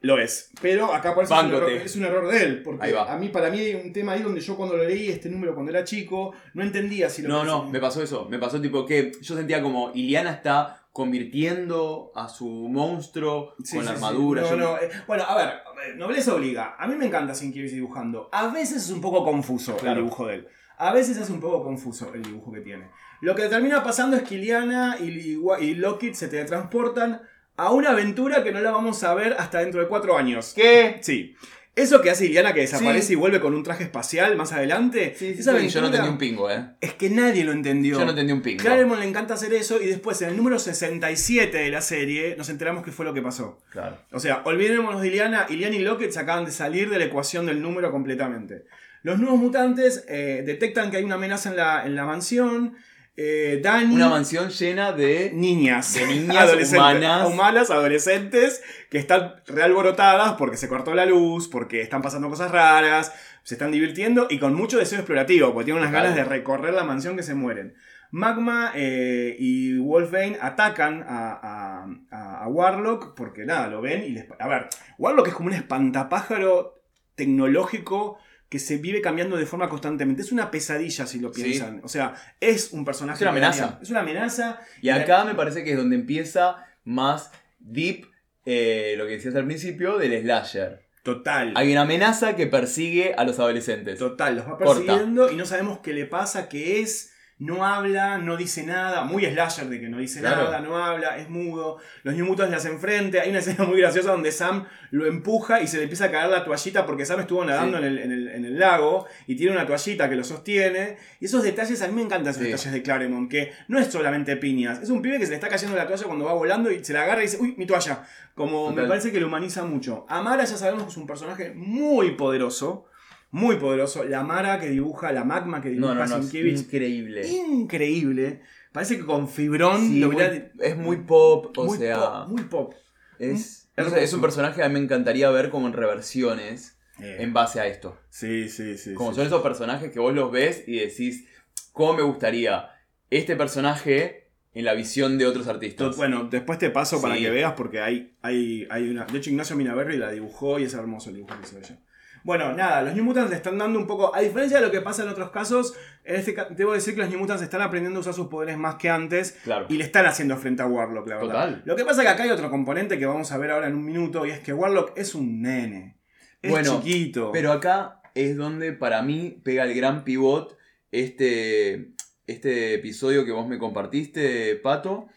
Lo 0.00 0.18
es. 0.18 0.50
Pero 0.60 0.92
acá 0.92 1.14
es 1.22 1.30
un, 1.30 1.54
error, 1.54 1.70
es 1.70 1.94
un 1.96 2.04
error 2.04 2.26
de 2.28 2.42
él. 2.42 2.62
Porque 2.62 2.84
Ahí 2.86 2.92
va. 2.92 3.12
a 3.12 3.16
mí, 3.16 3.28
para 3.28 3.50
mí 3.50 3.60
hay 3.60 3.74
un 3.76 3.92
tema 3.92 4.12
ahí 4.12 4.22
donde 4.22 4.40
yo 4.40 4.56
cuando 4.56 4.76
lo 4.76 4.82
leí 4.84 5.08
este 5.08 5.28
número 5.30 5.54
cuando 5.54 5.70
era 5.70 5.84
chico, 5.84 6.34
no 6.54 6.62
entendía 6.64 7.08
si 7.08 7.22
lo 7.22 7.28
No, 7.28 7.44
no, 7.44 7.70
me 7.70 7.78
pasó 7.78 8.02
eso. 8.02 8.26
Me 8.28 8.38
pasó 8.40 8.60
tipo 8.60 8.84
que 8.84 9.12
yo 9.20 9.36
sentía 9.36 9.62
como 9.62 9.92
Iliana 9.94 10.32
está 10.32 10.86
convirtiendo 10.92 12.10
a 12.14 12.28
su 12.28 12.46
monstruo 12.46 13.54
Sí, 13.64 13.76
con 13.76 13.84
la 13.84 13.92
sí, 13.92 13.98
sí. 13.98 14.04
armadura. 14.04 14.42
No, 14.42 14.50
yo- 14.50 14.56
no, 14.56 14.76
eh, 14.78 14.90
bueno, 15.06 15.24
a 15.24 15.36
ver, 15.36 15.48
eh, 15.48 15.94
Nobleza 15.96 16.34
obliga. 16.34 16.74
A 16.78 16.86
mí 16.86 16.94
me 16.96 17.06
encanta 17.06 17.32
Sienkiewicz 17.34 17.72
dibujando. 17.72 18.28
A 18.32 18.48
veces 18.48 18.84
es 18.84 18.90
un 18.90 19.00
poco 19.00 19.24
confuso 19.24 19.76
Claro. 19.76 19.98
el 20.00 20.04
dibujo 20.04 20.26
de 20.26 20.34
él. 20.34 20.48
A 20.78 20.92
veces 20.92 21.16
es 21.16 21.30
un 21.30 21.40
poco 21.40 21.62
confuso 21.62 22.12
el 22.14 22.22
dibujo 22.22 22.52
que 22.52 22.60
tiene. 22.60 22.88
Lo 23.20 23.34
que 23.34 23.48
termina 23.48 23.82
pasando 23.84 24.16
es 24.16 24.22
que 24.24 24.34
Iliana 24.34 24.96
y, 25.00 25.38
y, 25.60 25.74
Lockheed 25.74 26.14
se 26.14 26.28
teletransportan 26.28 27.22
a 27.56 27.70
una 27.70 27.90
aventura 27.90 28.42
que 28.42 28.50
no 28.50 28.60
la 28.60 28.72
vamos 28.72 29.04
a 29.04 29.14
ver 29.14 29.36
hasta 29.38 29.60
dentro 29.60 29.80
de 29.80 29.86
cuatro 29.88 30.16
años. 30.16 30.52
¿Qué? 30.56 30.98
Sí. 31.02 31.36
Eso 31.74 32.02
que 32.02 32.10
hace 32.10 32.26
Iliana 32.26 32.52
que 32.52 32.60
desaparece 32.60 33.06
Sí. 33.06 33.12
y 33.14 33.16
vuelve 33.16 33.40
con 33.40 33.54
un 33.54 33.62
traje 33.62 33.84
espacial 33.84 34.36
más 34.36 34.52
adelante. 34.52 35.14
Sí, 35.16 35.32
sí, 35.34 35.40
esa 35.40 35.58
sí, 35.58 35.68
yo 35.68 35.80
no 35.80 35.86
entendí 35.86 36.08
un 36.08 36.18
pingo, 36.18 36.50
eh. 36.50 36.66
Es 36.82 36.92
que 36.92 37.08
nadie 37.08 37.44
lo 37.44 37.52
entendió. 37.52 37.98
Yo 37.98 38.04
no 38.04 38.10
entendí 38.10 38.30
un 38.32 38.42
pingo. 38.42 38.62
Claremont 38.62 39.00
le 39.00 39.08
encanta 39.08 39.34
hacer 39.34 39.54
eso 39.54 39.80
y 39.80 39.86
después 39.86 40.20
en 40.20 40.30
el 40.30 40.36
número 40.36 40.58
67 40.58 41.56
de 41.56 41.70
la 41.70 41.80
serie 41.80 42.34
nos 42.36 42.50
enteramos 42.50 42.84
qué 42.84 42.92
fue 42.92 43.06
lo 43.06 43.14
que 43.14 43.22
pasó. 43.22 43.58
Claro. 43.70 43.96
O 44.12 44.20
sea, 44.20 44.42
olvidémonos 44.44 45.00
de 45.00 45.08
Iliana. 45.08 45.46
Iliana 45.48 45.76
y 45.76 45.78
Lockett 45.78 46.10
se 46.10 46.20
acaban 46.20 46.44
de 46.44 46.50
salir 46.50 46.90
de 46.90 46.98
la 46.98 47.06
ecuación 47.06 47.46
del 47.46 47.62
número 47.62 47.90
completamente. 47.90 48.64
Los 49.02 49.18
nuevos 49.18 49.38
mutantes 49.40 50.04
eh, 50.08 50.42
detectan 50.46 50.90
que 50.90 50.98
hay 50.98 51.04
una 51.04 51.16
amenaza 51.16 51.50
en 51.50 51.56
la, 51.56 51.84
en 51.86 51.94
la 51.96 52.04
mansión. 52.04 52.76
Eh, 53.16 53.60
Dani. 53.62 53.94
Una 53.94 54.08
mansión 54.08 54.48
llena 54.48 54.92
de. 54.92 55.30
niñas. 55.34 55.94
De 55.94 56.06
niñas 56.06 56.36
adolescentes, 56.48 56.78
humanas. 56.78 57.28
humanas, 57.28 57.70
adolescentes, 57.70 58.62
que 58.90 58.98
están 58.98 59.34
realborotadas 59.46 60.32
porque 60.34 60.56
se 60.56 60.68
cortó 60.68 60.94
la 60.94 61.04
luz, 61.04 61.48
porque 61.48 61.82
están 61.82 62.00
pasando 62.00 62.30
cosas 62.30 62.50
raras, 62.50 63.12
se 63.42 63.54
están 63.54 63.70
divirtiendo 63.72 64.28
y 64.30 64.38
con 64.38 64.54
mucho 64.54 64.78
deseo 64.78 64.98
explorativo, 65.00 65.52
porque 65.52 65.66
tienen 65.66 65.82
unas 65.82 65.92
ganas 65.92 66.14
de 66.14 66.24
recorrer 66.24 66.72
la 66.72 66.84
mansión 66.84 67.16
que 67.16 67.22
se 67.22 67.34
mueren. 67.34 67.74
Magma 68.12 68.72
eh, 68.74 69.36
y 69.38 69.76
Wolfbane 69.78 70.38
atacan 70.40 71.02
a, 71.08 71.86
a- 72.10 72.42
a 72.44 72.48
Warlock 72.48 73.14
porque 73.14 73.44
nada, 73.46 73.68
lo 73.68 73.80
ven 73.80 74.04
y 74.04 74.10
les... 74.10 74.26
A 74.38 74.48
ver, 74.48 74.68
Warlock 74.98 75.28
es 75.28 75.34
como 75.34 75.48
un 75.48 75.54
espantapájaro 75.54 76.82
tecnológico 77.14 78.18
que 78.52 78.58
se 78.58 78.76
vive 78.76 79.00
cambiando 79.00 79.38
de 79.38 79.46
forma 79.46 79.70
constantemente. 79.70 80.20
Es 80.20 80.30
una 80.30 80.50
pesadilla 80.50 81.06
si 81.06 81.18
lo 81.20 81.32
Sí. 81.32 81.42
piensan. 81.42 81.80
O 81.82 81.88
sea, 81.88 82.12
es 82.38 82.70
un 82.74 82.84
personaje... 82.84 83.16
Es 83.16 83.22
una 83.22 83.30
amenaza. 83.30 83.78
Es 83.80 83.88
una 83.88 84.00
amenaza. 84.00 84.60
Y 84.82 84.90
acá 84.90 85.24
me 85.24 85.34
parece 85.34 85.64
que 85.64 85.70
es 85.70 85.76
donde 85.78 85.96
empieza 85.96 86.66
más 86.84 87.30
deep 87.58 88.08
eh, 88.44 88.94
lo 88.98 89.06
que 89.06 89.12
decías 89.12 89.34
al 89.36 89.46
principio 89.46 89.96
del 89.96 90.20
slasher. 90.20 90.82
Total. 91.02 91.54
Hay 91.56 91.72
una 91.72 91.80
amenaza 91.82 92.36
que 92.36 92.46
persigue 92.46 93.14
a 93.16 93.24
los 93.24 93.38
adolescentes. 93.38 93.98
Total, 93.98 94.36
los 94.36 94.44
va 94.46 94.58
Corta. 94.58 94.74
persiguiendo 94.74 95.32
y 95.32 95.36
no 95.36 95.46
sabemos 95.46 95.78
qué 95.78 95.94
le 95.94 96.04
pasa, 96.04 96.46
qué 96.50 96.80
es. 96.82 97.11
No 97.44 97.66
habla, 97.66 98.18
no 98.18 98.36
dice 98.36 98.64
nada. 98.64 99.04
Muy 99.04 99.24
slasher 99.26 99.66
de 99.68 99.80
que 99.80 99.88
no 99.88 99.98
dice 99.98 100.20
Claro. 100.20 100.44
nada, 100.44 100.60
no 100.60 100.76
habla, 100.76 101.16
es 101.18 101.28
mudo. 101.28 101.78
Los 102.04 102.14
New 102.14 102.24
Mutants 102.26 102.50
le 102.50 102.56
hacen 102.56 102.78
frente. 102.78 103.20
Hay 103.20 103.30
una 103.30 103.40
escena 103.40 103.64
muy 103.64 103.78
graciosa 103.80 104.12
donde 104.12 104.30
Sam 104.32 104.64
lo 104.92 105.06
empuja 105.06 105.60
y 105.60 105.66
se 105.66 105.76
le 105.78 105.84
empieza 105.84 106.04
a 106.06 106.10
caer 106.10 106.30
la 106.30 106.44
toallita 106.44 106.86
porque 106.86 107.04
Sam 107.04 107.20
estuvo 107.20 107.44
nadando 107.44 107.78
Sí. 107.78 107.84
en, 107.84 107.90
el, 107.92 107.98
en 107.98 108.12
el- 108.12 108.28
en 108.28 108.44
el 108.44 108.58
lago 108.58 109.06
y 109.26 109.34
tiene 109.36 109.52
una 109.52 109.66
toallita 109.66 110.08
que 110.08 110.14
lo 110.16 110.24
sostiene. 110.24 110.96
Y 111.20 111.24
esos 111.24 111.42
detalles, 111.42 111.82
a 111.82 111.88
mí 111.88 111.94
me 111.94 112.02
encantan 112.02 112.30
esos 112.30 112.42
Sí. 112.42 112.48
detalles 112.50 112.72
de 112.72 112.82
Claremont, 112.82 113.30
que 113.30 113.52
no 113.68 113.78
es 113.78 113.88
solamente 113.88 114.36
piñas. 114.36 114.80
Es 114.80 114.90
un 114.90 115.02
pibe 115.02 115.18
que 115.18 115.24
se 115.24 115.30
le 115.30 115.36
está 115.36 115.48
cayendo 115.48 115.76
la 115.76 115.86
toalla 115.86 116.04
cuando 116.04 116.24
va 116.24 116.34
volando 116.34 116.70
y 116.70 116.84
se 116.84 116.92
la 116.92 117.02
agarra 117.02 117.20
y 117.20 117.24
dice, 117.26 117.38
uy, 117.40 117.54
mi 117.58 117.66
toalla. 117.66 118.04
Como 118.34 118.70
me 118.72 118.84
parece 118.86 119.10
que 119.12 119.20
lo 119.20 119.26
humaniza 119.26 119.64
mucho. 119.64 120.06
Amara 120.08 120.44
ya 120.44 120.56
sabemos 120.56 120.84
que 120.84 120.90
es 120.90 120.96
un 120.96 121.06
personaje 121.06 121.52
muy 121.54 122.12
poderoso. 122.12 122.86
Muy 123.32 123.56
poderoso. 123.56 124.04
La 124.04 124.22
Mara 124.22 124.60
que 124.60 124.68
dibuja, 124.68 125.10
la 125.10 125.24
magma 125.24 125.60
que 125.60 125.70
dibuja 125.70 125.94
No, 125.94 126.00
no, 126.06 126.06
no. 126.06 126.22
Es 126.22 126.34
increíble. 126.34 127.26
increíble. 127.28 128.40
Parece 128.72 128.98
que 128.98 129.04
con 129.06 129.26
Fibrón 129.28 129.80
Sí, 129.88 130.00
lo 130.00 130.06
muy- 130.08 130.16
hubiera- 130.16 130.50
es 130.60 130.76
muy 130.76 130.98
pop, 130.98 131.56
o 131.58 131.64
muy 131.64 131.78
sea. 131.78 131.98
pop, 131.98 132.28
muy 132.28 132.42
pop. 132.44 132.74
Es, 133.18 133.68
Mm, 133.76 133.94
es 133.96 134.12
un 134.12 134.20
personaje 134.20 134.56
que 134.56 134.62
a 134.62 134.68
mí 134.68 134.74
me 134.74 134.80
encantaría 134.80 135.30
ver 135.30 135.48
como 135.50 135.66
en 135.66 135.72
reversiones 135.72 136.78
Eh, 137.00 137.16
en 137.20 137.32
base 137.32 137.58
a 137.60 137.66
esto. 137.66 137.98
sí, 138.10 138.48
sí, 138.48 138.76
sí. 138.76 138.94
Como 138.94 139.10
sí, 139.10 139.16
son 139.16 139.24
sí. 139.24 139.28
esos 139.28 139.42
personajes 139.42 139.90
que 139.90 139.98
vos 139.98 140.14
los 140.14 140.30
ves 140.30 140.64
y 140.66 140.78
decís, 140.78 141.26
¿cómo 141.72 141.94
me 141.94 142.02
gustaría 142.02 142.68
este 143.10 143.34
personaje 143.36 144.30
en 144.54 144.64
la 144.66 144.74
visión 144.74 145.16
de 145.16 145.26
otros 145.26 145.48
artistas? 145.48 145.96
Bueno, 145.96 146.24
después 146.30 146.58
te 146.58 146.68
paso 146.70 147.00
para 147.00 147.16
que 147.16 147.30
veas 147.30 147.54
porque 147.54 147.80
hay, 147.80 148.14
hay, 148.20 148.66
hay 148.70 148.90
una... 148.90 149.06
De 149.06 149.16
hecho, 149.18 149.30
Ignacio 149.30 149.56
Minaberri 149.56 149.96
la 149.96 150.10
dibujó 150.10 150.58
y 150.58 150.64
es 150.64 150.74
hermoso 150.74 151.08
el 151.08 151.16
dibujo 151.16 151.34
que 151.40 151.46
hizo 151.46 151.58
ella. 151.58 151.78
Bueno, 152.24 152.52
nada, 152.54 152.82
los 152.82 152.94
New 152.94 153.04
Mutants 153.04 153.30
le 153.30 153.36
están 153.36 153.58
dando 153.58 153.78
un 153.78 153.86
poco. 153.86 154.14
A 154.14 154.20
diferencia 154.20 154.58
de 154.60 154.66
lo 154.66 154.70
que 154.72 154.80
pasa 154.80 155.02
en 155.02 155.08
otros 155.08 155.30
casos, 155.30 155.74
en 156.04 156.16
este 156.16 156.34
ca- 156.34 156.48
debo 156.50 156.72
decir 156.72 156.94
que 156.94 157.00
los 157.00 157.10
New 157.10 157.18
Mutants 157.18 157.42
están 157.42 157.62
aprendiendo 157.62 157.98
a 157.98 158.00
usar 158.02 158.14
sus 158.14 158.28
poderes 158.28 158.56
más 158.58 158.76
que 158.76 158.88
antes. 158.90 159.32
Claro. 159.44 159.66
Y 159.68 159.74
le 159.76 159.84
están 159.84 160.06
haciendo 160.06 160.36
frente 160.36 160.62
a 160.62 160.66
Warlock, 160.66 161.08
la 161.08 161.16
verdad. 161.16 161.28
Total. 161.32 161.62
Lo 161.64 161.76
que 161.76 161.84
pasa 161.84 162.02
es 162.02 162.06
que 162.08 162.12
acá 162.14 162.22
hay 162.24 162.30
otro 162.30 162.50
componente 162.50 162.98
que 162.98 163.06
vamos 163.06 163.32
a 163.32 163.38
ver 163.38 163.50
ahora 163.50 163.66
en 163.68 163.74
un 163.74 163.84
minuto, 163.84 164.24
y 164.26 164.30
es 164.30 164.40
que 164.40 164.52
Warlock 164.52 164.92
es 164.96 165.14
un 165.14 165.42
nene. 165.42 165.98
Es 166.40 166.50
Bueno, 166.50 166.80
chiquito. 166.82 167.30
Pero 167.32 167.52
acá 167.52 168.00
es 168.14 168.36
donde 168.36 168.72
para 168.72 169.02
mí 169.02 169.40
pega 169.44 169.64
el 169.64 169.74
gran 169.74 170.04
pivot 170.04 170.56
este, 170.90 171.92
este 172.26 172.74
episodio 172.74 173.24
que 173.24 173.32
vos 173.32 173.46
me 173.48 173.58
compartiste, 173.58 174.56
Pato, 174.56 175.08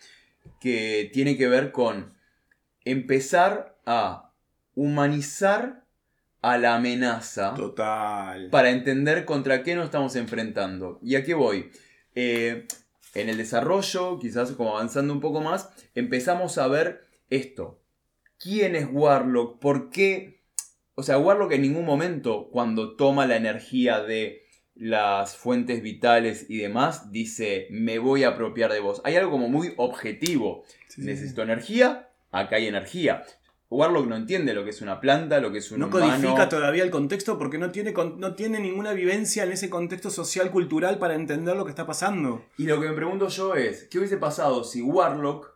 que 0.59 1.09
tiene 1.13 1.37
que 1.37 1.47
ver 1.47 1.71
con 1.71 2.13
empezar 2.83 3.77
a 3.85 4.31
humanizar 4.75 5.84
a 6.45 6.59
la 6.59 6.75
amenaza 6.75 7.55
Total. 7.55 8.51
para 8.51 8.69
entender 8.69 9.25
contra 9.25 9.63
qué 9.63 9.73
nos 9.73 9.85
estamos 9.85 10.15
enfrentando. 10.15 10.99
¿Y 11.01 11.15
a 11.15 11.23
qué 11.23 11.33
voy? 11.33 11.71
Eh, 12.13 12.67
en 13.15 13.29
el 13.29 13.37
desarrollo, 13.37 14.19
quizás 14.19 14.51
como 14.51 14.77
avanzando 14.77 15.11
un 15.11 15.21
poco 15.21 15.41
más, 15.41 15.71
empezamos 15.95 16.59
a 16.59 16.67
ver 16.67 17.07
esto. 17.31 17.81
¿Quién 18.37 18.75
es 18.75 18.87
Warlock? 18.91 19.57
¿Por 19.57 19.89
qué? 19.89 20.43
O 20.93 21.01
sea, 21.01 21.17
Warlock 21.17 21.53
en 21.53 21.63
ningún 21.63 21.83
momento, 21.83 22.49
cuando 22.51 22.95
toma 22.95 23.25
la 23.25 23.37
energía 23.37 24.01
de 24.01 24.43
las 24.75 25.35
fuentes 25.35 25.81
vitales 25.81 26.45
y 26.47 26.57
demás, 26.57 27.11
dice, 27.11 27.65
me 27.71 27.97
voy 27.97 28.23
a 28.23 28.29
apropiar 28.29 28.71
de 28.71 28.81
vos. 28.81 29.01
Hay 29.03 29.15
algo 29.15 29.31
como 29.31 29.49
muy 29.49 29.73
objetivo. 29.77 30.63
Sí, 30.89 31.01
sí, 31.01 31.07
Necesito 31.07 31.41
energía, 31.41 32.11
acá 32.29 32.57
hay 32.57 32.67
energía. 32.67 33.23
Warlock 33.69 34.07
no 34.07 34.15
entiende 34.15 34.53
lo 34.53 34.63
que 34.63 34.69
es 34.69 34.81
una 34.81 34.99
planta, 35.01 35.39
lo 35.39 35.51
que 35.51 35.57
es 35.57 35.71
un 35.71 35.79
No 35.79 35.87
humano. 35.87 36.07
codifica 36.11 36.47
todavía 36.49 36.83
el 36.83 36.91
contexto 36.91 37.37
porque 37.37 37.57
no 37.57 37.71
tiene, 37.71 37.93
no 38.17 38.35
tiene 38.35 38.59
ninguna 38.59 38.93
vivencia 38.93 39.43
en 39.43 39.51
ese 39.51 39.69
contexto 39.69 40.09
social 40.11 40.51
cultural 40.51 40.99
para 40.99 41.15
entender 41.15 41.55
lo 41.57 41.65
que 41.65 41.71
está 41.71 41.85
pasando. 41.87 42.45
Y 42.57 42.65
lo 42.65 42.79
que 42.79 42.87
me 42.89 42.93
pregunto 42.95 43.27
yo 43.27 43.55
es, 43.55 43.87
¿qué 43.89 43.97
hubiese 43.97 44.17
pasado 44.17 44.63
si 44.63 44.81
Warlock 44.81 45.51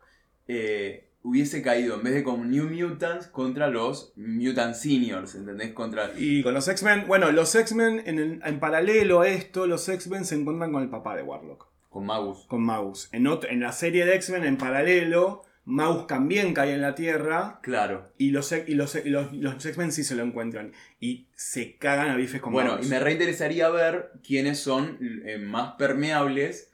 eh, 0.47 1.11
hubiese 1.21 1.61
caído 1.61 1.95
en 1.95 2.03
vez 2.03 2.13
de 2.15 2.23
con 2.23 2.49
New 2.49 2.69
Mutants 2.69 3.27
contra 3.27 3.67
los 3.67 4.11
Mutant 4.15 4.73
Seniors? 4.75 5.35
¿Entendés? 5.35 5.73
Contra... 5.73 6.11
Y 6.17 6.41
con 6.41 6.53
los 6.53 6.67
X-Men, 6.67 7.05
bueno, 7.07 7.31
los 7.31 7.53
X-Men 7.53 8.01
en, 8.05 8.41
en 8.43 8.59
paralelo 8.59 9.21
a 9.21 9.27
esto, 9.29 9.67
los 9.67 9.87
X-Men 9.87 10.25
se 10.25 10.35
encuentran 10.35 10.71
con 10.73 10.81
el 10.81 10.89
papá 10.89 11.15
de 11.15 11.21
Warlock, 11.23 11.67
Con 11.89 12.05
Magus. 12.07 12.45
con 12.47 12.63
Magus. 12.63 13.09
En, 13.11 13.27
en 13.27 13.59
la 13.59 13.71
serie 13.71 14.05
de 14.05 14.15
X-Men 14.15 14.45
en 14.45 14.57
paralelo, 14.57 15.43
Magus 15.69 16.07
también 16.07 16.53
cae 16.53 16.73
en 16.73 16.81
la 16.81 16.95
Tierra 16.95 17.59
Claro. 17.61 18.11
y 18.17 18.31
los, 18.31 18.51
y 18.51 18.73
los, 18.73 18.95
y 18.95 19.09
los, 19.09 19.31
los 19.33 19.65
X-Men 19.65 19.91
sí 19.91 20.03
se 20.03 20.15
lo 20.15 20.23
encuentran. 20.23 20.73
Y 20.99 21.27
se 21.35 21.77
cagan 21.77 22.09
a 22.09 22.15
bifes 22.15 22.41
con 22.41 22.53
Bueno, 22.53 22.79
y 22.81 22.87
me 22.87 22.99
reinteresaría 22.99 23.69
ver 23.69 24.11
quiénes 24.25 24.59
son 24.59 24.97
eh, 25.25 25.37
más 25.37 25.73
permeables 25.73 26.71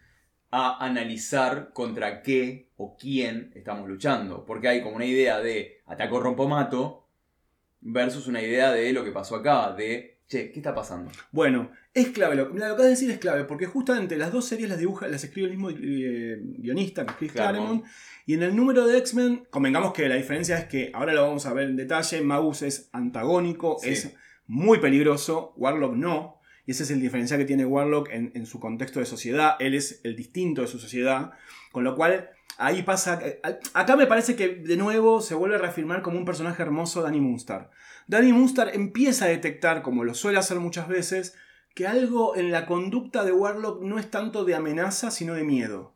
a 0.49 0.83
analizar 0.83 1.71
contra 1.73 2.21
qué 2.21 2.69
o 2.77 2.95
quién 2.95 3.51
estamos 3.53 3.89
luchando. 3.89 4.45
Porque 4.45 4.69
hay 4.69 4.81
como 4.81 4.95
una 4.95 5.05
idea 5.05 5.41
de 5.41 5.81
ataco 5.85 6.21
rompomato 6.21 7.05
versus 7.81 8.27
una 8.27 8.41
idea 8.41 8.71
de 8.71 8.93
lo 8.93 9.03
que 9.03 9.11
pasó 9.11 9.35
acá, 9.35 9.73
de, 9.73 10.14
che, 10.27 10.51
¿qué 10.51 10.59
está 10.59 10.73
pasando? 10.73 11.11
Bueno, 11.31 11.71
es 11.93 12.09
clave, 12.09 12.35
lo, 12.35 12.51
que 12.51 12.57
acabas 12.57 12.83
de 12.83 12.89
decir 12.89 13.11
es 13.11 13.19
clave, 13.19 13.45
porque 13.45 13.65
justamente 13.65 14.17
las 14.17 14.31
dos 14.31 14.45
series 14.45 14.69
las 14.69 14.79
dibuja, 14.79 15.07
las 15.07 15.23
escribe 15.23 15.47
el 15.47 15.57
mismo 15.57 15.69
eh, 15.69 16.39
guionista, 16.57 17.05
que 17.05 17.11
es 17.11 17.17
Chris 17.17 17.31
Claremont. 17.31 17.85
Y 18.25 18.33
en 18.33 18.43
el 18.43 18.55
número 18.55 18.87
de 18.87 18.97
X-Men, 18.97 19.47
convengamos 19.49 19.93
que 19.93 20.09
la 20.09 20.15
diferencia 20.15 20.57
es 20.57 20.65
que, 20.65 20.91
ahora 20.93 21.13
lo 21.13 21.21
vamos 21.21 21.45
a 21.45 21.53
ver 21.53 21.69
en 21.69 21.75
detalle, 21.75 22.21
Magus 22.21 22.63
es 22.63 22.89
antagónico, 22.91 23.77
Sí. 23.79 23.89
es 23.89 24.13
muy 24.47 24.79
peligroso, 24.79 25.53
Warlock 25.57 25.95
no, 25.95 26.41
y 26.65 26.71
ese 26.71 26.83
es 26.83 26.91
el 26.91 26.99
diferencial 26.99 27.39
que 27.39 27.45
tiene 27.45 27.65
Warlock 27.65 28.09
en, 28.09 28.31
en 28.33 28.45
su 28.45 28.59
contexto 28.59 28.99
de 28.99 29.05
sociedad, 29.05 29.55
él 29.59 29.75
es 29.75 30.01
el 30.03 30.15
distinto 30.15 30.61
de 30.61 30.67
su 30.67 30.79
sociedad, 30.79 31.31
con 31.71 31.83
lo 31.83 31.95
cual 31.95 32.29
ahí 32.57 32.83
pasa, 32.83 33.19
eh, 33.23 33.39
acá 33.73 33.95
me 33.95 34.07
parece 34.07 34.35
que 34.35 34.55
de 34.55 34.77
nuevo 34.77 35.21
se 35.21 35.35
vuelve 35.35 35.55
a 35.55 35.59
reafirmar 35.59 36.01
como 36.01 36.17
un 36.17 36.25
personaje 36.25 36.61
hermoso 36.61 37.01
Danny 37.01 37.19
Moonstar. 37.19 37.69
Danny 38.07 38.33
Moonstar 38.33 38.71
empieza 38.73 39.25
a 39.25 39.29
detectar, 39.29 39.81
como 39.81 40.03
lo 40.03 40.13
suele 40.13 40.37
hacer 40.37 40.59
muchas 40.59 40.87
veces, 40.87 41.35
que 41.73 41.87
algo 41.87 42.35
en 42.35 42.51
la 42.51 42.65
conducta 42.65 43.23
de 43.25 43.31
Warlock 43.31 43.81
no 43.81 43.99
es 43.99 44.09
tanto 44.11 44.45
de 44.45 44.55
amenaza, 44.55 45.11
sino 45.11 45.33
de 45.33 45.43
miedo. 45.43 45.93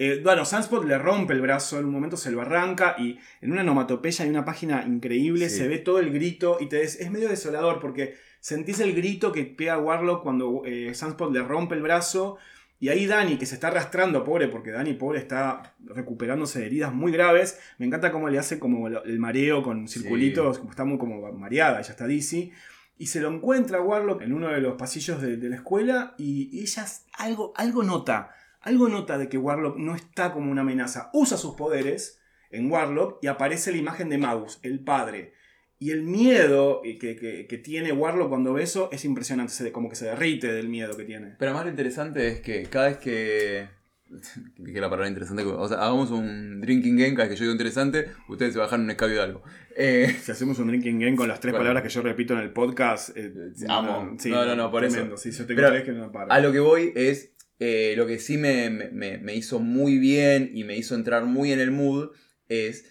Eh, 0.00 0.20
bueno, 0.22 0.44
Sunspot 0.44 0.84
le 0.84 0.96
rompe 0.98 1.32
el 1.32 1.40
brazo, 1.40 1.78
en 1.78 1.86
un 1.86 1.92
momento 1.92 2.16
se 2.16 2.30
lo 2.30 2.40
arranca 2.40 2.94
y 2.98 3.18
en 3.40 3.50
una 3.52 3.62
onomatopeya 3.62 4.24
hay 4.24 4.30
una 4.30 4.44
página 4.44 4.84
increíble, 4.86 5.48
Sí. 5.48 5.58
se 5.58 5.68
ve 5.68 5.78
todo 5.78 5.98
el 5.98 6.12
grito 6.12 6.58
y 6.60 6.66
te 6.66 6.76
des- 6.76 7.00
es 7.00 7.10
medio 7.10 7.28
desolador 7.28 7.80
porque 7.80 8.14
sentís 8.40 8.78
el 8.78 8.94
grito 8.94 9.32
que 9.32 9.44
pega 9.44 9.78
Warlock 9.78 10.22
cuando 10.22 10.62
eh, 10.64 10.94
Sunspot 10.94 11.32
le 11.32 11.42
rompe 11.42 11.74
el 11.74 11.82
brazo 11.82 12.36
y 12.80 12.90
ahí 12.90 13.06
Dani, 13.06 13.38
que 13.38 13.46
se 13.46 13.54
está 13.54 13.68
arrastrando, 13.68 14.22
pobre, 14.22 14.46
porque 14.46 14.70
Dani, 14.70 14.94
pobre, 14.94 15.18
está 15.18 15.74
recuperándose 15.84 16.60
de 16.60 16.66
heridas 16.66 16.94
muy 16.94 17.10
graves. 17.10 17.58
Me 17.78 17.86
encanta 17.86 18.12
cómo 18.12 18.28
le 18.28 18.38
hace 18.38 18.60
como 18.60 18.86
el 18.86 19.18
mareo 19.18 19.62
con 19.64 19.88
circulitos, 19.88 20.58
como 20.58 20.70
está 20.70 20.84
muy 20.84 20.96
como 20.96 21.32
mareada, 21.32 21.80
ella 21.80 21.90
está 21.90 22.06
dizzy. 22.06 22.52
Y 22.96 23.06
se 23.06 23.20
lo 23.20 23.32
encuentra 23.32 23.80
Warlock 23.80 24.22
en 24.22 24.32
uno 24.32 24.48
de 24.48 24.60
los 24.60 24.76
pasillos 24.76 25.20
de, 25.20 25.36
de 25.36 25.48
la 25.48 25.56
escuela 25.56 26.14
y 26.18 26.60
ella 26.60 26.86
algo, 27.14 27.52
algo 27.56 27.82
nota. 27.82 28.30
Algo 28.60 28.88
nota 28.88 29.18
de 29.18 29.28
que 29.28 29.38
Warlock 29.38 29.76
no 29.76 29.94
está 29.94 30.32
como 30.32 30.50
una 30.50 30.62
amenaza. 30.62 31.10
Usa 31.12 31.36
sus 31.36 31.54
poderes 31.54 32.20
en 32.50 32.70
Warlock 32.70 33.18
y 33.22 33.26
aparece 33.26 33.72
la 33.72 33.78
imagen 33.78 34.08
de 34.08 34.18
Magus, 34.18 34.60
el 34.62 34.80
padre. 34.80 35.32
Y 35.80 35.90
el 35.92 36.02
miedo 36.02 36.82
que, 36.82 37.16
que- 37.16 37.46
que 37.46 37.58
tiene 37.58 37.92
Warlock 37.92 38.28
cuando 38.28 38.52
ve 38.52 38.62
eso 38.64 38.88
es 38.92 39.04
impresionante. 39.04 39.52
Se, 39.52 39.70
como 39.72 39.88
que 39.88 39.96
se 39.96 40.06
derrite 40.06 40.52
del 40.52 40.68
miedo 40.68 40.96
que 40.96 41.04
tiene. 41.04 41.34
Pero 41.38 41.50
además 41.50 41.66
lo 41.66 41.70
interesante 41.70 42.26
es 42.28 42.40
que 42.40 42.62
cada 42.64 42.88
vez 42.88 42.96
que. 42.98 43.68
La 44.58 44.88
palabra 44.88 45.06
interesante. 45.08 45.42
O 45.44 45.68
sea, 45.68 45.78
hagamos 45.78 46.10
un 46.10 46.60
drinking 46.62 46.96
game, 46.96 47.10
cada 47.14 47.28
vez 47.28 47.34
que 47.34 47.36
yo 47.36 47.42
digo 47.44 47.52
interesante, 47.52 48.06
ustedes 48.28 48.54
se 48.54 48.58
bajan 48.58 48.80
un 48.80 48.90
escabio 48.90 49.16
de 49.16 49.22
algo. 49.22 49.42
Eh, 49.76 50.16
Si 50.22 50.32
hacemos 50.32 50.58
un 50.58 50.68
drinking 50.68 50.98
game 50.98 51.14
con 51.14 51.28
las 51.28 51.40
tres 51.40 51.52
Bueno. 51.52 51.60
palabras 51.64 51.82
que 51.84 51.90
yo 51.90 52.02
repito 52.02 52.32
en 52.34 52.40
el 52.40 52.50
podcast, 52.52 53.10
eh, 53.16 53.32
Amo. 53.68 54.16
sí, 54.18 54.30
No, 54.30 54.44
no, 54.46 54.56
no, 54.56 54.70
por 54.70 54.80
tremendo. 54.82 55.14
eso. 55.14 55.22
Sí, 55.22 55.30
yo 55.30 55.46
tengo 55.46 55.60
Pero 55.60 55.84
que 55.84 55.92
no 55.92 56.10
paro. 56.10 56.32
a 56.32 56.40
lo 56.40 56.50
que 56.52 56.58
voy 56.60 56.92
es. 56.96 57.34
eh, 57.60 57.94
lo 57.96 58.06
que 58.06 58.18
sí 58.18 58.38
me, 58.38 58.70
me- 58.70 59.18
me 59.18 59.34
hizo 59.34 59.58
muy 59.60 59.98
bien 59.98 60.50
y 60.54 60.64
me 60.64 60.76
hizo 60.76 60.94
entrar 60.94 61.24
muy 61.26 61.52
en 61.52 61.60
el 61.60 61.70
mood 61.70 62.10
es 62.48 62.90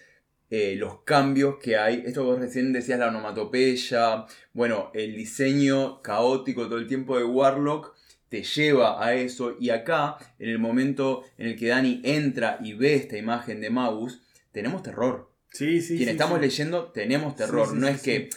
eh, 0.49 0.75
los 0.77 1.01
cambios 1.01 1.57
que 1.61 1.77
hay. 1.77 2.03
Esto 2.05 2.21
que 2.21 2.31
vos 2.31 2.39
recién 2.39 2.71
decías, 2.73 2.99
la 2.99 3.09
onomatopeya. 3.09 4.25
Bueno, 4.53 4.91
el 4.93 5.15
diseño 5.15 6.01
caótico 6.01 6.67
todo 6.67 6.77
el 6.77 6.87
tiempo 6.87 7.17
de 7.17 7.25
Warlock 7.25 7.95
te 8.29 8.43
lleva 8.43 9.03
a 9.03 9.13
eso. 9.13 9.57
Y 9.59 9.69
acá, 9.69 10.17
en 10.39 10.49
el 10.49 10.59
momento 10.59 11.23
en 11.37 11.47
el 11.47 11.57
que 11.57 11.67
Dani 11.67 12.01
entra 12.03 12.59
y 12.61 12.73
ve 12.73 12.95
esta 12.95 13.17
imagen 13.17 13.61
de 13.61 13.69
Magus, 13.69 14.21
tenemos 14.51 14.83
terror. 14.83 15.31
Sí, 15.51 15.81
sí, 15.81 15.97
Quien 15.97 16.09
sí, 16.09 16.11
estamos 16.11 16.39
sí. 16.39 16.45
leyendo, 16.45 16.91
tenemos 16.91 17.35
terror. 17.35 17.69
Sí, 17.69 17.75
no 17.75 17.87
es 17.87 18.01
que 18.01 18.29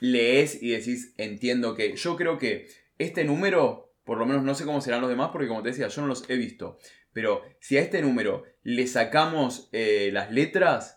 lees 0.00 0.62
y 0.62 0.70
decís, 0.70 1.14
entiendo 1.16 1.74
que. 1.74 1.96
Yo 1.96 2.16
creo 2.16 2.38
que 2.38 2.68
este 2.98 3.24
número, 3.24 3.92
por 4.04 4.18
lo 4.18 4.26
menos 4.26 4.42
no 4.44 4.54
sé 4.54 4.64
cómo 4.64 4.80
serán 4.80 5.00
los 5.00 5.10
demás, 5.10 5.30
porque 5.32 5.48
como 5.48 5.62
te 5.62 5.70
decía, 5.70 5.88
yo 5.88 6.02
no 6.02 6.08
los 6.08 6.28
he 6.28 6.36
visto. 6.36 6.78
Pero 7.12 7.42
si 7.60 7.78
a 7.78 7.80
este 7.80 8.02
número 8.02 8.44
le 8.62 8.86
sacamos 8.86 9.70
eh, 9.72 10.10
las 10.12 10.30
letras, 10.30 10.95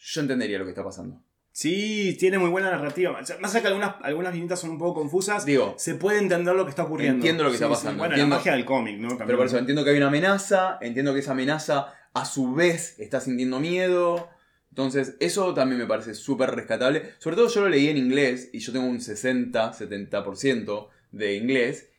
yo 0.00 0.20
entendería 0.20 0.58
lo 0.58 0.64
que 0.64 0.70
está 0.70 0.82
pasando. 0.84 1.22
Sí, 1.52 2.16
tiene 2.18 2.38
muy 2.38 2.48
buena 2.48 2.70
narrativa. 2.70 3.12
Más 3.40 3.54
allá 3.54 3.60
que 3.60 3.66
algunas, 3.68 3.96
algunas 4.02 4.32
viñetas 4.32 4.60
son 4.60 4.70
un 4.70 4.78
poco 4.78 5.00
confusas, 5.00 5.44
Digo, 5.44 5.74
se 5.78 5.94
puede 5.96 6.18
entender 6.18 6.54
lo 6.54 6.64
que 6.64 6.70
está 6.70 6.84
ocurriendo. 6.84 7.16
Entiendo 7.16 7.42
lo 7.44 7.50
que 7.50 7.58
Sí, 7.58 7.64
está 7.64 7.74
sí. 7.74 7.80
pasando, 7.80 7.98
Bueno, 7.98 8.14
entiendo. 8.14 8.34
la 8.34 8.38
magia 8.38 8.52
del 8.52 8.64
cómic, 8.64 8.98
¿no? 8.98 9.08
También. 9.08 9.26
pero 9.26 9.38
por 9.38 9.46
eso 9.48 9.58
entiendo 9.58 9.82
que 9.84 9.90
hay 9.90 9.96
una 9.96 10.06
amenaza, 10.06 10.78
entiendo 10.80 11.12
que 11.12 11.20
esa 11.20 11.32
amenaza 11.32 11.92
a 12.14 12.24
su 12.24 12.54
vez 12.54 12.98
está 13.00 13.20
sintiendo 13.20 13.58
miedo. 13.60 14.28
Entonces, 14.70 15.16
eso 15.18 15.52
también 15.52 15.80
me 15.80 15.86
parece 15.86 16.14
súper 16.14 16.52
rescatable. 16.52 17.14
Sobre 17.18 17.34
todo 17.36 17.48
yo 17.48 17.62
lo 17.62 17.68
leí 17.68 17.88
en 17.88 17.96
inglés 17.98 18.50
y 18.52 18.60
yo 18.60 18.72
tengo 18.72 18.86
un 18.86 19.00
60-70% 19.00 20.88
de 21.12 21.34
inglés 21.36 21.90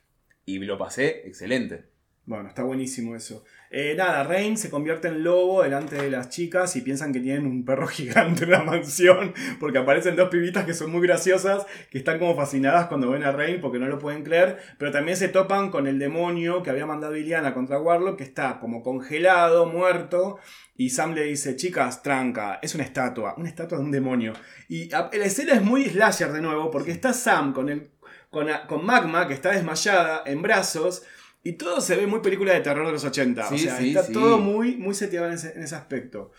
y 0.45 0.59
lo 0.59 0.77
pasé 0.77 1.27
excelente. 1.27 1.85
Bueno, 2.25 2.47
está 2.49 2.63
buenísimo 2.63 3.15
eso. 3.15 3.43
Eh, 3.73 3.95
nada, 3.95 4.25
Rain 4.25 4.57
se 4.57 4.69
convierte 4.69 5.07
en 5.07 5.23
lobo 5.23 5.63
delante 5.63 5.95
de 5.95 6.11
las 6.11 6.27
chicas 6.27 6.75
y 6.75 6.81
piensan 6.81 7.13
que 7.13 7.21
tienen 7.21 7.45
un 7.45 7.63
perro 7.63 7.87
gigante 7.87 8.43
en 8.43 8.51
la 8.51 8.63
mansión 8.63 9.33
porque 9.61 9.77
aparecen 9.77 10.17
dos 10.17 10.27
pibitas 10.27 10.65
que 10.65 10.73
son 10.73 10.91
muy 10.91 11.01
graciosas, 11.07 11.65
que 11.89 11.97
están 11.97 12.19
como 12.19 12.35
fascinadas 12.35 12.87
cuando 12.87 13.09
ven 13.09 13.23
a 13.23 13.31
Rain 13.31 13.61
porque 13.61 13.79
no 13.79 13.87
lo 13.87 13.97
pueden 13.97 14.25
creer, 14.25 14.57
pero 14.77 14.91
también 14.91 15.15
se 15.15 15.29
topan 15.29 15.71
con 15.71 15.87
el 15.87 15.99
demonio 15.99 16.61
que 16.63 16.69
había 16.69 16.85
mandado 16.85 17.15
Iliana 17.15 17.53
contra 17.53 17.79
Warlock, 17.79 18.17
que 18.17 18.25
está 18.25 18.59
como 18.59 18.83
congelado, 18.83 19.65
muerto, 19.65 20.37
y 20.75 20.89
Sam 20.89 21.13
le 21.13 21.23
dice, 21.23 21.55
chicas, 21.55 22.03
tranca, 22.03 22.59
es 22.61 22.75
una 22.75 22.83
estatua, 22.83 23.35
una 23.37 23.47
estatua 23.47 23.77
de 23.77 23.85
un 23.85 23.91
demonio. 23.91 24.33
Y 24.67 24.89
la 24.89 25.09
escena 25.11 25.53
es 25.53 25.61
muy 25.61 25.85
slasher 25.85 26.33
de 26.33 26.41
nuevo 26.41 26.69
porque 26.71 26.91
está 26.91 27.13
Sam 27.13 27.53
con, 27.53 27.69
el, 27.69 27.91
con, 28.29 28.47
con 28.67 28.85
Magma, 28.85 29.29
que 29.29 29.33
está 29.33 29.51
desmayada, 29.51 30.23
en 30.25 30.41
brazos, 30.41 31.03
y 31.43 31.53
todo 31.53 31.81
se 31.81 31.95
ve 31.95 32.07
muy 32.07 32.19
película 32.21 32.53
de 32.53 32.61
terror 32.61 32.85
de 32.85 32.91
los 32.93 33.03
80. 33.03 33.45
o 33.45 33.49
Sí, 33.49 33.59
sea, 33.59 33.77
sí, 33.77 33.89
está 33.89 34.03
sí. 34.03 34.13
todo 34.13 34.37
muy, 34.37 34.77
muy 34.77 34.93
seteado 34.93 35.27
en 35.27 35.33
ese, 35.33 35.53
en 35.53 35.63
ese 35.63 35.75
aspecto. 35.75 36.31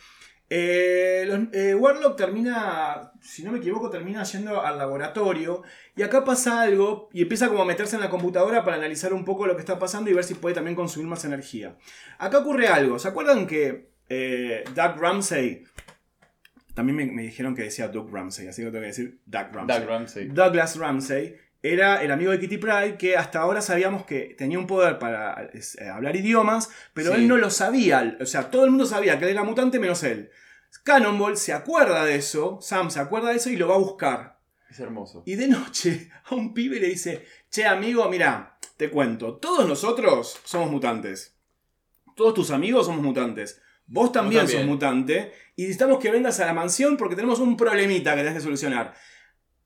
Eh, 0.55 1.25
los- 1.27 1.49
eh, 1.55 1.75
Warlock 1.75 2.15
termina, 2.17 3.13
si 3.23 3.43
no 3.43 3.53
me 3.53 3.59
equivoco, 3.59 3.89
termina 3.89 4.23
yendo 4.25 4.61
al 4.61 4.77
laboratorio 4.77 5.63
y 5.97 6.03
acá 6.03 6.25
pasa 6.25 6.61
algo 6.61 7.09
y 7.13 7.23
empieza 7.23 7.49
como 7.49 7.63
a 7.63 7.65
meterse 7.65 7.97
en 7.97 8.03
la 8.03 8.11
computadora 8.11 8.63
para 8.63 8.77
analizar 8.77 9.15
un 9.15 9.25
poco 9.25 9.47
lo 9.47 9.55
que 9.55 9.61
está 9.61 9.79
pasando 9.79 10.11
y 10.11 10.13
ver 10.13 10.25
si 10.25 10.35
puede 10.35 10.55
también 10.55 10.77
consumir 10.77 11.09
más 11.09 11.25
energía. 11.25 11.79
Acá 12.19 12.39
ocurre 12.41 12.69
algo, 12.69 12.99
¿se 12.99 13.09
acuerdan 13.09 13.47
que 13.47 13.93
eh, 14.11 14.63
Doug 14.75 14.99
Ramsey, 15.01 15.65
también 16.75 16.97
me, 16.97 17.07
me 17.07 17.23
dijeron 17.23 17.55
que 17.55 17.63
decía 17.63 17.89
Doug 17.89 18.11
Ramsey, 18.13 18.49
así 18.49 18.61
que 18.63 18.67
tengo 18.69 18.81
que 18.83 18.87
decir 18.89 19.21
Doug 19.25 19.47
Ramsey. 19.53 19.79
Doug 19.79 19.89
Ramsey. 19.89 20.29
Douglas 20.29 20.77
Ramsey 20.77 21.37
era 21.63 22.03
el 22.03 22.11
amigo 22.11 22.33
de 22.33 22.41
Kitty 22.41 22.59
Pryde 22.59 22.97
que 22.99 23.17
hasta 23.17 23.41
ahora 23.41 23.61
sabíamos 23.63 24.05
que 24.05 24.35
tenía 24.37 24.59
un 24.59 24.67
poder 24.67 24.99
para 24.99 25.51
eh, 25.55 25.89
hablar 25.89 26.17
idiomas, 26.17 26.71
pero 26.93 27.13
Sí. 27.15 27.21
él 27.21 27.29
no 27.29 27.37
lo 27.39 27.51
sabía. 27.51 28.17
O 28.21 28.27
sea, 28.27 28.51
todo 28.51 28.65
el 28.65 28.71
mundo 28.71 28.85
sabía 28.87 29.19
que 29.19 29.27
él 29.27 29.31
era 29.31 29.45
mutante 29.45 29.79
menos 29.79 30.03
él. 30.03 30.31
Cannonball 30.85 31.37
se 31.37 31.53
acuerda 31.53 32.05
de 32.05 32.17
eso, 32.17 32.59
Sam 32.61 32.91
se 32.91 32.99
acuerda 33.01 33.31
de 33.31 33.37
eso 33.37 33.51
y 33.51 33.57
lo 33.57 33.69
va 33.69 33.75
a 33.77 33.79
buscar. 33.79 34.41
Es 34.71 34.81
hermoso. 34.81 35.23
Y 35.27 35.37
de 35.37 35.49
noche 35.49 36.11
a 36.25 36.35
un 36.35 36.55
pibe 36.55 36.81
le 36.81 36.89
dice, 36.89 37.25
che 37.51 37.67
amigo, 37.67 38.09
mira, 38.09 38.59
te 38.77 38.91
cuento, 38.91 39.37
todos 39.37 39.69
nosotros 39.69 40.41
somos 40.45 40.71
mutantes. 40.71 41.37
Todos 42.17 42.35
tus 42.35 42.51
amigos 42.51 42.87
somos 42.87 43.03
mutantes. 43.03 43.61
Vos 43.87 44.13
también, 44.13 44.43
también. 44.43 44.61
sos 44.61 44.69
mutante 44.69 45.33
y 45.57 45.63
necesitamos 45.63 45.99
que 45.99 46.11
vengas 46.11 46.41
a 46.41 46.47
la 46.47 46.55
mansión 46.55 46.97
porque 46.97 47.15
tenemos 47.17 47.39
un 47.41 47.57
problemita 47.57 48.13
que 48.15 48.23
tenés 48.23 48.35
que 48.35 48.41
solucionar. 48.41 48.95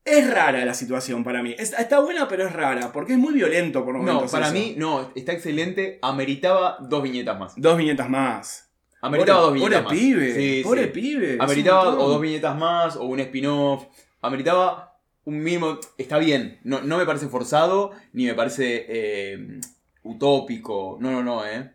Es 0.06 0.30
rara 0.32 0.64
la 0.64 0.72
situación 0.72 1.24
para 1.24 1.42
mí. 1.42 1.54
Es- 1.58 1.72
está 1.78 1.98
buena, 1.98 2.28
pero 2.28 2.46
es 2.46 2.52
rara, 2.52 2.92
porque 2.92 3.14
es 3.14 3.18
muy 3.18 3.34
violento 3.34 3.84
por 3.84 3.94
No, 3.96 4.02
momentos. 4.02 4.30
para 4.30 4.46
eso. 4.46 4.54
mí, 4.54 4.74
no, 4.78 5.10
está 5.16 5.32
excelente. 5.32 5.98
Ameritaba 6.00 6.78
dos 6.80 7.02
viñetas 7.02 7.38
más. 7.38 7.54
Dos 7.56 7.76
viñetas 7.76 8.08
más. 8.08 8.70
Ameritaba 9.02 9.40
Pobre- 9.40 9.44
dos 9.46 9.54
viñetas 9.54 9.82
pobre 9.82 9.94
más. 9.96 10.00
pibe. 10.02 10.34
Sí, 10.34 10.62
pobre 10.64 10.84
sí. 10.84 10.88
pibe. 10.90 11.36
Ameritaba 11.40 11.88
o 11.98 12.08
dos 12.08 12.20
viñetas 12.20 12.56
más 12.56 12.94
o 12.96 13.04
un 13.04 13.18
spin-off. 13.20 13.84
Ameritaba 14.22 14.96
un 15.24 15.42
mínimo. 15.42 15.78
Está 15.98 16.18
bien. 16.18 16.60
No, 16.62 16.80
no 16.82 16.98
me 16.98 17.04
parece 17.04 17.26
forzado 17.28 17.90
ni 18.12 18.26
me 18.26 18.34
parece 18.34 18.86
eh, 18.88 19.60
utópico. 20.04 20.98
No, 21.00 21.10
no, 21.10 21.22
no, 21.22 21.44
eh. 21.44 21.72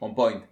On 0.00 0.14
point. 0.14 0.42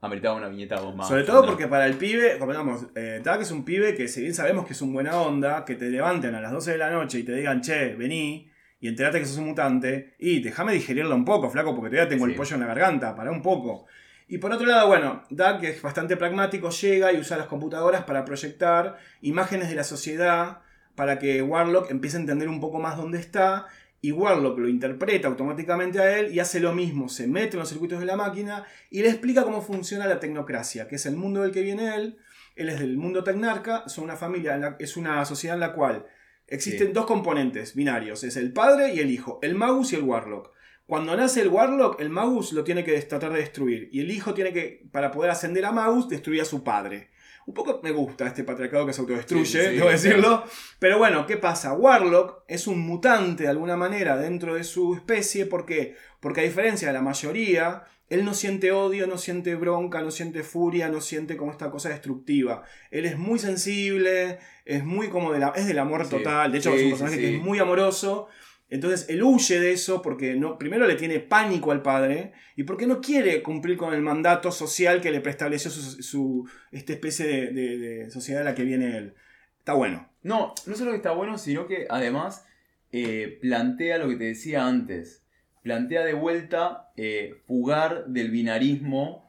Ameritaba 0.00 0.36
una 0.36 0.48
viñeta 0.48 0.80
o 0.80 0.94
más. 0.94 1.08
Sobre 1.08 1.24
todo 1.24 1.44
porque 1.44 1.66
para 1.66 1.86
el 1.86 1.94
pibe, 1.94 2.38
como 2.38 2.52
digamos, 2.52 2.86
eh, 2.94 3.20
es 3.40 3.50
un 3.50 3.64
pibe 3.64 3.94
que 3.94 4.06
si 4.06 4.20
bien 4.20 4.34
sabemos 4.34 4.66
que 4.66 4.72
es 4.72 4.82
un 4.82 4.92
buena 4.92 5.20
onda, 5.20 5.64
que 5.64 5.74
te 5.74 5.90
levanten 5.90 6.34
a 6.34 6.40
las 6.40 6.52
12 6.52 6.72
de 6.72 6.78
la 6.78 6.90
noche 6.90 7.18
y 7.18 7.22
te 7.24 7.34
digan, 7.34 7.60
che, 7.60 7.96
vení 7.96 8.48
y 8.80 8.88
enterate 8.88 9.18
que 9.18 9.26
sos 9.26 9.38
un 9.38 9.46
mutante, 9.46 10.14
y 10.20 10.40
déjame 10.40 10.72
digerirlo 10.72 11.14
un 11.14 11.24
poco, 11.24 11.50
flaco, 11.50 11.74
porque 11.74 11.90
todavía 11.90 12.08
tengo 12.08 12.26
el 12.26 12.36
pollo 12.36 12.54
en 12.54 12.60
la 12.60 12.68
garganta, 12.68 13.16
para 13.16 13.32
un 13.32 13.42
poco. 13.42 13.86
Y 14.28 14.38
por 14.38 14.52
otro 14.52 14.66
lado, 14.66 14.86
bueno, 14.86 15.24
Doug, 15.30 15.60
que 15.60 15.70
es 15.70 15.82
bastante 15.82 16.16
pragmático, 16.16 16.70
llega 16.70 17.12
y 17.12 17.18
usa 17.18 17.36
las 17.36 17.46
computadoras 17.46 18.04
para 18.04 18.24
proyectar 18.24 18.98
imágenes 19.20 19.68
de 19.68 19.74
la 19.74 19.84
sociedad 19.84 20.58
para 20.94 21.18
que 21.18 21.42
Warlock 21.42 21.90
empiece 21.90 22.16
a 22.16 22.20
entender 22.20 22.48
un 22.48 22.60
poco 22.60 22.78
más 22.78 22.96
dónde 22.96 23.18
está. 23.18 23.66
Y 24.00 24.12
Warlock 24.12 24.58
lo 24.58 24.68
interpreta 24.68 25.26
automáticamente 25.28 25.98
a 25.98 26.18
él 26.18 26.32
y 26.32 26.38
hace 26.38 26.60
lo 26.60 26.72
mismo, 26.72 27.08
se 27.08 27.26
mete 27.26 27.54
en 27.54 27.60
los 27.60 27.68
circuitos 27.68 27.98
de 27.98 28.06
la 28.06 28.16
máquina 28.16 28.64
y 28.90 29.02
le 29.02 29.08
explica 29.08 29.42
cómo 29.42 29.60
funciona 29.60 30.06
la 30.06 30.20
tecnocracia, 30.20 30.86
que 30.86 30.96
es 30.96 31.06
el 31.06 31.16
mundo 31.16 31.42
del 31.42 31.50
que 31.50 31.62
viene 31.62 31.94
él. 31.96 32.18
Él 32.54 32.68
es 32.68 32.78
del 32.78 32.96
mundo 32.96 33.24
tecnarca, 33.24 33.88
son 33.88 34.04
una 34.04 34.16
familia, 34.16 34.54
en 34.54 34.60
la- 34.60 34.76
es 34.78 34.96
una 34.96 35.24
sociedad 35.24 35.56
en 35.56 35.60
la 35.60 35.72
cual 35.72 36.06
existen 36.46 36.88
Sí. 36.88 36.92
dos 36.92 37.06
componentes 37.06 37.74
binarios, 37.74 38.22
es 38.24 38.36
el 38.36 38.52
padre 38.52 38.94
y 38.94 39.00
el 39.00 39.10
hijo, 39.10 39.38
el 39.42 39.54
magus 39.56 39.92
y 39.92 39.96
el 39.96 40.02
warlock. 40.02 40.52
Cuando 40.86 41.14
nace 41.16 41.42
el 41.42 41.48
warlock, 41.48 42.00
el 42.00 42.08
magus 42.08 42.52
lo 42.52 42.64
tiene 42.64 42.82
que 42.84 42.98
tratar 43.02 43.32
de 43.32 43.40
destruir 43.40 43.88
y 43.92 44.00
el 44.00 44.10
hijo 44.10 44.32
tiene 44.32 44.52
que, 44.52 44.86
para 44.90 45.10
poder 45.10 45.30
ascender 45.30 45.64
a 45.66 45.72
magus, 45.72 46.08
destruir 46.08 46.40
a 46.40 46.44
su 46.46 46.62
padre. 46.64 47.10
Un 47.48 47.54
poco 47.54 47.80
me 47.82 47.92
gusta 47.92 48.26
este 48.26 48.44
patriarcado 48.44 48.84
que 48.84 48.92
se 48.92 49.00
autodestruye, 49.00 49.46
Sí, 49.46 49.52
sí, 49.52 49.76
debo 49.76 49.88
decirlo. 49.88 50.44
Pero 50.78 50.98
bueno, 50.98 51.26
¿qué 51.26 51.38
pasa? 51.38 51.72
Warlock 51.72 52.42
es 52.46 52.66
un 52.66 52.78
mutante 52.80 53.44
de 53.44 53.48
alguna 53.48 53.74
manera 53.74 54.18
dentro 54.18 54.54
de 54.54 54.64
su 54.64 54.94
especie. 54.94 55.46
¿Por 55.46 55.64
qué? 55.64 55.96
Porque 56.20 56.42
a 56.42 56.44
diferencia 56.44 56.88
de 56.88 56.92
la 56.92 57.00
mayoría, 57.00 57.84
él 58.10 58.26
no 58.26 58.34
siente 58.34 58.70
odio, 58.70 59.06
no 59.06 59.16
siente 59.16 59.54
bronca, 59.54 60.02
no 60.02 60.10
siente 60.10 60.42
furia, 60.42 60.90
no 60.90 61.00
siente 61.00 61.38
como 61.38 61.50
esta 61.50 61.70
cosa 61.70 61.88
destructiva. 61.88 62.64
Él 62.90 63.06
es 63.06 63.16
muy 63.16 63.38
sensible, 63.38 64.40
es 64.66 64.84
muy 64.84 65.08
como 65.08 65.32
de 65.32 65.38
la, 65.38 65.48
es 65.56 65.66
del 65.66 65.78
amor 65.78 66.06
total. 66.06 66.52
De 66.52 66.58
hecho, 66.58 66.74
es 66.74 66.82
un 66.82 66.90
personaje 66.90 67.16
que 67.16 67.36
es 67.36 67.42
muy 67.42 67.58
amoroso. 67.60 68.28
Entonces 68.70 69.08
él 69.08 69.22
huye 69.22 69.58
de 69.60 69.72
eso 69.72 70.02
porque 70.02 70.34
no, 70.36 70.58
primero 70.58 70.86
le 70.86 70.94
tiene 70.96 71.20
pánico 71.20 71.72
al 71.72 71.80
padre 71.82 72.32
y 72.54 72.64
porque 72.64 72.86
no 72.86 73.00
quiere 73.00 73.42
cumplir 73.42 73.78
con 73.78 73.94
el 73.94 74.02
mandato 74.02 74.52
social 74.52 75.00
que 75.00 75.10
le 75.10 75.20
preestableció 75.22 75.70
su, 75.70 76.02
su- 76.02 76.48
esta 76.70 76.92
especie 76.92 77.26
de, 77.26 77.50
de- 77.52 77.78
de 77.78 78.10
sociedad 78.10 78.42
a 78.42 78.44
la 78.44 78.54
que 78.54 78.64
viene 78.64 78.96
él. 78.98 79.14
Está 79.58 79.72
bueno. 79.72 80.08
No, 80.22 80.52
no 80.66 80.74
solo 80.76 80.90
que 80.90 80.98
está 80.98 81.12
bueno, 81.12 81.38
sino 81.38 81.66
que 81.66 81.86
además 81.88 82.46
eh, 82.92 83.38
plantea 83.40 83.96
lo 83.98 84.08
que 84.08 84.16
te 84.16 84.24
decía 84.24 84.66
antes. 84.66 85.22
Plantea 85.62 86.04
de 86.04 86.12
vuelta 86.14 86.90
eh, 86.96 87.36
fugar 87.46 88.06
del 88.08 88.30
binarismo 88.30 89.28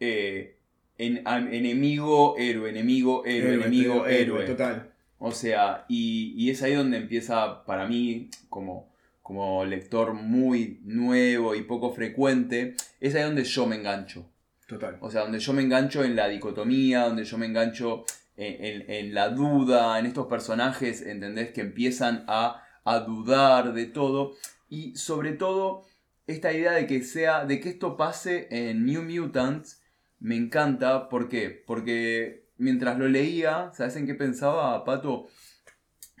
eh, 0.00 0.56
en, 0.98 1.22
a- 1.24 1.38
enemigo, 1.38 2.36
héroe, 2.38 2.70
enemigo, 2.70 3.24
héroe, 3.26 3.54
enemigo, 3.54 4.06
héroe. 4.06 4.44
Total. 4.46 4.90
O 5.26 5.32
sea, 5.32 5.86
y, 5.88 6.34
y 6.36 6.50
es 6.50 6.62
ahí 6.62 6.74
donde 6.74 6.98
empieza 6.98 7.64
para 7.64 7.86
mí, 7.86 8.28
como, 8.50 8.92
como 9.22 9.64
lector 9.64 10.12
muy 10.12 10.80
nuevo 10.84 11.54
y 11.54 11.62
poco 11.62 11.94
frecuente, 11.94 12.74
es 13.00 13.14
ahí 13.14 13.22
donde 13.22 13.44
yo 13.44 13.66
me 13.66 13.76
engancho. 13.76 14.26
Total. 14.66 14.98
O 15.00 15.10
sea, 15.10 15.22
donde 15.22 15.38
yo 15.38 15.52
me 15.54 15.62
engancho 15.62 16.04
en 16.04 16.14
la 16.14 16.28
dicotomía, 16.28 17.04
donde 17.06 17.24
yo 17.24 17.38
me 17.38 17.46
engancho 17.46 18.04
en, 18.36 18.64
en- 18.64 18.90
en 18.90 19.14
la 19.14 19.30
duda, 19.30 19.98
en 19.98 20.04
estos 20.06 20.26
personajes, 20.26 21.00
¿entendés? 21.00 21.52
Que 21.52 21.62
empiezan 21.62 22.24
a, 22.28 22.62
a 22.84 23.00
dudar 23.00 23.72
de 23.72 23.86
todo. 23.86 24.34
Y 24.68 24.94
sobre 24.96 25.32
todo, 25.32 25.84
esta 26.26 26.52
idea 26.52 26.72
de 26.72 26.86
que 26.86 27.02
sea, 27.02 27.46
de 27.46 27.60
que 27.60 27.70
esto 27.70 27.96
pase 27.96 28.48
en 28.50 28.84
New 28.84 29.02
Mutants, 29.02 29.82
me 30.20 30.36
encanta. 30.36 31.08
¿Por 31.08 31.28
qué? 31.30 31.62
Porque 31.66 32.43
mientras 32.58 32.98
lo 32.98 33.08
leía, 33.08 33.70
¿sabes 33.72 33.96
en 33.96 34.06
qué 34.06 34.14
pensaba, 34.14 34.84
Pato? 34.84 35.28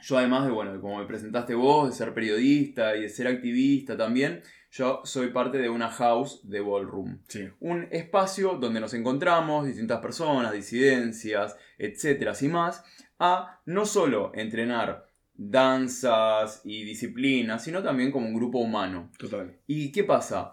Yo 0.02 0.18
además 0.18 0.44
de, 0.44 0.52
bueno, 0.52 0.78
como 0.80 0.98
me 0.98 1.06
presentaste 1.06 1.54
vos, 1.54 1.88
de 1.88 1.94
ser 1.94 2.12
periodista 2.12 2.94
y 2.96 3.02
de 3.02 3.08
ser 3.08 3.26
activista 3.26 3.96
también, 3.96 4.42
yo 4.70 5.00
soy 5.04 5.28
parte 5.28 5.58
de 5.58 5.70
una 5.70 5.88
house 5.88 6.40
de 6.42 6.60
ballroom 6.60 7.20
Sí. 7.28 7.48
un 7.60 7.86
espacio 7.90 8.58
donde 8.60 8.80
nos 8.80 8.92
encontramos, 8.92 9.66
distintas 9.66 10.00
personas, 10.00 10.52
disidencias, 10.52 11.56
etcétera, 11.78 12.32
y 12.40 12.48
más, 12.48 12.84
a 13.18 13.60
no 13.64 13.86
solo 13.86 14.32
entrenar 14.34 15.06
danzas 15.36 16.60
y 16.64 16.84
disciplinas, 16.84 17.64
sino 17.64 17.82
también 17.82 18.10
como 18.10 18.26
un 18.26 18.34
grupo 18.34 18.58
humano. 18.58 19.10
Total. 19.18 19.56
¿Y 19.66 19.90
qué 19.90 20.04
pasa? 20.04 20.52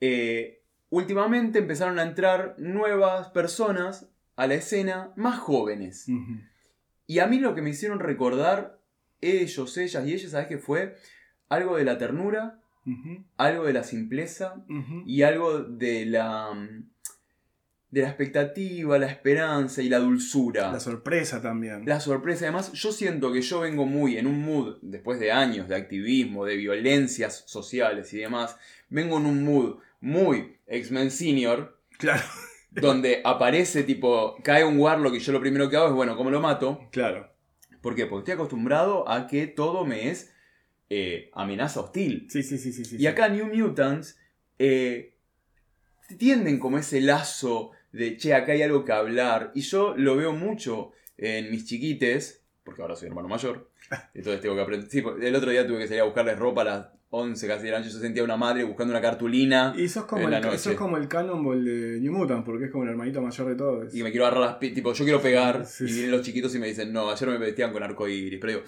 Eh, 0.00 0.62
últimamente 0.90 1.58
empezaron 1.58 1.98
a 1.98 2.02
entrar 2.02 2.54
nuevas 2.58 3.30
personas 3.30 4.11
a 4.36 4.46
la 4.46 4.54
escena 4.54 5.12
más 5.16 5.38
jóvenes. 5.38 6.06
Y 7.06 7.18
a 7.18 7.26
mí 7.26 7.38
lo 7.38 7.54
que 7.54 7.62
me 7.62 7.70
hicieron 7.70 8.00
recordar 8.00 8.78
ellos, 9.20 9.76
ellas 9.78 10.06
y 10.06 10.14
ellas, 10.14 10.30
¿sabes 10.32 10.48
qué 10.48 10.58
fue? 10.58 10.96
Algo 11.48 11.76
de 11.76 11.84
la 11.84 11.98
ternura, 11.98 12.60
algo 13.36 13.64
de 13.64 13.72
la 13.72 13.84
simpleza 13.84 14.64
y 15.06 15.22
algo 15.22 15.62
de 15.62 16.06
la 16.06 16.50
de 17.92 18.00
la 18.00 18.08
expectativa, 18.08 18.98
la 18.98 19.06
esperanza 19.06 19.82
y 19.82 19.90
la 19.90 19.98
dulzura. 19.98 20.72
La 20.72 20.80
sorpresa 20.80 21.42
también. 21.42 21.84
La 21.84 22.00
sorpresa, 22.00 22.46
además, 22.46 22.72
yo 22.72 22.90
siento 22.90 23.30
que 23.30 23.42
yo 23.42 23.60
vengo 23.60 23.84
muy 23.84 24.16
en 24.16 24.26
un 24.26 24.40
mood, 24.40 24.78
después 24.80 25.20
de 25.20 25.30
años 25.30 25.68
de 25.68 25.76
activismo, 25.76 26.46
de 26.46 26.56
violencias 26.56 27.44
sociales 27.46 28.10
y 28.14 28.16
demás, 28.16 28.56
vengo 28.88 29.18
en 29.18 29.26
un 29.26 29.44
mood 29.44 29.76
muy 30.00 30.56
X-Men 30.66 31.10
Senior, 31.10 31.78
Claro, 31.98 32.24
donde 32.74 33.20
aparece 33.24 33.82
tipo, 33.84 34.36
cae 34.42 34.64
un 34.64 34.78
Warlock 34.78 35.14
y 35.14 35.18
yo 35.18 35.32
lo 35.32 35.40
primero 35.40 35.68
que 35.68 35.76
hago 35.76 35.88
es, 35.88 35.92
bueno, 35.92 36.16
¿cómo 36.16 36.30
lo 36.30 36.40
mato? 36.40 36.88
claro. 36.90 37.30
¿Por 37.80 37.96
qué? 37.96 38.06
Porque 38.06 38.20
estoy 38.20 38.34
acostumbrado 38.34 39.08
a 39.08 39.26
que 39.26 39.48
todo 39.48 39.84
me 39.84 40.08
es 40.08 40.32
eh, 40.88 41.30
amenaza 41.32 41.80
hostil. 41.80 42.28
Sí, 42.30 42.44
sí, 42.44 42.56
sí, 42.56 42.72
sí. 42.72 42.84
sí, 42.84 42.96
Y 42.96 43.06
acá 43.08 43.28
New 43.28 43.52
Mutants 43.52 44.20
eh, 44.60 45.16
tienden 46.16 46.60
como 46.60 46.78
ese 46.78 47.00
lazo 47.00 47.72
de, 47.90 48.16
che, 48.16 48.34
acá 48.34 48.52
hay 48.52 48.62
algo 48.62 48.84
que 48.84 48.92
hablar. 48.92 49.50
Y 49.56 49.62
yo 49.62 49.94
lo 49.96 50.16
veo 50.16 50.32
mucho 50.32 50.92
en 51.16 51.50
mis 51.50 51.66
chiquites, 51.66 52.44
porque 52.62 52.82
ahora 52.82 52.94
soy 52.94 53.08
hermano 53.08 53.26
mayor. 53.26 53.68
Entonces 54.14 54.40
tengo 54.40 54.54
que 54.54 54.62
aprender. 54.62 54.88
Sí, 54.88 55.02
el 55.20 55.34
otro 55.34 55.50
día 55.50 55.66
tuve 55.66 55.78
que 55.78 55.88
salir 55.88 56.02
a 56.02 56.04
buscarles 56.04 56.38
ropa 56.38 56.62
a 56.62 56.64
las 56.64 56.86
11 57.14 57.46
casi 57.46 57.64
de 57.66 57.70
la 57.72 57.78
noche. 57.78 57.90
Yo 57.90 57.98
sentía 57.98 58.24
una 58.24 58.36
madre 58.38 58.64
buscando 58.64 58.90
una 58.92 59.00
cartulina. 59.02 59.74
Y 59.76 59.86
sos 59.88 60.06
como, 60.06 60.22
en 60.22 60.30
la 60.30 60.38
el, 60.38 60.44
noche. 60.44 60.58
sos 60.58 60.74
como 60.74 60.96
el 60.96 61.08
Cannonball 61.08 61.62
de 61.64 62.00
New 62.00 62.12
Mutant, 62.12 62.44
porque 62.44 62.64
es 62.66 62.70
como 62.70 62.84
el 62.84 62.90
hermanito 62.90 63.20
mayor 63.20 63.48
de 63.48 63.54
todos. 63.54 63.94
Y 63.94 64.02
me 64.02 64.10
quiero 64.10 64.26
agarrar 64.26 64.44
las 64.48 64.58
tipo, 64.58 64.92
yo 64.94 65.04
quiero 65.04 65.20
pegar. 65.20 65.66
Sí, 65.66 65.84
y 65.84 65.92
vienen 65.92 66.10
los 66.10 66.22
chiquitos 66.22 66.54
y 66.54 66.58
me 66.58 66.68
dicen, 66.68 66.90
no, 66.92 67.10
ayer 67.10 67.28
me 67.28 67.36
vestían 67.38 67.70
con 67.72 67.82
arcoíris. 67.82 68.40
Pero 68.40 68.52
digo, 68.54 68.64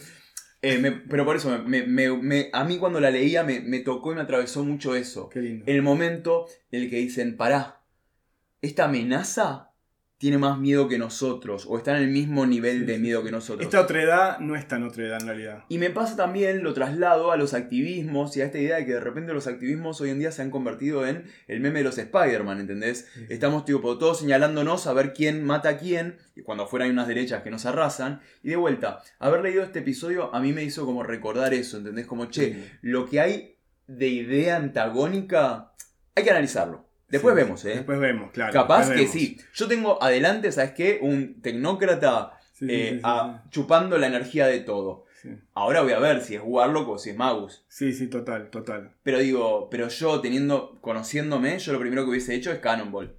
eh, 0.61 0.79
me- 0.79 0.93
pero 0.93 1.25
por 1.25 1.37
eso, 1.37 1.59
me- 1.67 1.87
me- 1.87 2.11
me- 2.17 2.51
a 2.53 2.65
mí 2.65 2.77
cuando 2.79 3.01
la 3.01 3.11
leía 3.11 3.45
me, 3.45 3.61
me 3.61 3.81
tocó 3.81 4.13
y 4.13 4.17
me 4.17 4.21
atravesó 4.21 4.63
mucho 4.63 4.95
eso. 4.95 5.29
Qué 5.31 5.41
lindo. 5.41 5.65
el 5.67 5.81
momento 5.83 6.47
en 6.71 6.83
el 6.83 6.91
que 6.91 6.97
dicen, 6.97 7.37
pará, 7.39 7.81
esta 8.61 8.85
amenaza 8.85 9.71
tiene 10.25 10.39
más 10.39 10.59
miedo 10.59 10.89
que 10.89 10.97
nosotros 10.97 11.67
o 11.69 11.77
está 11.77 11.99
en 11.99 12.05
el 12.05 12.09
mismo 12.09 12.47
nivel 12.47 12.79
Sí, 12.79 12.85
de 12.87 12.99
miedo 12.99 13.23
que 13.23 13.31
nosotros. 13.31 13.63
Esta 13.63 13.79
otra 13.79 14.03
edad 14.03 14.39
no 14.39 14.57
es 14.57 14.67
tan 14.67 14.83
otra 14.83 15.05
edad 15.05 15.21
en 15.21 15.27
realidad. 15.27 15.65
Y 15.69 15.77
me 15.77 15.91
pasa 15.91 16.17
también, 16.17 16.63
lo 16.63 16.73
traslado 16.73 17.31
a 17.31 17.37
los 17.37 17.53
activismos 17.53 18.35
y 18.35 18.41
a 18.41 18.47
esta 18.47 18.57
idea 18.57 18.77
de 18.77 18.87
que 18.87 18.95
de 18.95 19.01
repente 19.01 19.35
los 19.35 19.47
activismos 19.47 20.01
hoy 20.01 20.09
en 20.09 20.21
día 20.21 20.33
se 20.33 20.41
han 20.41 20.51
convertido 20.51 21.07
en 21.07 21.27
el 21.47 21.61
meme 21.61 21.81
de 21.81 21.85
los 21.85 21.99
Spider-Man, 21.99 22.59
¿entendés? 22.59 23.07
Sí. 23.13 23.27
Estamos 23.29 23.67
tipo 23.67 23.99
todos 23.99 24.21
señalándonos 24.21 24.87
a 24.87 24.95
ver 24.95 25.13
quién 25.13 25.45
mata 25.45 25.69
a 25.69 25.77
quién, 25.77 26.17
y 26.35 26.41
cuando 26.41 26.65
afuera 26.65 26.87
hay 26.87 26.91
unas 26.91 27.07
derechas 27.07 27.43
que 27.43 27.51
nos 27.51 27.67
arrasan. 27.67 28.23
Y 28.43 28.49
de 28.49 28.57
vuelta, 28.57 29.03
haber 29.19 29.43
leído 29.43 29.63
este 29.63 29.81
episodio 29.81 30.35
a 30.35 30.41
mí 30.41 30.55
me 30.55 30.65
hizo 30.65 30.87
como 30.87 31.03
recordar 31.03 31.53
eso, 31.53 31.77
¿entendés? 31.77 32.07
Como, 32.07 32.31
che, 32.31 32.79
lo 32.81 33.05
que 33.05 33.21
hay 33.21 33.59
de 33.89 34.09
idea 34.09 34.57
antagónica, 34.57 35.75
hay 36.15 36.25
que 36.25 36.31
analizarlo. 36.31 36.84
Después 37.09 37.35
Sí, 37.35 37.43
vemos, 37.43 37.65
¿eh? 37.65 37.75
Después 37.77 37.99
vemos, 38.01 38.31
claro. 38.33 38.53
Capaz 38.53 38.89
que 38.89 38.97
vemos. 38.97 39.11
sí. 39.11 39.39
Yo 39.55 39.69
tengo 39.69 40.03
adelante, 40.03 40.51
¿sabes 40.53 40.73
qué? 40.73 40.99
Un 41.03 41.41
tecnócrata 41.43 42.39
Sí, 42.53 42.67
eh, 42.71 42.89
sí, 42.91 42.95
sí, 42.97 43.01
a- 43.05 43.43
chupando 43.51 43.99
la 43.99 44.07
energía 44.07 44.47
de 44.47 44.61
todo. 44.61 45.05
Ahora 45.55 45.81
voy 45.81 45.93
a 45.93 45.99
ver 45.99 46.21
si 46.21 46.35
es 46.35 46.43
Warlock 46.45 46.89
o 46.91 46.99
si 46.99 47.11
es 47.11 47.17
Magus. 47.17 47.65
Sí, 47.69 47.93
sí, 47.95 48.09
total, 48.09 48.51
total. 48.51 48.93
Pero 49.03 49.19
digo, 49.19 49.69
pero 49.71 49.89
yo 49.89 50.21
teniendo, 50.21 50.77
conociéndome, 50.83 51.59
yo 51.59 51.73
lo 51.73 51.81
primero 51.81 52.05
que 52.05 52.11
hubiese 52.11 52.35
hecho 52.35 52.53
es 52.53 52.59
Cannonball. 52.59 53.17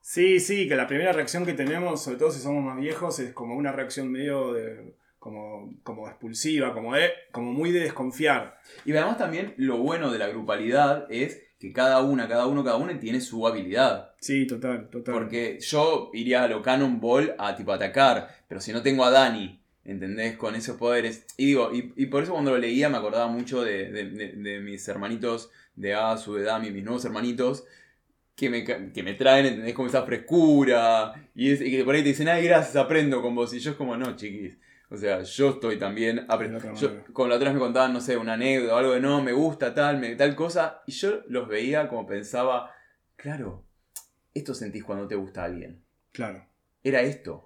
Sí, 0.00 0.40
sí, 0.40 0.68
que 0.68 0.76
la 0.76 0.86
primera 0.86 1.12
reacción 1.12 1.46
que 1.46 1.54
tenemos, 1.54 2.02
sobre 2.02 2.18
todo 2.18 2.30
si 2.30 2.40
somos 2.40 2.62
más 2.62 2.76
viejos, 2.78 3.18
es 3.18 3.32
como 3.32 3.56
una 3.56 3.72
reacción 3.72 4.12
medio 4.12 4.52
de, 4.52 4.94
como, 5.18 5.72
como 5.82 6.06
expulsiva, 6.08 6.72
como, 6.74 6.94
de, 6.94 7.10
como 7.32 7.52
muy 7.52 7.72
de 7.72 7.80
desconfiar. 7.80 8.58
Y 8.84 8.92
además 8.92 9.16
también 9.18 9.54
lo 9.56 9.78
bueno 9.78 10.10
de 10.12 10.18
la 10.18 10.28
grupalidad 10.28 11.06
es 11.10 11.42
que 11.58 11.72
cada 11.72 12.02
una, 12.02 12.28
cada 12.28 12.46
uno, 12.46 12.62
cada 12.62 12.76
uno 12.76 12.96
tiene 12.98 13.20
su 13.20 13.46
habilidad. 13.46 14.12
Sí, 14.20 14.46
total, 14.46 14.88
total. 14.90 15.14
Porque 15.14 15.58
yo 15.60 16.10
iría 16.14 16.44
a 16.44 16.48
lo 16.48 16.62
Cannonball 16.62 17.34
a 17.38 17.56
tipo 17.56 17.72
atacar, 17.72 18.28
pero 18.48 18.60
si 18.60 18.72
no 18.72 18.82
tengo 18.82 19.04
a 19.04 19.10
Dani, 19.10 19.58
¿entendés? 19.84 20.36
Con 20.36 20.54
esos 20.54 20.76
poderes. 20.76 21.26
Y 21.36 21.46
digo, 21.46 21.70
y, 21.74 21.92
y 21.96 22.06
por 22.06 22.22
eso 22.22 22.32
cuando 22.32 22.52
lo 22.52 22.58
leía 22.58 22.88
me 22.88 22.96
acordaba 22.98 23.26
mucho 23.26 23.62
de, 23.64 23.90
de- 23.90 24.10
de- 24.10 24.32
de 24.34 24.60
mis 24.60 24.86
hermanitos 24.86 25.50
de 25.74 25.94
Asu, 25.94 26.34
de 26.34 26.44
Dami, 26.44 26.70
mis 26.70 26.84
nuevos 26.84 27.04
hermanitos. 27.04 27.64
Que 28.36 28.50
me, 28.50 28.62
que 28.64 29.02
me 29.02 29.14
traen, 29.14 29.46
¿entendés? 29.46 29.74
Como 29.74 29.88
esa 29.88 30.04
frescura. 30.04 31.12
Y, 31.34 31.50
es- 31.50 31.60
y 31.60 31.70
que 31.72 31.82
por 31.84 31.96
ahí 31.96 32.02
te 32.02 32.10
dicen, 32.10 32.28
ay, 32.28 32.44
gracias, 32.44 32.76
aprendo 32.76 33.20
con 33.20 33.34
vos. 33.34 33.52
Y 33.52 33.58
yo 33.58 33.72
es 33.72 33.76
como, 33.76 33.96
no, 33.96 34.14
chiquis. 34.14 34.56
O 34.90 34.96
sea, 34.96 35.22
yo 35.22 35.50
estoy 35.50 35.78
también 35.78 36.24
aprendiendo. 36.28 36.74
Yo, 36.74 37.04
con 37.12 37.28
la 37.28 37.36
otra 37.36 37.48
vez 37.48 37.54
me 37.54 37.60
contaban, 37.60 37.92
no 37.92 38.00
sé, 38.00 38.16
una 38.16 38.34
anécdota 38.34 38.74
o 38.74 38.78
algo 38.78 38.92
de 38.92 39.00
no, 39.00 39.22
me 39.22 39.32
gusta 39.32 39.74
tal, 39.74 39.98
me, 39.98 40.14
tal 40.16 40.34
cosa. 40.34 40.82
Y 40.86 40.92
yo 40.92 41.20
los 41.28 41.46
veía 41.46 41.88
como 41.88 42.06
pensaba, 42.06 42.70
claro, 43.16 43.64
esto 44.32 44.54
sentís 44.54 44.84
cuando 44.84 45.06
te 45.06 45.14
gusta 45.14 45.44
alguien. 45.44 45.82
Claro. 46.12 46.46
Era 46.82 47.02
esto. 47.02 47.44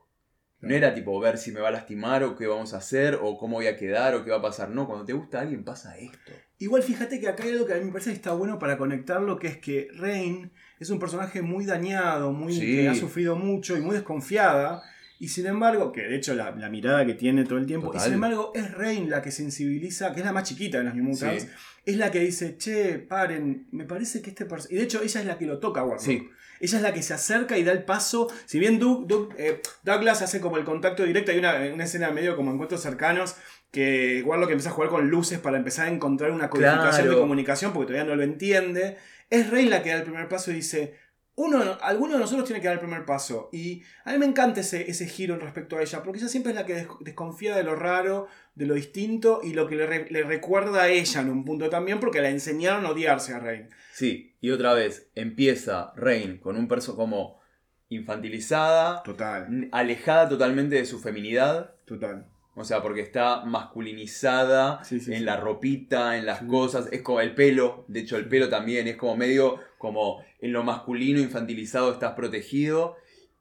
No 0.61 0.73
era 0.73 0.95
tipo 0.95 1.19
ver 1.19 1.39
si 1.39 1.51
me 1.51 1.59
va 1.59 1.69
a 1.69 1.73
lastimar 1.73 2.23
o 2.23 2.37
qué 2.37 2.47
vamos 2.47 2.73
a 2.73 2.77
hacer 2.77 3.19
o 3.21 3.37
cómo 3.37 3.57
voy 3.57 3.67
a 3.67 3.77
quedar 3.77 4.15
o 4.15 4.25
qué 4.25 4.31
va 4.31 4.37
a 4.37 4.43
pasar. 4.43 4.71
No, 4.71 4.87
cuando 4.87 5.05
te 5.05 5.13
gusta 5.13 5.41
alguien 5.41 5.65
pasa 5.65 5.99
esto. 5.99 6.31
Igual 6.59 6.85
fíjate 6.85 7.19
que 7.19 7.27
acá 7.27 7.43
hay 7.43 7.51
algo 7.51 7.67
que 7.67 7.73
a 7.73 7.79
mí 7.79 7.85
me 7.87 7.91
parece 7.91 8.11
que 8.11 8.17
está 8.17 8.33
bueno 8.33 8.61
para 8.61 8.79
conectarlo, 8.79 9.41
que 9.41 9.49
es 9.49 9.59
que 9.59 9.89
Rain 9.97 10.53
es 10.79 10.91
un 10.91 11.01
personaje 11.01 11.43
muy 11.43 11.67
dañado, 11.67 12.31
muy 12.31 12.53
Sí. 12.53 12.77
que 12.77 12.89
ha 12.89 12.95
sufrido 12.95 13.35
mucho 13.35 13.77
y 13.77 13.81
muy 13.81 13.97
desconfiada. 13.97 14.83
Y 15.23 15.29
sin 15.29 15.47
embargo, 15.47 15.93
que 15.93 16.01
de 16.03 16.17
hecho 16.17 16.35
la, 16.35 16.51
la 16.51 16.69
mirada 16.69 17.07
que 17.07 17.15
tiene 17.15 17.45
todo 17.45 17.59
el 17.59 17.67
tiempo, 17.67 17.87
Total. 17.93 18.01
y 18.01 18.05
sin 18.07 18.15
embargo 18.15 18.51
es 18.57 18.73
Rain 18.73 19.09
la 19.09 19.23
que 19.23 19.31
sensibiliza, 19.31 20.13
que 20.13 20.19
es 20.19 20.27
la 20.27 20.33
más 20.33 20.49
chiquita 20.49 20.79
de 20.79 20.85
las 20.85 20.97
New 20.97 21.05
Mutants, 21.05 21.45
Sí. 21.45 21.49
es 21.87 21.97
la 21.97 22.11
que 22.11 22.19
dice, 22.19 22.57
che, 22.59 22.99
paren, 22.99 23.69
me 23.71 23.85
parece 23.85 24.21
que 24.21 24.31
este 24.31 24.47
personaje... 24.47 24.75
Y 24.75 24.79
de 24.79 24.85
hecho 24.85 25.01
ella 25.01 25.21
es 25.21 25.27
la 25.27 25.39
que 25.39 25.47
lo 25.47 25.61
toca 25.61 25.83
a 25.83 25.85
Warlock. 25.85 26.05
Sí. 26.05 26.29
Ella 26.59 26.77
es 26.77 26.83
la 26.83 26.93
que 26.93 27.03
se 27.05 27.15
acerca 27.15 27.57
y 27.57 27.63
da 27.63 27.71
el 27.71 27.85
paso. 27.85 28.29
Si 28.47 28.59
bien 28.59 28.81
Doug- 28.81 29.07
Doug- 29.07 29.35
eh, 29.39 29.61
Douglas 29.85 30.23
hace 30.23 30.41
como 30.41 30.57
el 30.59 30.65
contacto 30.65 31.05
directo, 31.05 31.31
hay 31.31 31.39
una, 31.39 31.55
una 31.73 31.85
escena 31.85 32.11
medio 32.11 32.35
como 32.35 32.53
encuentros 32.53 32.83
cercanos 32.83 33.37
que 33.71 34.23
Warlock 34.27 34.51
empieza 34.51 34.71
a 34.71 34.73
jugar 34.73 34.91
con 34.91 35.09
luces 35.09 35.39
para 35.39 35.57
empezar 35.57 35.87
a 35.87 35.91
encontrar 35.93 36.33
una 36.33 36.51
codificación 36.51 36.91
Claro. 37.05 37.11
de 37.13 37.17
comunicación 37.21 37.73
porque 37.73 37.93
todavía 37.93 38.11
no 38.11 38.17
lo 38.17 38.25
entiende. 38.25 38.97
Es 39.31 39.51
Rey 39.51 39.67
la 39.67 39.85
que 39.85 39.91
da 39.91 39.97
el 39.99 40.03
primer 40.03 40.29
paso 40.29 40.51
y 40.51 40.55
dice, 40.55 40.95
uno, 41.35 41.79
alguno 41.81 42.15
de 42.15 42.19
nosotros 42.21 42.45
tiene 42.47 42.61
que 42.61 42.67
dar 42.69 42.75
el 42.75 42.81
primer 42.81 43.05
paso. 43.07 43.49
Y 43.53 43.83
a 44.05 44.13
mí 44.13 44.19
me 44.19 44.27
encanta 44.27 44.61
ese, 44.61 44.91
ese 44.91 45.07
giro 45.07 45.37
respecto 45.39 45.77
a 45.79 45.83
ella, 45.83 46.03
porque 46.03 46.19
ella 46.19 46.29
siempre 46.29 46.51
es 46.53 46.57
la 46.57 46.67
que 46.67 46.75
des- 46.75 46.89
desconfía 47.01 47.57
de 47.57 47.63
lo 47.65 47.75
raro, 47.75 48.29
de 48.55 48.67
lo 48.67 48.75
distinto 48.75 49.41
y 49.43 49.55
lo 49.55 49.67
que 49.67 49.77
le, 49.77 49.87
re- 49.87 50.07
le 50.11 50.23
recuerda 50.25 50.83
a 50.83 50.89
ella 50.89 51.21
en 51.23 51.31
un 51.31 51.45
punto 51.45 51.71
también, 51.71 52.01
porque 52.01 52.21
la 52.21 52.29
enseñaron 52.29 52.85
a 52.85 52.91
odiarse 52.91 53.33
a 53.33 53.39
Rey. 53.39 53.67
Sí, 53.95 54.37
y 54.41 54.51
otra 54.51 54.75
vez 54.75 55.11
empieza 55.15 55.93
Rain 55.97 56.39
con 56.39 56.57
un 56.57 56.69
perso 56.69 56.97
como 56.97 57.41
infantilizada, 57.89 59.03
Total, 59.03 59.69
alejada 59.73 60.29
totalmente 60.29 60.77
de 60.77 60.85
su 60.87 60.99
feminidad. 61.01 61.75
total. 61.85 62.27
O 62.55 62.65
sea, 62.65 62.83
porque 62.83 63.01
está 63.01 63.45
masculinizada 63.47 64.85
Sí, 64.85 65.01
sí, 65.01 65.13
en 65.13 65.21
sí. 65.21 65.25
la 65.25 65.39
ropita, 65.39 66.19
en 66.19 66.27
las 66.27 66.41
cosas. 66.43 66.87
Es 66.93 67.01
como 67.01 67.21
el 67.23 67.35
pelo. 67.35 67.87
De 67.89 68.01
hecho, 68.01 68.19
el 68.19 68.29
pelo 68.29 68.51
también 68.51 68.87
es 68.89 68.97
como 68.97 69.17
medio 69.17 69.59
como 69.83 70.25
en 70.39 70.53
lo 70.53 70.63
masculino 70.63 71.19
infantilizado 71.19 71.93
estás 71.93 72.13
protegido. 72.13 72.97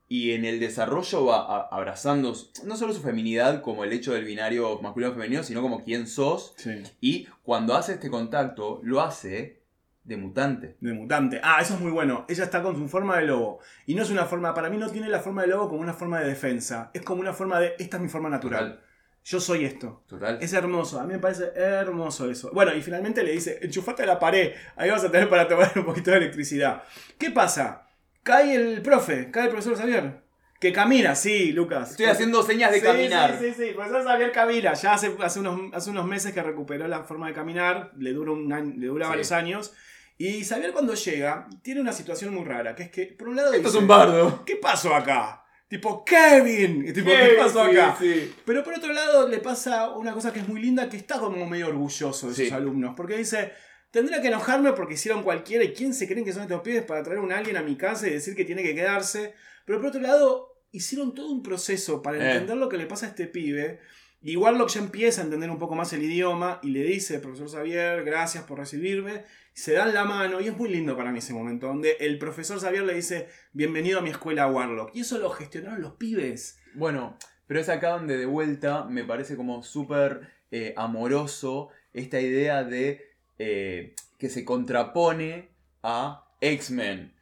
Y 0.07 0.31
en 0.31 0.43
el 0.43 0.59
desarrollo 0.59 1.25
va 1.25 1.67
abrazando 1.67 2.35
no 2.65 2.75
solo 2.75 2.93
su 2.93 3.01
feminidad 3.01 3.61
como 3.61 3.85
el 3.85 3.93
hecho 3.93 4.11
del 4.13 4.25
binario 4.25 4.81
masculino-femenino, 4.81 5.41
sino 5.43 5.61
como 5.61 5.85
quién 5.85 6.05
sos. 6.05 6.53
Sí. 6.57 6.83
Y 6.99 7.27
cuando 7.43 7.75
hace 7.75 7.93
este 7.93 8.09
contacto, 8.09 8.81
lo 8.83 8.99
hace 8.99 9.61
de 10.03 10.17
mutante. 10.17 10.75
De 10.81 10.91
mutante. 10.91 11.39
Ah, 11.43 11.59
eso 11.61 11.75
es 11.75 11.79
muy 11.79 11.91
bueno. 11.91 12.25
Ella 12.27 12.43
está 12.43 12.61
con 12.61 12.75
su 12.75 12.89
forma 12.89 13.17
de 13.19 13.27
lobo. 13.27 13.59
Y 13.85 13.95
no 13.95 14.01
es 14.01 14.09
una 14.09 14.25
forma, 14.25 14.53
para 14.53 14.69
mí 14.69 14.75
no 14.75 14.89
tiene 14.89 15.07
la 15.07 15.19
forma 15.19 15.43
de 15.43 15.47
lobo 15.47 15.69
como 15.69 15.81
una 15.81 15.93
forma 15.93 16.19
de 16.19 16.27
defensa. 16.27 16.91
Es 16.93 17.03
como 17.03 17.21
una 17.21 17.31
forma 17.31 17.61
de, 17.61 17.75
esta 17.79 17.95
es 17.95 18.03
mi 18.03 18.09
forma 18.09 18.29
natural. 18.29 18.71
Total. 18.71 18.90
Yo 19.23 19.39
soy 19.39 19.65
esto. 19.65 20.03
Total. 20.07 20.39
Es 20.41 20.51
hermoso, 20.53 20.99
a 20.99 21.03
mí 21.05 21.13
me 21.13 21.19
parece 21.19 21.51
hermoso 21.55 22.29
eso. 22.29 22.49
Bueno, 22.53 22.73
y 22.75 22.81
finalmente 22.81 23.23
le 23.23 23.31
dice, 23.33 23.59
enchufate 23.61 24.03
a 24.03 24.05
la 24.07 24.17
pared, 24.19 24.53
ahí 24.75 24.89
vas 24.89 25.03
a 25.03 25.11
tener 25.11 25.29
para 25.29 25.47
tomar 25.47 25.71
un 25.77 25.85
poquito 25.85 26.11
de 26.11 26.17
electricidad. 26.17 26.83
¿Qué 27.19 27.29
pasa? 27.31 27.87
Cae 28.23 28.55
el 28.55 28.81
profe, 28.81 29.29
cae 29.31 29.43
el 29.45 29.49
profesor 29.49 29.77
Xavier. 29.77 30.21
Que 30.59 30.71
camina, 30.71 31.15
sí, 31.15 31.51
Lucas. 31.53 31.91
Estoy 31.91 32.05
haciendo 32.05 32.43
señas 32.43 32.71
de 32.71 32.79
Sí, 32.79 32.85
caminar. 32.85 33.37
Sí, 33.39 33.51
sí, 33.53 33.65
sí, 33.67 33.71
profesor 33.73 34.03
Xavier 34.03 34.31
camina. 34.31 34.73
Ya 34.73 34.93
hace, 34.93 35.15
hace, 35.19 35.39
unos, 35.39 35.73
hace 35.73 35.89
unos 35.89 36.05
meses 36.05 36.33
que 36.33 36.41
recuperó 36.43 36.87
la 36.87 37.03
forma 37.03 37.27
de 37.27 37.33
caminar, 37.33 37.91
le 37.97 38.13
dura, 38.13 38.31
un 38.31 38.51
año- 38.53 38.73
le 38.77 38.87
dura 38.87 39.05
Sí. 39.05 39.09
varios 39.09 39.31
años. 39.31 39.73
Y 40.19 40.43
Xavier 40.45 40.71
cuando 40.71 40.93
llega, 40.93 41.47
tiene 41.63 41.81
una 41.81 41.93
situación 41.93 42.33
muy 42.35 42.45
rara, 42.45 42.75
que 42.75 42.83
es 42.83 42.91
que, 42.91 43.05
por 43.07 43.29
un 43.29 43.37
lado, 43.37 43.53
Esto 43.53 43.69
es 43.69 43.75
un 43.75 43.87
bardo. 43.87 44.43
¿qué 44.45 44.55
pasó 44.55 44.93
acá? 44.93 45.40
Tipo, 45.71 46.03
Kevin. 46.03 46.83
Y 46.85 46.91
tipo, 46.91 47.09
¿qué 47.09 47.35
pasó 47.37 47.61
acá? 47.61 47.95
sí. 47.97 48.29
Pero 48.45 48.61
por 48.61 48.73
otro 48.73 48.91
lado 48.91 49.29
le 49.29 49.37
pasa 49.37 49.91
una 49.95 50.11
cosa 50.11 50.33
que 50.33 50.39
es 50.41 50.47
muy 50.49 50.61
linda, 50.61 50.89
que 50.89 50.97
está 50.97 51.17
como 51.17 51.45
medio 51.47 51.69
orgulloso 51.69 52.27
de 52.27 52.35
Sí. 52.35 52.43
sus 52.43 52.51
alumnos, 52.53 52.93
porque 52.97 53.15
dice, 53.17 53.53
tendría 53.89 54.21
que 54.21 54.27
enojarme 54.27 54.73
porque 54.73 54.95
hicieron 54.95 55.23
cualquiera 55.23 55.63
y 55.63 55.71
quién 55.71 55.93
se 55.93 56.07
creen 56.09 56.25
que 56.25 56.33
son 56.33 56.43
estos 56.43 56.59
pibes 56.59 56.83
para 56.83 57.03
traer 57.03 57.19
a 57.19 57.21
un 57.21 57.31
alien 57.31 57.55
a 57.55 57.61
mi 57.61 57.77
casa 57.77 58.05
y 58.07 58.11
decir 58.11 58.35
que 58.35 58.43
tiene 58.43 58.63
que 58.63 58.75
quedarse. 58.75 59.33
Pero 59.63 59.79
por 59.79 59.87
otro 59.87 60.01
lado, 60.01 60.57
hicieron 60.73 61.15
todo 61.15 61.31
un 61.31 61.41
proceso 61.41 62.01
para 62.01 62.17
Eh. 62.17 62.31
entender 62.33 62.57
lo 62.57 62.67
que 62.67 62.77
le 62.77 62.85
pasa 62.85 63.05
a 63.05 63.09
este 63.09 63.27
pibe. 63.27 63.79
Y 64.21 64.35
Warlock 64.35 64.69
ya 64.71 64.81
empieza 64.81 65.21
a 65.21 65.23
entender 65.23 65.49
un 65.49 65.57
poco 65.57 65.73
más 65.75 65.93
el 65.93 66.03
idioma 66.03 66.59
y 66.61 66.71
le 66.71 66.83
dice, 66.83 67.19
profesor 67.19 67.49
Xavier, 67.49 68.03
gracias 68.03 68.43
por 68.43 68.59
recibirme. 68.59 69.23
Se 69.53 69.73
dan 69.73 69.93
la 69.93 70.05
mano 70.05 70.39
y 70.39 70.47
es 70.47 70.57
muy 70.57 70.69
lindo 70.69 70.95
para 70.95 71.11
mí 71.11 71.19
ese 71.19 71.33
momento, 71.33 71.67
donde 71.67 71.97
el 71.99 72.17
profesor 72.17 72.59
Xavier 72.59 72.83
le 72.83 72.93
dice, 72.93 73.27
bienvenido 73.51 73.99
a 73.99 74.01
mi 74.01 74.09
escuela 74.09 74.47
Warlock. 74.47 74.95
Y 74.95 75.01
eso 75.01 75.17
lo 75.17 75.29
gestionaron 75.29 75.81
los 75.81 75.93
pibes. 75.93 76.59
Bueno, 76.73 77.17
pero 77.47 77.59
es 77.59 77.69
acá 77.69 77.89
donde 77.89 78.17
de 78.17 78.25
vuelta 78.25 78.85
me 78.85 79.03
parece 79.03 79.35
como 79.35 79.61
súper 79.61 80.29
eh, 80.51 80.73
amoroso 80.77 81.69
esta 81.93 82.21
idea 82.21 82.63
de 82.63 83.09
eh, 83.39 83.93
que 84.17 84.29
se 84.29 84.45
contrapone 84.45 85.49
a 85.83 86.29
X-Men. 86.39 87.13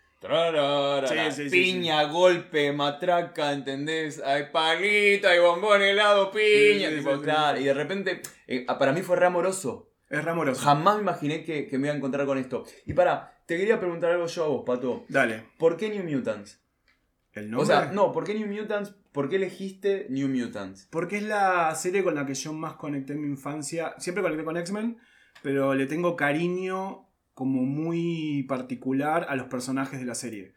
Sí, 1.08 1.16
sí, 1.32 1.50
piña, 1.50 2.04
golpe, 2.04 2.72
matraca, 2.74 3.54
¿entendés? 3.54 4.22
Hay 4.22 4.52
palito, 4.52 5.30
hay 5.30 5.40
bombón 5.40 5.82
helado, 5.82 6.30
piña. 6.32 6.90
Tipo, 6.90 7.20
claro. 7.22 7.60
Y 7.60 7.64
de 7.64 7.74
repente, 7.74 8.22
eh, 8.48 8.66
para 8.78 8.92
mí 8.92 9.02
fue 9.02 9.16
re 9.16 9.28
amoroso. 9.28 9.89
Es 10.10 10.24
ramoroso. 10.24 10.62
Jamás 10.62 10.96
me 10.96 11.04
imaginé 11.04 11.44
que, 11.44 11.68
que 11.68 11.78
me 11.78 11.88
iba 11.88 11.94
a 11.94 11.98
encontrar 11.98 12.26
con 12.26 12.38
esto. 12.38 12.66
Y 12.86 12.94
para, 12.94 13.44
te 13.46 13.58
quería 13.58 13.80
preguntar 13.80 14.12
algo 14.12 14.26
yo 14.26 14.44
a 14.44 14.48
vos, 14.48 14.64
Pato. 14.66 15.06
Dale. 15.08 15.44
¿Por 15.58 15.78
qué 15.78 15.90
New 15.90 16.04
Mutants? 16.04 16.60
¿El 17.34 17.52
nombre? 17.52 17.64
O 17.64 17.66
sea, 17.66 17.92
no, 17.92 18.12
¿por 18.12 18.24
qué 18.24 18.34
New 18.34 18.48
Mutants? 18.48 18.96
¿Por 19.12 19.30
qué 19.30 19.36
elegiste 19.36 20.08
New 20.10 20.28
Mutants? 20.28 20.88
Porque 20.92 21.18
es 21.18 21.24
la 21.24 21.74
serie 21.76 22.04
con 22.04 22.16
la 22.16 22.26
que 22.26 22.34
yo 22.34 22.54
más 22.54 22.74
conecté 22.74 23.14
en 23.14 23.22
mi 23.22 23.28
infancia. 23.28 23.94
Siempre 23.98 24.24
conecté 24.24 24.44
con 24.44 24.58
X-Men, 24.58 24.98
pero 25.44 25.76
le 25.76 25.86
tengo 25.86 26.16
cariño 26.16 27.08
como 27.34 27.62
muy 27.62 28.44
particular 28.50 29.28
a 29.30 29.36
los 29.36 29.48
personajes 29.48 30.00
de 30.00 30.06
la 30.06 30.16
serie. 30.16 30.54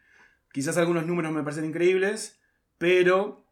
Quizás 0.53 0.77
algunos 0.77 1.07
números 1.07 1.33
me 1.33 1.43
parecen 1.43 1.65
increíbles, 1.65 2.41
pero 2.79 3.47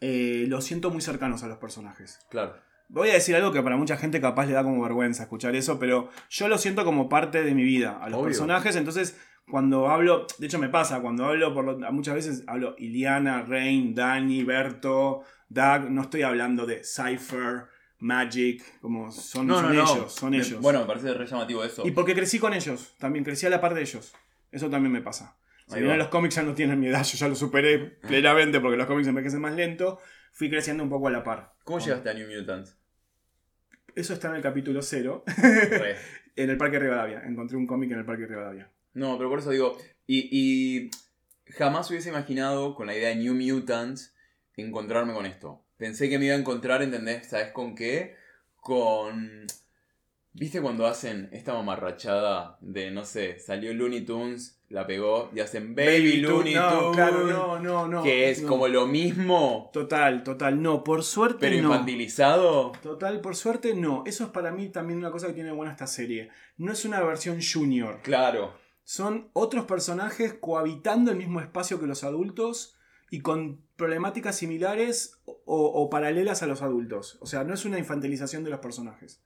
eh, 0.00 0.46
los 0.48 0.64
siento 0.64 0.90
muy 0.90 1.02
cercanos 1.02 1.42
a 1.42 1.48
los 1.48 1.58
personajes. 1.58 2.18
Claro. 2.30 2.65
Voy 2.88 3.10
a 3.10 3.14
decir 3.14 3.34
algo 3.34 3.52
que 3.52 3.62
para 3.62 3.76
mucha 3.76 3.96
gente 3.96 4.20
capaz 4.20 4.46
le 4.46 4.52
da 4.52 4.62
como 4.62 4.82
vergüenza 4.82 5.24
escuchar 5.24 5.56
eso, 5.56 5.78
pero 5.78 6.08
yo 6.30 6.48
lo 6.48 6.56
siento 6.58 6.84
como 6.84 7.08
parte 7.08 7.42
de 7.42 7.54
mi 7.54 7.64
vida, 7.64 7.98
a 8.00 8.08
los 8.08 8.18
Obvio. 8.18 8.26
personajes, 8.26 8.76
entonces 8.76 9.18
cuando 9.50 9.88
hablo, 9.88 10.26
de 10.38 10.46
hecho 10.46 10.58
me 10.58 10.68
pasa, 10.68 11.00
cuando 11.00 11.24
hablo, 11.26 11.52
por 11.54 11.64
lo- 11.64 11.92
muchas 11.92 12.14
veces 12.14 12.44
hablo 12.46 12.74
Iliana, 12.78 13.42
Rain, 13.42 13.94
Dani, 13.94 14.44
Berto, 14.44 15.22
Doug, 15.48 15.90
no 15.90 16.02
estoy 16.02 16.22
hablando 16.22 16.64
de 16.66 16.82
Cypher, 16.84 17.64
Magic, 17.98 18.62
como 18.80 19.10
son, 19.10 19.48
son 19.48 19.72
ellos, 19.72 20.12
son 20.12 20.30
Me- 20.30 20.38
ellos. 20.38 20.60
Bueno, 20.60 20.80
me 20.80 20.86
parece 20.86 21.14
re 21.14 21.26
llamativo 21.26 21.64
eso. 21.64 21.82
y 21.86 21.90
porque 21.92 22.14
crecí 22.14 22.38
con 22.38 22.52
ellos, 22.54 22.94
también 22.98 23.24
crecí 23.24 23.46
a 23.46 23.50
la 23.50 23.60
par 23.60 23.74
de 23.74 23.80
ellos. 23.82 24.12
Eso 24.52 24.68
también 24.70 24.92
me 24.92 25.00
pasa. 25.00 25.36
Si 25.68 25.80
bien 25.80 25.98
los 25.98 26.08
cómics 26.08 26.36
ya 26.36 26.42
no 26.44 26.54
tienen 26.54 26.78
mi 26.78 26.86
edad, 26.86 27.02
yo 27.04 27.18
ya 27.18 27.26
lo 27.28 27.34
superé 27.34 27.78
plenamente 27.78 28.60
porque 28.60 28.76
los 28.76 28.86
cómics 28.86 29.08
envejecen 29.08 29.40
más 29.40 29.54
lento, 29.54 29.98
fui 30.36 30.50
creciendo 30.50 30.82
un 30.82 30.90
poco 30.90 31.08
a 31.08 31.10
la 31.10 31.24
par. 31.24 31.54
¿Cómo 31.64 31.78
llegaste 31.78 32.10
a 32.10 32.12
New 32.12 32.28
Mutants? 32.28 32.76
Eso 33.94 34.12
está 34.12 34.28
en 34.28 34.34
el 34.34 34.42
capítulo 34.42 34.82
0, 34.82 35.24
Re. 35.26 35.96
en 36.36 36.50
el 36.50 36.58
Parque 36.58 36.78
Rivadavia. 36.78 37.22
Encontré 37.24 37.56
un 37.56 37.66
cómic 37.66 37.90
en 37.92 38.00
el 38.00 38.04
Parque 38.04 38.26
Rivadavia. 38.26 38.70
No, 38.92 39.16
pero 39.16 39.30
por 39.30 39.38
eso 39.38 39.50
digo, 39.50 39.78
y, 40.06 40.28
y 40.30 40.90
jamás 41.52 41.90
hubiese 41.90 42.10
imaginado 42.10 42.74
con 42.74 42.86
la 42.86 42.94
idea 42.94 43.08
de 43.08 43.16
New 43.16 43.34
Mutants 43.34 44.14
encontrarme 44.56 45.14
con 45.14 45.24
esto. 45.24 45.64
Pensé 45.78 46.10
que 46.10 46.18
me 46.18 46.26
iba 46.26 46.34
a 46.34 46.38
encontrar, 46.38 46.82
¿entendés? 46.82 47.28
¿Sabes 47.28 47.52
con 47.52 47.74
qué? 47.74 48.16
Con... 48.56 49.46
¿Viste 50.38 50.60
cuando 50.60 50.86
hacen 50.86 51.30
esta 51.32 51.54
mamarrachada 51.54 52.58
de, 52.60 52.90
no 52.90 53.06
sé, 53.06 53.38
salió 53.38 53.72
Looney 53.72 54.02
Tunes, 54.04 54.60
la 54.68 54.86
pegó 54.86 55.30
y 55.34 55.40
hacen 55.40 55.74
Baby, 55.74 56.18
Looney 56.18 56.54
no, 56.54 56.68
Tunes? 56.68 56.96
claro, 56.96 57.26
no, 57.26 57.58
no, 57.58 57.88
no. 57.88 58.02
que 58.02 58.28
es 58.28 58.42
no. 58.42 58.48
como 58.48 58.68
lo 58.68 58.86
mismo, 58.86 59.70
Total, 59.72 60.22
total, 60.22 60.60
no. 60.60 60.84
Por 60.84 61.04
suerte 61.04 61.38
pero 61.40 61.62
no. 61.62 61.72
infantilizado. 61.72 62.72
Total, 62.82 63.22
por 63.22 63.34
suerte 63.34 63.74
no. 63.74 64.02
Eso 64.04 64.24
es 64.24 64.30
para 64.30 64.52
mí 64.52 64.68
también 64.68 64.98
una 64.98 65.10
cosa 65.10 65.28
que 65.28 65.32
tiene 65.32 65.52
buena 65.52 65.72
esta 65.72 65.86
serie. 65.86 66.28
No 66.58 66.70
es 66.70 66.84
una 66.84 67.00
versión 67.00 67.38
junior. 67.40 68.00
Claro. 68.02 68.52
Son 68.84 69.30
otros 69.32 69.64
personajes 69.64 70.34
cohabitando 70.34 71.10
el 71.10 71.16
mismo 71.16 71.40
espacio 71.40 71.80
que 71.80 71.86
los 71.86 72.04
adultos 72.04 72.76
y 73.10 73.20
con 73.20 73.62
problemáticas 73.76 74.36
similares 74.36 75.18
o, 75.24 75.34
o 75.46 75.88
paralelas 75.88 76.42
a 76.42 76.46
los 76.46 76.60
adultos. 76.60 77.16
O 77.20 77.26
sea, 77.26 77.42
no 77.42 77.54
es 77.54 77.64
una 77.64 77.78
infantilización 77.78 78.44
de 78.44 78.50
los 78.50 78.60
personajes. 78.60 79.22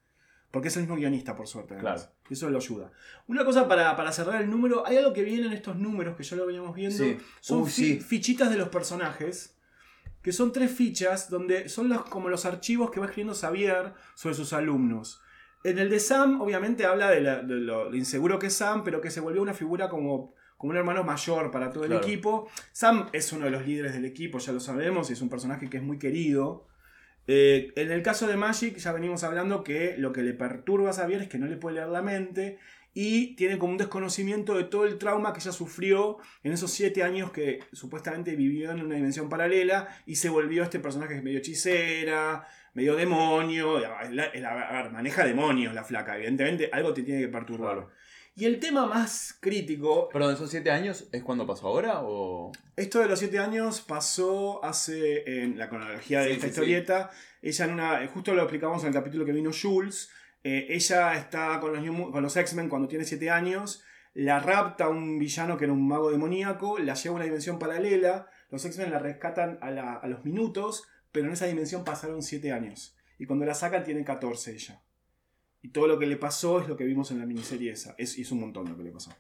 Porque 0.51 0.68
es 0.68 0.76
el 0.76 0.82
mismo 0.82 0.96
guionista, 0.96 1.36
por 1.36 1.46
suerte. 1.46 1.76
Claro. 1.76 2.01
Eso 2.28 2.51
lo 2.51 2.59
ayuda. 2.59 2.90
Una 3.28 3.44
cosa 3.44 3.68
para, 3.68 3.94
para 3.96 4.11
cerrar 4.11 4.42
el 4.42 4.51
número. 4.51 4.84
Hay 4.86 4.96
algo 4.96 5.12
que 5.12 5.22
viene 5.22 5.46
en 5.46 5.53
estos 5.53 5.76
números 5.76 6.16
que 6.16 6.24
ya 6.24 6.36
lo 6.36 6.44
veníamos 6.46 6.74
viendo. 6.74 6.96
Sí. 6.96 7.16
Son 7.40 7.61
Uh, 7.62 7.66
fi- 7.66 7.72
sí. 7.72 8.01
fichitas 8.01 8.51
de 8.51 8.57
los 8.57 8.68
personajes. 8.68 9.57
Que 10.22 10.32
son 10.32 10.53
tres 10.53 10.70
fichas 10.72 11.30
donde 11.30 11.68
son 11.68 11.88
los, 11.88 12.03
como 12.05 12.28
los 12.28 12.44
archivos 12.44 12.90
que 12.90 13.01
va 13.01 13.07
escribiendo 13.07 13.34
Xavier 13.34 13.94
sobre 14.14 14.34
sus 14.34 14.53
alumnos. 14.53 15.22
En 15.64 15.78
el 15.78 15.88
de 15.88 16.01
Sam, 16.01 16.40
obviamente, 16.40 16.84
habla 16.84 17.11
de, 17.11 17.20
la- 17.20 17.42
de 17.42 17.55
lo, 17.55 17.94
inseguro 17.94 18.38
que 18.38 18.48
es 18.48 18.55
Sam, 18.55 18.82
pero 18.84 19.01
que 19.01 19.11
se 19.11 19.20
volvió 19.20 19.40
una 19.40 19.55
figura 19.55 19.88
como, 19.88 20.34
como 20.59 20.72
un 20.72 20.76
hermano 20.76 21.05
mayor 21.05 21.51
para 21.51 21.70
todo 21.70 21.84
el 21.84 21.92
equipo. 21.92 22.48
Sam 22.72 23.09
es 23.12 23.32
uno 23.32 23.44
de 23.46 23.51
los 23.53 23.64
líderes 23.66 23.92
del 23.94 24.05
equipo, 24.05 24.38
ya 24.40 24.53
lo 24.53 24.61
sabemos, 24.61 25.09
y 25.11 25.12
es 25.14 25.22
un 25.22 25.28
personaje 25.30 25.70
que 25.70 25.76
es 25.78 25.82
muy 25.82 25.98
querido. 25.98 26.66
Eh, 27.33 27.72
en 27.76 27.93
el 27.93 28.03
caso 28.03 28.26
de 28.26 28.37
Magic, 28.37 28.76
ya 28.76 28.91
venimos 28.93 29.22
hablando 29.22 29.62
que 29.62 29.95
lo 29.99 30.12
que 30.12 30.22
le 30.22 30.33
perturba 30.35 30.91
a 30.91 30.93
Xavier 30.93 31.22
es 31.22 31.28
que 31.28 31.39
no 31.39 31.47
le 31.47 31.57
puede 31.57 31.76
leer 31.76 31.87
la 31.89 32.03
mente 32.03 32.59
y 32.93 33.37
tiene 33.37 33.57
como 33.57 33.70
un 33.70 33.78
desconocimiento 33.78 34.57
de 34.57 34.64
todo 34.64 34.85
el 34.85 34.99
trauma 34.99 35.33
que 35.33 35.39
ella 35.39 35.53
sufrió 35.53 36.18
en 36.43 36.51
esos 36.53 36.72
siete 36.72 37.05
años 37.05 37.31
que 37.31 37.61
supuestamente 37.72 38.35
vivió 38.35 38.72
en 38.72 38.83
una 38.85 38.97
dimensión 38.97 39.28
paralela 39.28 39.87
y 40.07 40.16
se 40.16 40.28
volvió 40.28 40.64
este 40.64 40.81
personaje 40.81 41.12
que 41.12 41.18
es 41.18 41.22
medio 41.24 41.39
hechicera, 41.39 42.49
medio 42.74 42.97
demonio. 42.97 43.78
la- 43.78 44.11
la- 44.11 44.68
a 44.68 44.83
ver, 44.83 44.91
maneja 44.91 45.24
demonios 45.24 45.72
la 45.72 45.85
flaca, 45.85 46.16
evidentemente 46.16 46.68
algo 46.72 46.93
te 46.93 47.05
tiene 47.05 47.20
que 47.20 47.28
perturbar. 47.28 47.87
Y 48.37 48.45
el 48.47 48.59
tema 48.61 48.87
más 48.87 49.37
crítico 49.41 50.09
Perdón, 50.09 50.35
¿esos 50.35 50.51
siete 50.51 50.70
años 50.70 51.09
es 51.12 51.22
cuando 51.22 51.47
pasó 51.47 51.66
ahora 51.66 52.01
o...? 52.03 52.53
esto 52.76 53.01
de 53.01 53.07
los 53.09 53.18
siete 53.18 53.39
años 53.39 53.81
pasó 53.83 54.64
hace, 54.64 55.43
en 55.43 55.59
la 55.59 55.68
cronología 55.68 56.20
de 56.20 56.26
Sí, 56.26 56.33
esta 56.33 56.47
sí, 56.47 56.51
historieta, 56.51 57.11
ella 57.43 57.64
en 57.66 57.72
una, 57.72 58.07
justo 58.07 58.33
lo 58.35 58.43
explicamos 58.43 58.83
en 58.83 58.89
el 58.89 58.95
capítulo 58.95 59.24
que 59.26 59.33
vino 59.33 59.51
Jules, 59.53 60.11
eh, 60.43 60.68
ella 60.70 61.14
está 61.16 61.61
con 61.61 61.72
los, 61.74 61.83
New 61.83 62.11
con 62.12 62.22
los 62.22 62.35
X-Men 62.37 62.68
cuando 62.70 62.89
tiene 62.89 63.05
siete 63.05 63.28
años, 63.31 63.83
la 64.14 64.41
rapta 64.41 64.89
un 64.89 65.18
villano 65.18 65.59
que 65.59 65.64
era 65.64 65.72
un 65.74 65.87
mago 65.87 66.11
demoníaco, 66.11 66.78
la 66.78 66.95
lleva 66.95 67.14
a 67.14 67.16
una 67.16 67.24
dimensión 67.24 67.59
paralela, 67.59 68.31
los 68.51 68.64
X-Men 68.64 68.91
la 68.91 68.99
rescatan 68.99 69.59
a, 69.61 69.70
la- 69.70 69.95
a 69.97 70.07
los 70.09 70.24
minutos, 70.24 70.85
pero 71.12 71.26
en 71.26 71.33
esa 71.35 71.47
dimensión 71.47 71.85
pasaron 71.85 72.22
siete 72.22 72.53
años. 72.53 72.97
Y 73.18 73.26
cuando 73.26 73.45
la 73.45 73.55
sacan 73.55 73.85
tiene 73.85 74.03
14 74.05 74.53
ella. 74.53 74.81
Y 75.63 75.69
todo 75.71 75.87
lo 75.87 75.99
que 75.99 76.07
le 76.07 76.17
pasó 76.17 76.61
es 76.61 76.69
lo 76.69 76.77
que 76.77 76.85
vimos 76.85 77.11
en 77.11 77.19
la 77.19 77.27
miniserie 77.27 77.73
esa. 77.73 77.95
Es, 77.99 78.19
es 78.19 78.33
un 78.33 78.41
montón 78.41 78.69
lo 78.69 78.77
que 78.77 78.83
le 78.85 78.91
pasó. 78.91 79.13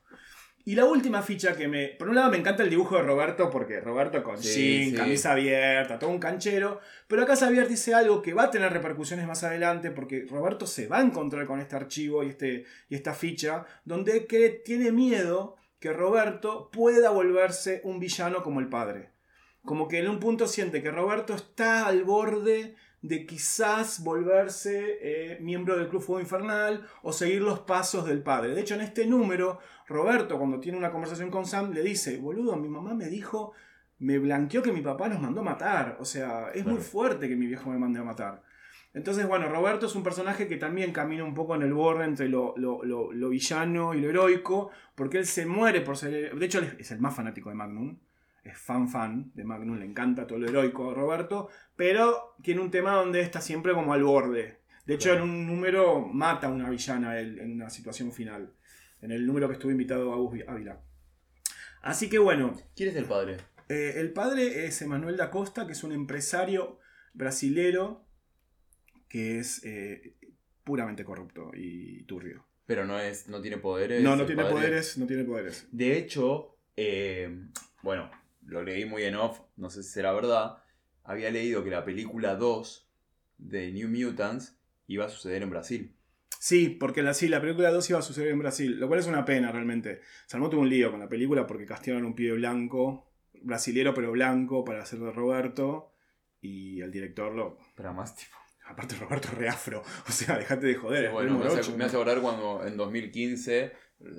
Y 0.64 0.74
la 0.74 0.84
última 0.84 1.22
ficha 1.22 1.56
que 1.56 1.68
me. 1.68 1.88
Por 1.88 2.10
un 2.10 2.14
lado 2.14 2.30
me 2.30 2.36
encanta 2.36 2.62
el 2.62 2.70
dibujo 2.70 2.96
de 2.96 3.02
Roberto, 3.02 3.50
porque 3.50 3.80
Roberto 3.80 4.22
con 4.22 4.42
Sí, 4.42 4.80
jean, 4.84 4.90
sí. 4.90 4.96
camisa 4.96 5.32
abierta, 5.32 5.98
todo 5.98 6.10
un 6.10 6.18
canchero. 6.18 6.80
Pero 7.08 7.22
acá 7.22 7.34
Xavier 7.34 7.66
dice 7.66 7.94
algo 7.94 8.20
que 8.20 8.34
va 8.34 8.44
a 8.44 8.50
tener 8.50 8.72
repercusiones 8.72 9.26
más 9.26 9.42
adelante, 9.42 9.90
porque 9.90 10.26
Roberto 10.28 10.66
se 10.66 10.86
va 10.86 10.98
a 10.98 11.02
encontrar 11.02 11.46
con 11.46 11.60
este 11.60 11.76
archivo 11.76 12.22
y, 12.22 12.28
este, 12.28 12.64
y 12.90 12.94
esta 12.94 13.14
ficha, 13.14 13.64
donde 13.84 14.26
que 14.26 14.50
tiene 14.50 14.92
miedo 14.92 15.56
que 15.78 15.94
Roberto 15.94 16.70
pueda 16.70 17.08
volverse 17.10 17.80
un 17.84 17.98
villano 17.98 18.42
como 18.42 18.60
el 18.60 18.68
padre. 18.68 19.12
Como 19.64 19.88
que 19.88 19.98
en 19.98 20.08
un 20.08 20.20
punto 20.20 20.46
siente 20.46 20.82
que 20.82 20.90
Roberto 20.90 21.34
está 21.34 21.86
al 21.86 22.04
borde 22.04 22.76
de 23.02 23.24
quizás 23.24 24.04
volverse 24.04 24.98
eh, 25.00 25.38
miembro 25.40 25.76
del 25.76 25.88
Club 25.88 26.02
Fuego 26.02 26.20
Infernal 26.20 26.86
o 27.02 27.12
seguir 27.12 27.40
los 27.42 27.60
pasos 27.60 28.04
del 28.06 28.22
padre. 28.22 28.54
De 28.54 28.60
hecho, 28.60 28.74
en 28.74 28.82
este 28.82 29.06
número, 29.06 29.58
Roberto, 29.88 30.36
cuando 30.38 30.60
tiene 30.60 30.76
una 30.78 30.90
conversación 30.92 31.30
con 31.30 31.46
Sam, 31.46 31.72
le 31.72 31.82
dice, 31.82 32.18
boludo, 32.18 32.56
mi 32.56 32.68
mamá 32.68 32.92
me 32.94 33.08
dijo, 33.08 33.52
me 33.98 34.18
blanqueó 34.18 34.62
que 34.62 34.72
mi 34.72 34.82
papá 34.82 35.08
nos 35.08 35.20
mandó 35.20 35.40
a 35.40 35.44
matar. 35.44 35.96
O 36.00 36.04
sea, 36.04 36.50
es 36.54 36.66
muy 36.66 36.78
fuerte 36.80 37.28
que 37.28 37.36
mi 37.36 37.46
viejo 37.46 37.70
me 37.70 37.78
mande 37.78 38.00
a 38.00 38.04
matar. 38.04 38.42
Entonces, 38.92 39.26
bueno, 39.26 39.48
Roberto 39.48 39.86
es 39.86 39.94
un 39.94 40.02
personaje 40.02 40.48
que 40.48 40.56
también 40.56 40.92
camina 40.92 41.22
un 41.24 41.32
poco 41.32 41.54
en 41.54 41.62
el 41.62 41.72
borde 41.72 42.04
entre 42.04 42.28
lo, 42.28 42.54
lo- 42.56 42.82
lo- 42.82 43.12
lo 43.12 43.28
villano 43.28 43.94
y 43.94 44.00
lo 44.00 44.10
heroico, 44.10 44.70
porque 44.94 45.18
él 45.18 45.26
se 45.26 45.46
muere 45.46 45.80
por 45.80 45.96
ser... 45.96 46.34
De 46.36 46.46
hecho, 46.46 46.58
él 46.58 46.76
es 46.78 46.90
el 46.90 46.98
más 47.00 47.14
fanático 47.14 47.48
de 47.50 47.54
Magnum. 47.54 47.96
Es 48.42 48.56
fan 48.58 48.88
fan 48.88 49.30
de 49.34 49.44
Magnum, 49.44 49.78
le 49.78 49.84
encanta 49.84 50.26
todo 50.26 50.38
lo 50.38 50.48
heroico 50.48 50.90
a 50.90 50.94
Roberto, 50.94 51.48
pero 51.76 52.36
tiene 52.42 52.60
un 52.60 52.70
tema 52.70 52.94
donde 52.94 53.20
está 53.20 53.40
siempre 53.40 53.72
como 53.74 53.92
al 53.92 54.02
borde. 54.02 54.60
De 54.86 54.94
hecho, 54.94 55.10
Claro. 55.10 55.24
en 55.24 55.30
un 55.30 55.46
número 55.46 56.00
mata 56.06 56.46
a 56.46 56.50
una 56.50 56.70
villana 56.70 57.18
él 57.18 57.38
en 57.38 57.52
una 57.52 57.68
situación 57.70 58.12
final. 58.12 58.52
En 59.02 59.10
el 59.12 59.26
número 59.26 59.46
que 59.48 59.54
estuvo 59.54 59.70
invitado 59.70 60.12
a 60.12 60.52
Ávila. 60.52 60.80
Así 61.82 62.08
que 62.10 62.18
bueno, 62.18 62.54
¿Quién 62.76 62.88
es 62.90 62.96
el 62.96 63.04
padre? 63.06 63.36
eh, 63.68 63.94
el 63.96 64.12
padre 64.12 64.66
es 64.66 64.80
Emanuel 64.82 65.16
da 65.16 65.30
Costa, 65.30 65.66
que 65.66 65.72
es 65.72 65.84
un 65.84 65.92
empresario 65.92 66.78
brasilero 67.14 68.04
que 69.08 69.38
es 69.38 69.62
eh, 69.64 70.16
puramente 70.64 71.04
corrupto 71.04 71.50
y 71.54 72.02
turbio. 72.04 72.44
Pero 72.66 72.84
no 72.86 72.98
es, 72.98 73.28
no 73.28 73.40
tiene 73.40 73.56
poderes. 73.58 74.02
No, 74.02 74.14
no 74.16 74.24
tiene 74.26 74.42
padre. 74.42 74.54
poderes, 74.56 74.98
no 74.98 75.06
tiene 75.06 75.24
poderes. 75.24 75.66
De 75.72 75.96
hecho, 75.96 76.56
eh, 76.76 77.46
bueno, 77.82 78.10
lo 78.50 78.64
leí 78.64 78.84
muy 78.84 79.04
en 79.04 79.14
off, 79.14 79.40
no 79.56 79.70
sé 79.70 79.82
si 79.82 79.90
será 79.90 80.12
verdad. 80.12 80.56
Había 81.04 81.30
leído 81.30 81.62
que 81.62 81.70
la 81.70 81.84
película 81.84 82.34
2 82.34 82.90
de 83.38 83.70
New 83.72 83.88
Mutants 83.88 84.58
iba 84.88 85.06
a 85.06 85.08
suceder 85.08 85.42
en 85.42 85.50
Brasil. 85.50 85.96
Sí, 86.38 86.68
porque 86.68 87.02
la, 87.02 87.14
sí, 87.14 87.28
la 87.28 87.40
película 87.40 87.70
2 87.70 87.90
iba 87.90 87.98
a 88.00 88.02
suceder 88.02 88.32
en 88.32 88.40
Brasil, 88.40 88.78
lo 88.78 88.88
cual 88.88 89.00
es 89.00 89.06
una 89.06 89.24
pena 89.24 89.52
realmente. 89.52 90.00
Se 90.26 90.36
armó 90.36 90.50
todo 90.50 90.60
un 90.60 90.68
lío 90.68 90.90
con 90.90 90.98
la 90.98 91.08
película 91.08 91.46
porque 91.46 91.64
castearon 91.64 92.02
a 92.02 92.06
un 92.06 92.14
pibe 92.14 92.32
blanco, 92.32 93.12
brasilero 93.42 93.94
pero 93.94 94.10
blanco, 94.10 94.64
para 94.64 94.82
hacer 94.82 94.98
de 94.98 95.12
Roberto, 95.12 95.92
y 96.40 96.80
el 96.80 96.90
director 96.90 97.32
lo... 97.32 97.58
Pero 97.76 97.94
más 97.94 98.16
tipo. 98.16 98.36
Aparte 98.66 98.94
Roberto 98.96 99.28
es 99.28 99.34
re 99.34 99.48
afro, 99.48 99.82
o 100.08 100.12
sea, 100.12 100.38
dejate 100.38 100.66
de 100.66 100.74
joder. 100.74 101.10
bueno, 101.10 101.38
me 101.38 101.46
hace, 101.46 101.60
ocho. 101.60 101.76
me 101.76 101.84
hace 101.84 101.96
acordar 101.96 102.20
cuando 102.20 102.64
en 102.64 102.76
2015 102.76 103.72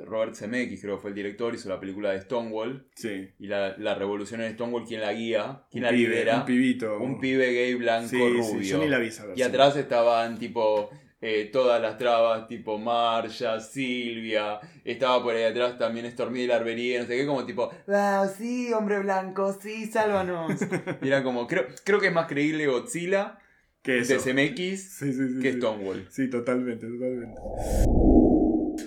Robert 0.05 0.35
Zemeckis, 0.35 0.81
creo 0.81 0.95
que 0.95 1.01
fue 1.01 1.09
el 1.09 1.15
director, 1.15 1.53
hizo 1.55 1.69
la 1.69 1.79
película 1.79 2.11
de 2.11 2.21
Stonewall. 2.21 2.87
Sí. 2.95 3.29
Y 3.39 3.47
la, 3.47 3.75
la 3.77 3.95
revolución 3.95 4.41
en 4.41 4.53
Stonewall, 4.53 4.85
¿quién 4.85 5.01
la 5.01 5.13
guía? 5.13 5.63
¿Quién 5.71 5.83
Un 5.83 5.89
la 5.91 5.95
pibe, 5.95 6.09
lidera? 6.09 6.37
Un 6.37 6.45
pibito. 6.45 6.99
Un 6.99 7.19
pibe 7.19 7.51
gay 7.51 7.73
blanco 7.75 8.09
Sí, 8.09 8.17
sí, 8.17 8.53
rubio. 8.53 8.61
yo 8.61 8.77
ni 8.79 8.87
la 8.89 8.99
vi 8.99 9.07
esa 9.07 9.25
Y 9.35 9.41
atrás 9.41 9.75
estaban 9.75 10.37
tipo 10.37 10.89
eh, 11.19 11.49
todas 11.51 11.81
las 11.81 11.97
trabas, 11.97 12.47
tipo 12.47 12.77
Marcia, 12.79 13.59
Silvia, 13.59 14.59
estaba 14.83 15.21
por 15.21 15.35
ahí 15.35 15.43
atrás 15.43 15.77
también 15.77 16.09
Stormy 16.11 16.41
de 16.41 16.47
la 16.47 16.55
Arbería, 16.55 16.99
no 17.01 17.05
sé 17.07 17.15
qué, 17.17 17.27
como 17.27 17.45
tipo, 17.45 17.71
wow, 17.85 18.27
sí, 18.35 18.73
hombre 18.73 18.99
blanco, 18.99 19.55
sí, 19.61 19.85
sálvanos. 19.85 20.53
y 21.01 21.07
era 21.07 21.21
como, 21.23 21.45
creo, 21.45 21.65
creo 21.83 21.99
que 21.99 22.07
es 22.07 22.13
más 22.13 22.27
creíble 22.27 22.65
Godzilla 22.67 23.37
¿Qué 23.83 23.99
es 23.99 24.09
de 24.09 24.15
eso? 24.15 24.25
CMX 24.29 24.79
Sí, 24.99 25.41
que. 25.41 25.53
Stonewall. 25.53 26.07
Sí, 26.09 26.29
totalmente, 26.29 26.87
totalmente. 26.87 27.39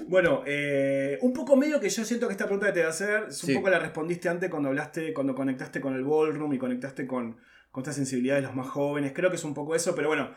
Bueno, 0.09 0.43
eh, 0.47 1.19
un 1.23 1.33
poco 1.33 1.57
medio 1.57 1.81
que 1.81 1.89
yo 1.89 2.05
siento 2.05 2.27
que 2.27 2.33
esta 2.33 2.47
pregunta 2.47 2.67
que 2.67 2.73
te 2.73 2.81
voy 2.81 2.87
a 2.87 2.91
hacer, 2.91 3.29
un 3.49 3.55
poco 3.55 3.71
la 3.71 3.79
respondiste 3.79 4.29
antes 4.29 4.51
cuando 4.51 4.69
hablaste, 4.69 5.13
cuando 5.13 5.35
conectaste 5.35 5.81
con 5.81 5.95
el 5.95 6.05
ballroom 6.05 6.53
y 6.55 6.59
conectaste 6.59 7.07
con, 7.07 7.39
con 7.71 7.83
esta 7.83 7.93
sensibilidad 7.93 8.37
de 8.37 8.43
los 8.43 8.55
más 8.55 8.69
jóvenes. 8.69 9.13
Creo 9.15 9.31
que 9.31 9.37
es 9.37 9.45
un 9.45 9.55
poco 9.55 9.75
eso, 9.75 9.95
pero 9.95 10.09
bueno, 10.09 10.31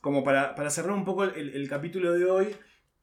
como 0.00 0.22
para, 0.22 0.54
para 0.54 0.70
cerrar 0.70 0.92
un 0.92 1.04
poco 1.04 1.24
el, 1.24 1.54
el 1.54 1.68
capítulo 1.68 2.12
de 2.12 2.24
hoy, 2.24 2.48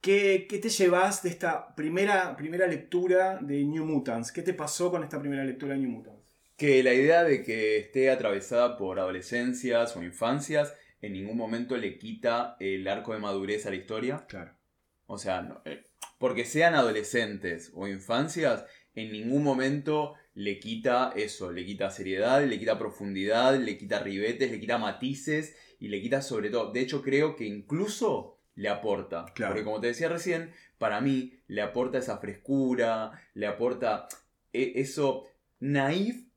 ¿Qué, 0.00 0.46
qué 0.48 0.58
te 0.58 0.70
llevas 0.70 1.22
de 1.22 1.28
esta 1.28 1.74
primera, 1.74 2.34
primera 2.34 2.66
lectura 2.66 3.38
de 3.42 3.62
New 3.64 3.84
Mutants? 3.84 4.32
¿Qué 4.32 4.40
te 4.40 4.54
pasó 4.54 4.90
con 4.90 5.02
esta 5.02 5.20
primera 5.20 5.44
lectura 5.44 5.74
de 5.74 5.80
New 5.80 5.90
Mutants? 5.90 6.22
Que 6.56 6.82
la 6.82 6.94
idea 6.94 7.22
de 7.22 7.42
que 7.42 7.76
esté 7.76 8.10
atravesada 8.10 8.78
por 8.78 8.98
adolescencias 8.98 9.94
o 9.96 10.02
infancias 10.02 10.74
en 11.02 11.12
ningún 11.12 11.36
momento 11.36 11.76
le 11.76 11.98
quita 11.98 12.56
el 12.60 12.88
arco 12.88 13.12
de 13.12 13.18
madurez 13.18 13.66
a 13.66 13.70
la 13.70 13.76
historia. 13.76 14.24
Claro. 14.26 14.52
O 15.10 15.18
sea, 15.18 15.42
no, 15.42 15.60
eh, 15.64 15.82
porque 16.18 16.44
sean 16.44 16.76
adolescentes 16.76 17.72
o 17.74 17.88
infancias, 17.88 18.64
en 18.94 19.10
ningún 19.10 19.42
momento 19.42 20.14
le 20.34 20.60
quita 20.60 21.12
eso, 21.16 21.50
le 21.50 21.66
quita 21.66 21.90
seriedad, 21.90 22.44
le 22.44 22.60
quita 22.60 22.78
profundidad, 22.78 23.58
le 23.58 23.76
quita 23.76 23.98
ribetes, 23.98 24.52
le 24.52 24.60
quita 24.60 24.78
matices 24.78 25.56
y 25.80 25.88
le 25.88 26.00
quita 26.00 26.22
sobre 26.22 26.50
todo. 26.50 26.70
De 26.70 26.78
hecho, 26.78 27.02
creo 27.02 27.34
que 27.34 27.44
incluso 27.44 28.38
le 28.54 28.68
aporta. 28.68 29.24
Claro. 29.34 29.52
Porque 29.52 29.64
como 29.64 29.80
te 29.80 29.88
decía 29.88 30.08
recién, 30.08 30.52
para 30.78 31.00
mí 31.00 31.40
le 31.48 31.62
aporta 31.62 31.98
esa 31.98 32.18
frescura, 32.18 33.10
le 33.34 33.48
aporta 33.48 34.06
eh, 34.52 34.74
eso 34.76 35.24
naif, 35.58 36.28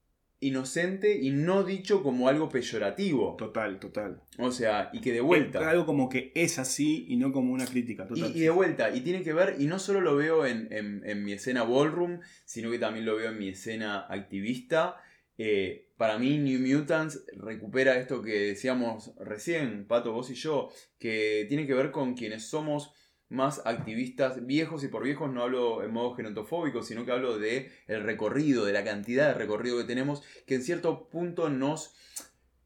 inocente 0.45 1.17
y 1.19 1.31
no 1.31 1.63
dicho 1.63 2.03
como 2.03 2.27
algo 2.27 2.49
peyorativo. 2.49 3.35
Total, 3.37 3.79
total. 3.79 4.21
O 4.37 4.51
sea, 4.51 4.89
y 4.93 5.01
que 5.01 5.11
de 5.11 5.21
vuelta. 5.21 5.69
Algo 5.69 5.85
como 5.85 6.09
que 6.09 6.31
es 6.35 6.59
así 6.59 7.05
y 7.09 7.17
no 7.17 7.31
como 7.31 7.53
una 7.53 7.65
crítica, 7.65 8.03
Y, 8.05 8.07
total. 8.19 8.35
y 8.35 8.39
de 8.41 8.49
vuelta, 8.49 8.95
y 8.95 9.01
tiene 9.01 9.23
que 9.23 9.33
ver, 9.33 9.55
y 9.59 9.65
no 9.67 9.79
solo 9.79 10.01
lo 10.01 10.15
veo 10.15 10.45
en, 10.45 10.67
en- 10.71 11.01
en 11.05 11.23
mi 11.23 11.33
escena 11.33 11.63
ballroom, 11.63 12.19
sino 12.45 12.69
que 12.71 12.79
también 12.79 13.05
lo 13.05 13.15
veo 13.15 13.31
en 13.31 13.39
mi 13.39 13.49
escena 13.49 14.05
activista. 14.09 14.97
Eh, 15.37 15.89
para 15.97 16.19
mí, 16.19 16.37
New 16.37 16.59
Mutants 16.59 17.25
recupera 17.37 17.97
esto 17.97 18.21
que 18.21 18.33
decíamos 18.49 19.13
recién, 19.19 19.85
Pato, 19.87 20.11
vos 20.11 20.29
y 20.29 20.35
yo, 20.35 20.69
que 20.99 21.45
tiene 21.49 21.65
que 21.65 21.73
ver 21.73 21.91
con 21.91 22.13
quienes 22.13 22.43
somos 22.47 22.91
más 23.30 23.61
activistas 23.65 24.45
viejos, 24.45 24.84
y 24.84 24.88
por 24.88 25.03
viejos 25.03 25.32
no 25.32 25.41
hablo 25.43 25.84
en 25.84 25.91
modo 25.91 26.13
gerontofóbico, 26.13 26.84
sino 26.84 27.05
que 27.05 27.11
hablo 27.11 27.39
de 27.39 27.71
el 27.88 28.03
recorrido, 28.03 28.65
de 28.65 28.74
la 28.74 28.84
cantidad 28.84 29.30
de 29.30 29.34
recorrido 29.34 29.78
que 29.78 29.86
tenemos, 29.86 30.21
que 30.45 30.55
en 30.55 30.63
cierto 30.63 31.09
punto 31.09 31.49
nos 31.49 31.95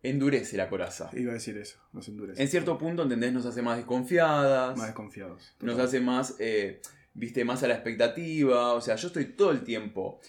endurece 0.04 0.58
la 0.58 0.70
coraza. 0.70 1.10
Iba 1.14 1.32
a 1.32 1.36
decir 1.36 1.58
eso, 1.58 1.80
nos 1.94 2.08
endurece. 2.08 2.42
En 2.42 2.48
cierto 2.48 2.78
punto, 2.78 3.04
¿entendés? 3.04 3.34
Nos 3.34 3.46
hace 3.46 3.62
más 3.62 3.78
desconfiadas 3.78 4.78
Más 4.78 4.88
desconfiados. 4.88 5.56
nos 5.62 5.80
hace 5.80 6.00
más, 6.00 6.36
eh, 6.40 6.82
viste, 7.14 7.46
más 7.46 7.64
a 7.64 7.68
la 7.68 7.74
expectativa. 7.74 8.74
O 8.74 8.82
sea, 8.82 8.96
yo 8.96 9.08
estoy 9.08 9.26
todo 9.26 9.52
el 9.52 9.64
tiempo, 9.64 10.20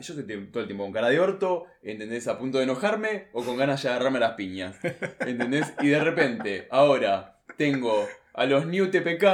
yo 0.00 0.14
estoy 0.14 0.46
todo 0.50 0.62
el 0.62 0.66
tiempo 0.66 0.84
con 0.84 0.92
cara 0.92 1.08
de 1.08 1.20
orto, 1.20 1.66
¿entendés? 1.82 2.26
A 2.28 2.38
punto 2.38 2.58
de 2.58 2.64
enojarme 2.64 3.28
o 3.32 3.44
con 3.44 3.56
ganas 3.56 3.82
de 3.82 3.88
agarrarme 3.88 4.18
a 4.18 4.20
las 4.20 4.32
piñas, 4.32 4.76
¿entendés? 5.20 5.72
Y 5.80 5.88
de 5.88 6.02
repente, 6.02 6.68
ahora 6.70 7.40
tengo 7.56 8.06
a 8.38 8.46
los 8.46 8.66
New 8.66 8.90
TPK, 8.90 9.24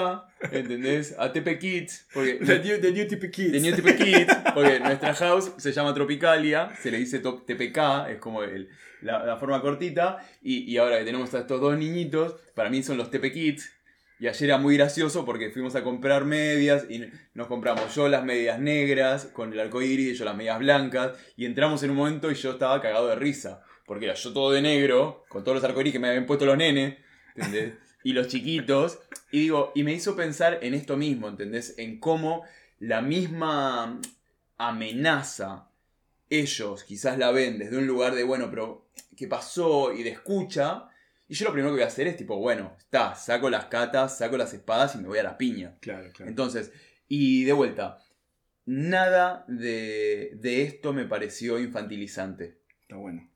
¿entendés? 0.52 1.14
A 1.18 1.32
TP 1.32 1.58
Kids, 1.58 2.06
porque... 2.12 2.34
The 2.44 2.58
New, 2.60 2.80
the 2.80 2.92
new 2.92 3.06
Type 3.06 3.30
Kids. 3.30 3.52
De 3.52 3.60
New 3.60 3.74
TP 3.74 3.96
Kids, 3.96 4.34
porque 4.54 4.80
nuestra 4.80 5.14
house 5.14 5.52
se 5.58 5.72
llama 5.72 5.92
Tropicalia, 5.94 6.70
se 6.80 6.90
le 6.90 6.98
dice 6.98 7.18
top- 7.20 7.44
TPK, 7.46 8.10
es 8.10 8.18
como 8.18 8.42
el- 8.42 8.68
la, 9.02 9.24
la 9.24 9.36
forma 9.36 9.60
cortita, 9.60 10.18
y, 10.42 10.70
y 10.70 10.78
ahora 10.78 10.98
que 10.98 11.04
tenemos 11.04 11.34
a 11.34 11.40
estos 11.40 11.60
dos 11.60 11.76
niñitos, 11.78 12.34
para 12.54 12.70
mí 12.70 12.82
son 12.82 12.96
los 12.96 13.10
TP 13.10 13.30
Kids, 13.32 13.70
y 14.20 14.28
ayer 14.28 14.48
era 14.50 14.58
muy 14.58 14.76
gracioso 14.76 15.24
porque 15.26 15.50
fuimos 15.50 15.74
a 15.74 15.82
comprar 15.82 16.24
medias 16.24 16.86
y 16.88 17.04
nos 17.34 17.46
compramos 17.48 17.94
yo 17.94 18.08
las 18.08 18.24
medias 18.24 18.58
negras 18.60 19.26
con 19.26 19.52
el 19.52 19.60
arco 19.60 19.82
iris 19.82 20.12
y 20.12 20.14
yo 20.14 20.24
las 20.24 20.36
medias 20.36 20.58
blancas, 20.58 21.12
y 21.36 21.44
entramos 21.44 21.82
en 21.82 21.90
un 21.90 21.96
momento 21.96 22.30
y 22.30 22.34
yo 22.34 22.52
estaba 22.52 22.80
cagado 22.80 23.08
de 23.08 23.16
risa, 23.16 23.62
porque 23.86 24.06
era 24.06 24.14
yo 24.14 24.32
todo 24.32 24.52
de 24.52 24.62
negro, 24.62 25.24
con 25.28 25.44
todos 25.44 25.56
los 25.56 25.64
arcoíris 25.64 25.92
que 25.92 25.98
me 25.98 26.08
habían 26.08 26.24
puesto 26.26 26.46
los 26.46 26.56
nenes, 26.56 26.96
¿entendés? 27.34 27.74
Y 28.04 28.12
los 28.12 28.28
chiquitos, 28.28 29.00
y 29.32 29.40
digo, 29.40 29.72
y 29.74 29.82
me 29.82 29.92
hizo 29.92 30.14
pensar 30.14 30.60
en 30.62 30.74
esto 30.74 30.96
mismo, 30.96 31.26
¿entendés? 31.26 31.74
En 31.78 31.98
cómo 31.98 32.44
la 32.78 33.00
misma 33.00 34.00
amenaza, 34.56 35.68
ellos 36.30 36.84
quizás 36.84 37.18
la 37.18 37.32
ven 37.32 37.58
desde 37.58 37.78
un 37.78 37.86
lugar 37.86 38.14
de, 38.14 38.22
bueno, 38.22 38.48
pero 38.50 38.86
¿qué 39.16 39.26
pasó? 39.26 39.92
Y 39.92 40.02
de 40.02 40.10
escucha. 40.10 40.88
Y 41.28 41.34
yo 41.34 41.46
lo 41.46 41.52
primero 41.52 41.72
que 41.72 41.78
voy 41.80 41.84
a 41.84 41.88
hacer 41.88 42.06
es 42.06 42.16
tipo, 42.16 42.36
bueno, 42.36 42.76
está, 42.78 43.14
saco 43.14 43.48
las 43.48 43.66
catas, 43.66 44.18
saco 44.18 44.36
las 44.36 44.52
espadas 44.52 44.94
y 44.94 44.98
me 44.98 45.08
voy 45.08 45.18
a 45.18 45.22
la 45.22 45.38
piña. 45.38 45.74
Claro, 45.80 46.10
claro. 46.12 46.28
Entonces, 46.28 46.70
y 47.08 47.44
de 47.44 47.52
vuelta, 47.52 47.98
nada 48.66 49.44
de, 49.48 50.32
de 50.34 50.62
esto 50.62 50.92
me 50.92 51.06
pareció 51.06 51.58
infantilizante. 51.58 52.58
Está 52.82 52.96
bueno. 52.96 53.30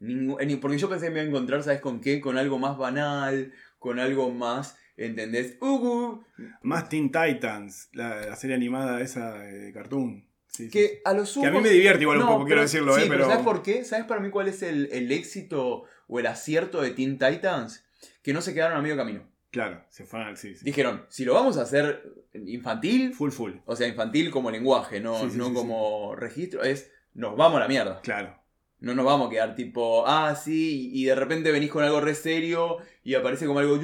Ningú- 0.00 0.60
porque 0.60 0.78
yo 0.78 0.88
pensé 0.88 1.06
que 1.06 1.10
me 1.10 1.18
iba 1.20 1.26
a 1.26 1.28
encontrar, 1.28 1.62
¿sabes 1.62 1.80
con 1.80 2.00
qué? 2.00 2.20
Con 2.20 2.38
algo 2.38 2.58
más 2.58 2.76
banal, 2.76 3.52
con 3.78 3.98
algo 3.98 4.30
más, 4.30 4.76
¿entendés? 4.96 5.56
Ugu, 5.60 6.24
Más 6.62 6.88
Teen 6.88 7.10
Titans, 7.10 7.88
la, 7.92 8.20
la 8.26 8.36
serie 8.36 8.56
animada 8.56 9.00
esa 9.00 9.34
de 9.38 9.72
cartoon. 9.72 10.26
Sí, 10.46 10.70
que 10.70 10.86
sí. 10.88 10.94
a 11.04 11.12
los 11.12 11.32
Que 11.34 11.46
a 11.46 11.50
mí 11.50 11.60
me 11.60 11.68
divierte 11.68 12.02
igual 12.02 12.18
un 12.20 12.26
poco, 12.26 12.44
quiero 12.46 12.62
decirlo, 12.62 12.94
sí, 12.96 13.02
eh, 13.02 13.06
pero- 13.08 13.26
¿sabes 13.28 13.44
por 13.44 13.62
qué? 13.62 13.84
¿Sabes 13.84 14.06
para 14.06 14.20
mí 14.20 14.30
cuál 14.30 14.48
es 14.48 14.62
el, 14.62 14.88
el 14.92 15.12
éxito 15.12 15.84
o 16.08 16.18
el 16.18 16.26
acierto 16.26 16.80
de 16.80 16.90
Teen 16.90 17.18
Titans? 17.18 17.84
Que 18.22 18.32
no 18.32 18.40
se 18.40 18.54
quedaron 18.54 18.76
a 18.78 18.82
medio 18.82 18.96
camino. 18.96 19.22
Claro, 19.50 19.84
se 19.88 20.04
fueron 20.04 20.28
al 20.28 20.36
sí. 20.36 20.54
Dijeron, 20.62 21.06
si 21.08 21.24
lo 21.24 21.34
vamos 21.34 21.56
a 21.58 21.62
hacer 21.62 22.02
infantil, 22.34 23.14
Full, 23.14 23.30
full. 23.30 23.52
o 23.64 23.76
sea, 23.76 23.86
infantil 23.88 24.30
como 24.30 24.50
lenguaje, 24.50 25.00
no, 25.00 25.26
no 25.26 25.54
como 25.54 26.14
registro, 26.16 26.62
es 26.62 26.90
nos 27.14 27.36
vamos 27.36 27.56
a 27.56 27.60
la 27.60 27.68
mierda. 27.68 28.00
Claro. 28.02 28.37
No 28.80 28.94
nos 28.94 29.04
vamos 29.04 29.28
a 29.28 29.30
quedar 29.30 29.54
tipo, 29.54 30.04
ah, 30.06 30.34
sí, 30.34 30.90
y 30.92 31.04
de 31.04 31.14
repente 31.14 31.50
venís 31.50 31.70
con 31.70 31.82
algo 31.82 32.00
re 32.00 32.14
serio 32.14 32.78
y 33.02 33.14
aparece 33.14 33.46
como 33.46 33.58
algo. 33.58 33.78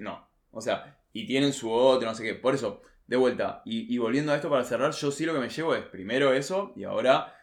No. 0.00 0.28
O 0.50 0.60
sea, 0.60 0.98
y 1.12 1.26
tienen 1.26 1.52
su 1.52 1.70
otro, 1.70 2.08
no 2.08 2.14
sé 2.14 2.24
qué. 2.24 2.34
Por 2.34 2.54
eso, 2.54 2.82
de 3.06 3.16
vuelta, 3.16 3.62
y, 3.64 3.92
y 3.94 3.98
volviendo 3.98 4.32
a 4.32 4.36
esto 4.36 4.50
para 4.50 4.64
cerrar, 4.64 4.92
yo 4.92 5.10
sí 5.10 5.24
lo 5.24 5.34
que 5.34 5.40
me 5.40 5.48
llevo 5.48 5.74
es 5.74 5.84
primero 5.84 6.32
eso 6.32 6.72
y 6.76 6.84
ahora 6.84 7.34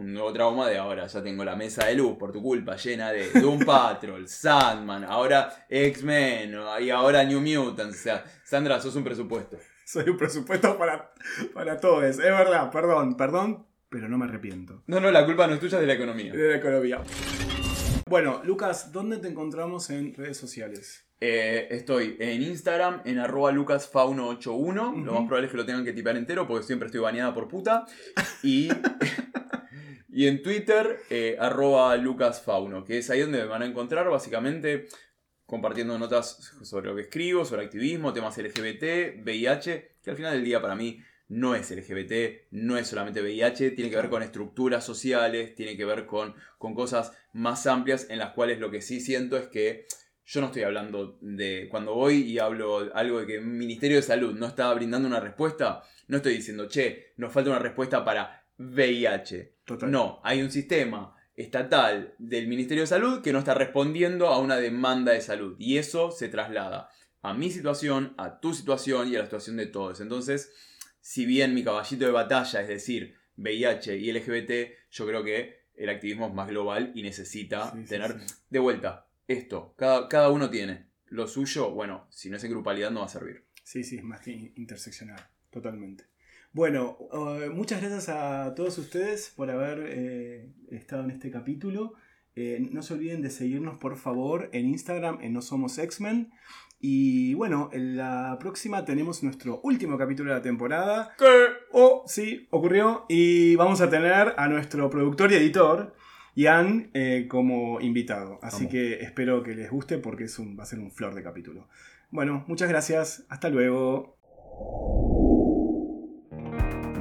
un 0.00 0.14
nuevo 0.14 0.32
trauma 0.32 0.68
de 0.68 0.78
ahora. 0.78 1.06
Ya 1.06 1.22
tengo 1.22 1.44
la 1.44 1.56
mesa 1.56 1.86
de 1.86 1.94
luz 1.94 2.16
por 2.18 2.32
tu 2.32 2.42
culpa 2.42 2.76
llena 2.76 3.12
de 3.12 3.30
Doom 3.30 3.60
Patrol, 3.66 4.26
Sandman, 4.26 5.04
ahora 5.04 5.66
X-Men 5.68 6.56
y 6.80 6.90
ahora 6.90 7.24
New 7.24 7.40
Mutants. 7.40 7.98
O 7.98 8.02
sea, 8.02 8.24
Sandra, 8.44 8.80
sos 8.80 8.96
un 8.96 9.04
presupuesto. 9.04 9.58
Soy 9.84 10.08
un 10.08 10.16
presupuesto 10.16 10.78
para, 10.78 11.12
para 11.52 11.78
todos. 11.78 12.04
Es 12.04 12.18
verdad, 12.18 12.70
perdón, 12.70 13.16
perdón, 13.16 13.66
pero 13.90 14.08
no 14.08 14.16
me 14.16 14.24
arrepiento. 14.24 14.82
No, 14.86 15.00
no, 15.00 15.10
la 15.10 15.26
culpa 15.26 15.46
no 15.46 15.54
es 15.54 15.60
tuya, 15.60 15.76
es 15.76 15.80
de 15.80 15.86
la 15.86 15.94
economía. 15.94 16.32
De 16.32 16.48
la 16.48 16.56
economía. 16.56 17.02
Bueno, 18.08 18.40
Lucas, 18.44 18.92
¿dónde 18.92 19.18
te 19.18 19.28
encontramos 19.28 19.90
en 19.90 20.14
redes 20.14 20.36
sociales? 20.36 21.04
Eh, 21.20 21.66
estoy 21.70 22.16
en 22.18 22.42
Instagram, 22.42 23.02
en 23.04 23.18
arroba 23.18 23.52
lucasfauno81. 23.52 25.04
Lo 25.04 25.12
más 25.12 25.26
probable 25.26 25.46
es 25.46 25.50
que 25.50 25.56
lo 25.56 25.66
tengan 25.66 25.84
que 25.84 25.92
tipear 25.92 26.16
entero 26.16 26.46
porque 26.46 26.64
siempre 26.64 26.86
estoy 26.86 27.00
baneada 27.00 27.34
por 27.34 27.48
puta. 27.48 27.84
Y, 28.42 28.68
y 30.08 30.28
en 30.28 30.42
Twitter, 30.42 31.00
eh, 31.10 31.36
arroba 31.38 31.96
lucasfauno, 31.96 32.84
que 32.84 32.98
es 32.98 33.10
ahí 33.10 33.20
donde 33.20 33.38
me 33.38 33.46
van 33.46 33.62
a 33.62 33.66
encontrar 33.66 34.08
básicamente 34.08 34.86
compartiendo 35.46 35.98
notas 35.98 36.54
sobre 36.62 36.88
lo 36.88 36.94
que 36.94 37.02
escribo, 37.02 37.44
sobre 37.44 37.64
activismo, 37.64 38.12
temas 38.12 38.38
LGBT, 38.38 39.20
VIH, 39.24 39.96
que 40.00 40.10
al 40.10 40.16
final 40.16 40.34
del 40.34 40.44
día 40.44 40.62
para 40.62 40.76
mí 40.76 41.02
no 41.30 41.54
es 41.54 41.70
LGBT, 41.70 42.48
no 42.50 42.76
es 42.76 42.88
solamente 42.88 43.22
VIH, 43.22 43.70
tiene 43.70 43.88
que 43.88 43.96
ver 43.96 44.10
con 44.10 44.22
estructuras 44.22 44.84
sociales, 44.84 45.54
tiene 45.54 45.76
que 45.76 45.84
ver 45.84 46.04
con, 46.04 46.34
con 46.58 46.74
cosas 46.74 47.12
más 47.32 47.66
amplias 47.68 48.08
en 48.10 48.18
las 48.18 48.32
cuales 48.32 48.58
lo 48.58 48.70
que 48.70 48.82
sí 48.82 49.00
siento 49.00 49.36
es 49.36 49.46
que 49.46 49.86
yo 50.26 50.40
no 50.40 50.48
estoy 50.48 50.64
hablando 50.64 51.18
de 51.20 51.68
cuando 51.70 51.94
voy 51.94 52.22
y 52.22 52.40
hablo 52.40 52.90
algo 52.94 53.20
de 53.20 53.26
que 53.26 53.36
el 53.36 53.46
Ministerio 53.46 53.96
de 53.96 54.02
Salud 54.02 54.34
no 54.34 54.46
está 54.46 54.74
brindando 54.74 55.06
una 55.06 55.20
respuesta, 55.20 55.82
no 56.08 56.16
estoy 56.16 56.34
diciendo, 56.34 56.66
che, 56.66 57.12
nos 57.16 57.32
falta 57.32 57.50
una 57.50 57.58
respuesta 57.60 58.04
para 58.04 58.44
VIH. 58.58 59.54
Total. 59.64 59.88
No, 59.88 60.20
hay 60.24 60.42
un 60.42 60.50
sistema 60.50 61.16
estatal 61.36 62.14
del 62.18 62.48
Ministerio 62.48 62.82
de 62.82 62.88
Salud 62.88 63.22
que 63.22 63.32
no 63.32 63.38
está 63.38 63.54
respondiendo 63.54 64.26
a 64.26 64.40
una 64.40 64.56
demanda 64.56 65.12
de 65.12 65.20
salud 65.20 65.54
y 65.60 65.78
eso 65.78 66.10
se 66.10 66.28
traslada 66.28 66.90
a 67.22 67.34
mi 67.34 67.50
situación, 67.50 68.14
a 68.18 68.40
tu 68.40 68.52
situación 68.52 69.08
y 69.08 69.14
a 69.14 69.20
la 69.20 69.26
situación 69.26 69.56
de 69.56 69.66
todos. 69.66 70.00
Entonces, 70.00 70.52
si 71.00 71.26
bien 71.26 71.54
mi 71.54 71.64
caballito 71.64 72.04
de 72.06 72.12
batalla 72.12 72.60
es 72.60 72.68
decir, 72.68 73.16
VIH 73.36 73.96
y 73.96 74.12
LGBT, 74.12 74.50
yo 74.90 75.06
creo 75.06 75.24
que 75.24 75.60
el 75.74 75.88
activismo 75.88 76.26
es 76.28 76.34
más 76.34 76.48
global 76.48 76.92
y 76.94 77.02
necesita 77.02 77.72
Sí, 77.72 77.78
sí, 77.82 77.88
tener 77.88 78.20
sí. 78.20 78.34
de 78.50 78.58
vuelta 78.58 79.06
esto. 79.28 79.74
Cada, 79.76 80.08
cada 80.08 80.30
uno 80.30 80.50
tiene 80.50 80.86
lo 81.06 81.26
suyo. 81.26 81.70
Bueno, 81.70 82.06
si 82.10 82.30
no 82.30 82.36
es 82.36 82.44
en 82.44 82.50
grupalidad 82.50 82.90
no 82.90 83.00
va 83.00 83.06
a 83.06 83.10
servir. 83.10 83.44
Sí, 83.64 83.84
sí, 83.84 83.96
es 83.96 84.04
más 84.04 84.20
que 84.20 84.52
interseccional, 84.56 85.20
totalmente. 85.50 86.04
Bueno, 86.52 86.98
eh, 87.12 87.48
muchas 87.48 87.80
gracias 87.80 88.08
a 88.08 88.54
todos 88.56 88.76
ustedes 88.78 89.32
por 89.36 89.50
haber 89.50 89.84
eh, 89.88 90.52
estado 90.70 91.04
en 91.04 91.10
este 91.12 91.30
capítulo. 91.30 91.94
Eh, 92.34 92.58
no 92.72 92.82
se 92.82 92.94
olviden 92.94 93.22
de 93.22 93.30
seguirnos 93.30 93.78
por 93.78 93.96
favor 93.96 94.50
en 94.52 94.66
Instagram 94.66 95.18
en 95.20 95.32
No 95.32 95.42
Somos 95.42 95.78
X-Men. 95.78 96.32
Y 96.82 97.34
bueno, 97.34 97.68
en 97.72 97.98
la 97.98 98.38
próxima 98.40 98.86
tenemos 98.86 99.22
nuestro 99.22 99.60
último 99.62 99.98
capítulo 99.98 100.30
de 100.30 100.38
la 100.38 100.42
temporada. 100.42 101.14
Oh, 101.72 102.04
sí, 102.06 102.48
ocurrió. 102.50 103.04
Y 103.08 103.54
vamos 103.56 103.82
a 103.82 103.90
tener 103.90 104.34
a 104.38 104.48
nuestro 104.48 104.88
productor 104.88 105.30
y 105.30 105.34
editor, 105.34 105.94
Ian, 106.34 106.90
eh, 106.94 107.26
como 107.28 107.82
invitado. 107.82 108.38
Así 108.40 108.64
Vamos. 108.64 108.72
que 108.72 109.00
espero 109.00 109.42
que 109.42 109.54
les 109.54 109.70
guste 109.70 109.98
porque 109.98 110.24
es 110.24 110.38
un, 110.38 110.58
va 110.58 110.62
a 110.62 110.66
ser 110.66 110.78
un 110.78 110.90
flor 110.90 111.14
de 111.14 111.22
capítulo. 111.22 111.68
Bueno, 112.10 112.44
muchas 112.48 112.70
gracias. 112.70 113.26
Hasta 113.28 113.50
luego. 113.50 114.16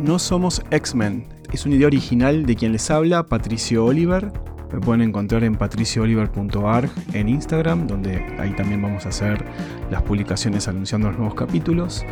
No 0.03 0.19
somos 0.19 0.61
X-Men. 0.71 1.30
Es 1.53 1.65
una 1.65 1.75
idea 1.75 1.88
original 1.88 2.45
de 2.45 2.55
quien 2.55 2.73
les 2.73 2.91
habla, 2.91 3.27
Patricio 3.27 3.86
Oliver. 3.86 4.32
Me 4.72 4.80
pueden 4.80 5.01
encontrar 5.01 5.43
en 5.43 5.55
patriciooliver.org 5.55 6.89
en 7.13 7.30
Instagram, 7.30 7.88
donde 7.88 8.24
ahí 8.38 8.51
también 8.51 8.82
vamos 8.82 9.05
a 9.05 9.09
hacer 9.09 9.43
las 9.89 10.03
publicaciones 10.03 10.67
anunciando 10.67 11.09
los 11.09 11.17
nuevos 11.17 11.36
capítulos. 11.36 12.05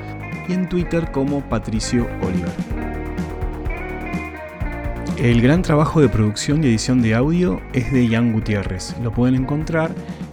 Y 0.50 0.54
en 0.54 0.68
Twitter 0.68 1.12
como 1.12 1.42
Patricio 1.42 2.08
Oliver. 2.22 2.52
El 5.18 5.42
gran 5.42 5.64
trabajo 5.64 6.00
de 6.00 6.10
producción 6.10 6.64
y 6.64 6.68
edición 6.68 7.02
de 7.02 7.16
audio 7.16 7.60
es 7.74 7.92
de 7.92 8.08
Ian 8.08 8.34
Gutiérrez. 8.34 8.96
Lo 9.02 9.12
pueden 9.12 9.36
encontrar 9.36 9.92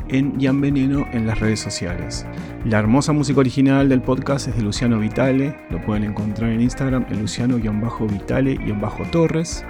en 0.08 0.38
Ian 0.38 0.60
Veneno 0.60 1.06
en 1.12 1.26
las 1.26 1.40
redes 1.40 1.60
sociales. 1.60 2.26
La 2.64 2.80
hermosa 2.80 3.12
música 3.12 3.40
original 3.40 3.88
del 3.88 4.02
podcast 4.02 4.48
es 4.48 4.56
de 4.56 4.62
Luciano 4.62 4.98
Vitale. 4.98 5.56
Lo 5.70 5.80
pueden 5.82 6.04
encontrar 6.04 6.50
en 6.50 6.60
Instagram 6.60 7.06
en 7.10 7.20
Luciano-Vitale-Torres. 7.20 9.64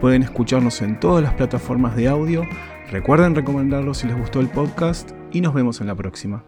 Pueden 0.00 0.22
escucharnos 0.22 0.80
en 0.80 0.98
todas 0.98 1.22
las 1.22 1.34
plataformas 1.34 1.94
de 1.94 2.08
audio. 2.08 2.46
Recuerden 2.90 3.34
recomendarlo 3.34 3.92
si 3.92 4.06
les 4.06 4.16
gustó 4.16 4.40
el 4.40 4.48
podcast 4.48 5.10
y 5.30 5.42
nos 5.42 5.52
vemos 5.52 5.80
en 5.80 5.88
la 5.88 5.94
próxima. 5.94 6.42